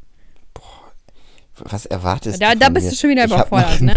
Was 1.66 1.86
erwartest 1.86 2.42
Da- 2.42 2.54
du 2.54 2.60
da 2.60 2.70
bist 2.70 2.86
mir? 2.86 2.90
du 2.92 2.96
schon 2.98 3.10
wieder 3.10 3.26
Ich 3.26 3.32
überfordert, 3.32 3.82
ne? 3.82 3.96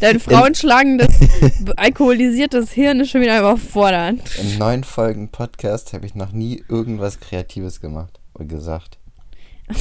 Dein 0.00 0.18
frauenschlagendes, 0.20 1.08
alkoholisiertes 1.76 2.72
Hirn 2.72 3.00
ist 3.00 3.10
schon 3.10 3.20
wieder 3.20 3.38
überfordernd. 3.38 4.22
In 4.38 4.58
neun 4.58 4.84
Folgen 4.84 5.28
Podcast 5.28 5.92
habe 5.92 6.06
ich 6.06 6.14
noch 6.14 6.32
nie 6.32 6.62
irgendwas 6.68 7.20
Kreatives 7.20 7.80
gemacht 7.80 8.20
oder 8.34 8.46
gesagt. 8.46 8.98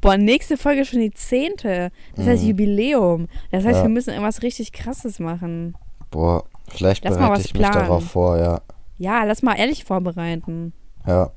Boah, 0.00 0.16
nächste 0.16 0.56
Folge 0.56 0.82
ist 0.82 0.88
schon 0.88 1.00
die 1.00 1.12
zehnte. 1.12 1.90
Das 2.16 2.26
heißt 2.26 2.42
Mhm. 2.42 2.48
Jubiläum. 2.50 3.28
Das 3.50 3.64
heißt, 3.64 3.76
Ja. 3.78 3.82
wir 3.82 3.88
müssen 3.88 4.10
irgendwas 4.10 4.42
richtig 4.42 4.72
krasses 4.72 5.18
machen. 5.18 5.74
Boah, 6.10 6.44
vielleicht 6.68 7.04
Lass 7.04 7.14
mal 7.14 7.26
bereite 7.28 7.38
was 7.40 7.46
ich 7.46 7.54
mich 7.54 7.62
planen. 7.62 7.78
darauf 7.78 8.04
vor, 8.04 8.38
ja. 8.38 8.60
Ja, 8.98 9.24
lass 9.24 9.42
mal 9.42 9.54
ehrlich 9.54 9.84
vorbereiten. 9.84 10.72
Ja, 11.06 11.30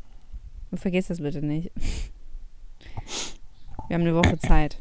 Und 0.72 0.80
vergiss 0.80 1.08
das 1.08 1.20
bitte 1.22 1.42
nicht. 1.46 1.72
Wir 3.88 3.96
haben 3.96 4.02
eine 4.02 4.16
Woche 4.16 4.38
Zeit. 4.40 4.78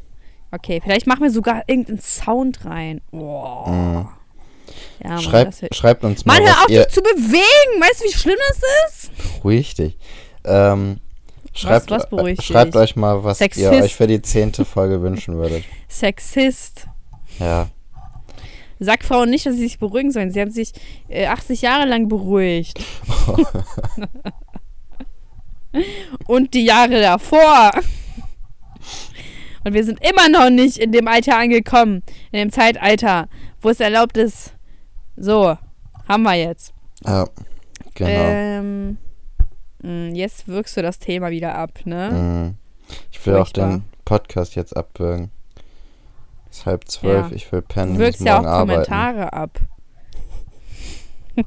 Okay, 0.51 0.81
vielleicht 0.83 1.07
machen 1.07 1.23
wir 1.23 1.31
sogar 1.31 1.63
irgendeinen 1.67 1.99
Sound 2.01 2.65
rein. 2.65 3.01
Boah. 3.11 3.69
Mhm. 3.69 4.07
Ja, 5.03 5.09
Mann, 5.09 5.21
Schreibt, 5.21 5.47
das 5.53 5.61
wird- 5.61 5.75
schreibt 5.75 6.03
uns 6.03 6.25
mal, 6.25 6.33
Mann, 6.35 6.43
hör 6.43 6.51
was 6.55 6.63
auf, 6.63 6.69
ihr... 6.69 6.83
dich 6.83 6.93
zu 6.93 7.01
bewegen. 7.01 7.81
Weißt 7.81 8.01
du, 8.01 8.05
wie 8.05 8.13
schlimm 8.13 8.37
das 8.49 8.61
ist? 8.87 9.11
Ruhig 9.43 9.73
dich. 9.75 9.97
Ähm, 10.45 10.99
schreibt, 11.53 11.89
was 11.91 12.09
beruhigt 12.09 12.39
äh, 12.41 12.43
schreibt 12.43 12.75
euch 12.75 12.95
mal, 12.95 13.23
was 13.23 13.37
Sexist. 13.39 13.71
ihr 13.71 13.83
euch 13.83 13.95
für 13.95 14.07
die 14.07 14.21
zehnte 14.21 14.65
Folge 14.65 15.01
wünschen 15.01 15.37
würdet. 15.37 15.63
Sexist. 15.87 16.87
Ja. 17.39 17.67
Sag 18.79 19.03
Frauen 19.03 19.29
nicht, 19.29 19.45
dass 19.45 19.53
sie 19.55 19.61
sich 19.61 19.79
beruhigen 19.79 20.11
sollen. 20.11 20.31
Sie 20.31 20.41
haben 20.41 20.51
sich 20.51 20.71
äh, 21.07 21.27
80 21.27 21.61
Jahre 21.61 21.85
lang 21.85 22.07
beruhigt. 22.07 22.79
Und 26.27 26.53
die 26.53 26.65
Jahre 26.65 27.01
davor. 27.01 27.71
Und 29.63 29.73
wir 29.73 29.83
sind 29.83 29.99
immer 30.03 30.27
noch 30.29 30.49
nicht 30.49 30.77
in 30.77 30.91
dem 30.91 31.07
Alter 31.07 31.37
angekommen, 31.37 32.01
in 32.31 32.39
dem 32.39 32.51
Zeitalter, 32.51 33.27
wo 33.61 33.69
es 33.69 33.79
erlaubt 33.79 34.17
ist. 34.17 34.53
So, 35.17 35.57
haben 36.07 36.23
wir 36.23 36.33
jetzt. 36.35 36.73
Ja, 37.05 37.25
genau. 37.93 38.09
Ähm, 38.11 38.97
mh, 39.83 40.15
jetzt 40.15 40.47
wirkst 40.47 40.77
du 40.77 40.81
das 40.81 40.97
Thema 40.99 41.29
wieder 41.29 41.55
ab, 41.55 41.79
ne? 41.85 42.11
Mhm. 42.11 42.55
Ich 43.11 43.23
will 43.25 43.35
auch 43.35 43.39
Furchtbar. 43.47 43.69
den 43.69 43.83
Podcast 44.03 44.55
jetzt 44.55 44.75
abwürgen. 44.75 45.29
Es 46.49 46.57
ist 46.59 46.65
halb 46.65 46.87
zwölf, 46.89 47.29
Ja. 47.29 47.35
ich 47.35 47.49
will 47.51 47.61
pennen, 47.61 47.93
Du 47.93 47.99
wirkst 47.99 48.21
ja 48.21 48.37
auch 48.39 48.41
morgen 48.41 48.47
arbeiten. 48.53 48.89
Kommentare 48.91 49.33
ab. 49.33 49.59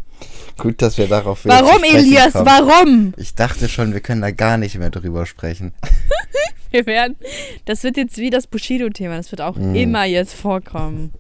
Gut, 0.57 0.81
dass 0.81 0.97
wir 0.99 1.09
darauf 1.09 1.45
Warum, 1.45 1.83
Elias? 1.83 2.33
kommen. 2.33 2.47
Warum? 2.47 3.15
Ich 3.17 3.35
dachte 3.35 3.69
schon, 3.69 3.93
wir 3.93 4.01
können 4.01 4.23
da 4.23 4.31
gar 4.31 4.57
nicht 4.57 4.77
mehr 4.79 4.91
drüber 4.91 5.27
sprechen. 5.27 5.73
Wir 6.75 6.87
werden, 6.87 7.15
das 7.67 7.85
wird 7.85 7.97
jetzt 7.97 8.19
wie 8.19 8.31
das 8.31 8.49
Bushido-Thema, 8.49 9.17
das 9.17 9.31
wird 9.31 9.41
auch 9.41 9.55
Mhm. 9.55 9.77
immer 9.77 10.05
jetzt 10.07 10.35
vorkommen. 10.35 11.13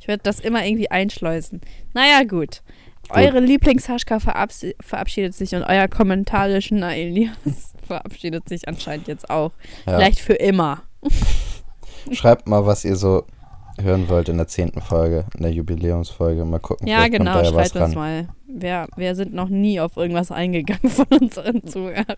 Ich 0.00 0.08
werde 0.08 0.24
das 0.24 0.40
immer 0.40 0.66
irgendwie 0.66 0.90
einschleusen. 0.90 1.60
Naja, 1.94 2.24
gut. 2.24 2.62
Eure 3.10 3.38
Lieblingshaschka 3.38 4.18
verabs 4.18 4.66
verabschiedet 4.80 5.34
sich 5.34 5.54
und 5.54 5.62
euer 5.62 5.86
kommentarischen 5.86 6.82
Elias 6.82 7.30
verabschiedet 7.86 8.48
sich 8.48 8.66
anscheinend 8.66 9.06
jetzt 9.06 9.30
auch. 9.30 9.52
Ja. 9.86 9.96
Vielleicht 9.98 10.18
für 10.18 10.34
immer. 10.34 10.82
Schreibt 12.10 12.48
mal, 12.48 12.66
was 12.66 12.84
ihr 12.84 12.96
so 12.96 13.24
hören 13.80 14.08
wollt 14.08 14.28
in 14.28 14.36
der 14.36 14.48
zehnten 14.48 14.80
Folge, 14.80 15.24
in 15.36 15.42
der 15.42 15.52
Jubiläumsfolge. 15.52 16.44
Mal 16.44 16.58
gucken, 16.58 16.86
Ja, 16.88 17.08
genau, 17.08 17.32
kommt 17.34 17.46
da 17.46 17.50
ja 17.50 17.54
was 17.56 17.70
schreibt 17.70 17.84
uns 17.86 17.94
mal. 17.94 18.28
Wer, 18.46 18.88
wer 18.96 19.14
sind 19.14 19.34
noch 19.34 19.48
nie 19.48 19.78
auf 19.80 19.96
irgendwas 19.96 20.30
eingegangen 20.30 20.90
von 20.90 21.06
unseren 21.20 21.66
Zuhörern? 21.66 22.16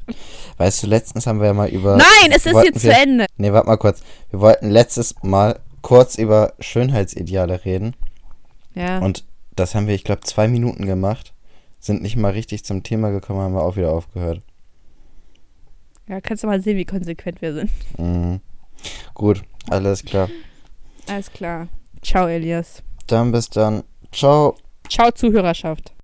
Weißt 0.58 0.82
du, 0.82 0.86
letztens 0.86 1.26
haben 1.26 1.40
wir 1.40 1.46
ja 1.48 1.54
mal 1.54 1.68
über... 1.68 1.96
Nein, 1.96 2.30
es 2.30 2.46
ist 2.46 2.54
jetzt 2.64 2.82
wir- 2.84 2.92
zu 2.92 2.96
Ende. 3.02 3.26
Nee, 3.36 3.52
warte 3.52 3.66
mal 3.68 3.76
kurz. 3.76 4.02
Wir 4.30 4.40
wollten 4.40 4.70
letztes 4.70 5.14
Mal 5.22 5.58
kurz 5.82 6.16
über 6.16 6.52
Schönheitsideale 6.60 7.64
reden. 7.64 7.94
Ja. 8.74 8.98
Und 9.00 9.24
das 9.56 9.74
haben 9.74 9.86
wir, 9.86 9.94
ich 9.94 10.04
glaube, 10.04 10.20
zwei 10.22 10.46
Minuten 10.48 10.86
gemacht. 10.86 11.32
Sind 11.80 12.02
nicht 12.02 12.16
mal 12.16 12.32
richtig 12.32 12.64
zum 12.64 12.82
Thema 12.82 13.10
gekommen, 13.10 13.40
haben 13.40 13.54
wir 13.54 13.62
auch 13.62 13.76
wieder 13.76 13.90
aufgehört. 13.92 14.40
ja, 16.08 16.20
kannst 16.20 16.42
du 16.44 16.46
mal 16.46 16.60
sehen, 16.60 16.76
wie 16.76 16.84
konsequent 16.84 17.40
wir 17.42 17.54
sind. 17.54 17.70
Mhm. 17.98 18.40
Gut, 19.14 19.42
alles 19.68 20.04
klar. 20.04 20.28
Alles 21.08 21.30
klar. 21.32 21.68
Ciao, 22.02 22.26
Elias. 22.26 22.82
Dann 23.06 23.32
bis 23.32 23.48
dann. 23.50 23.84
Ciao. 24.12 24.56
Ciao, 24.88 25.10
Zuhörerschaft. 25.10 25.92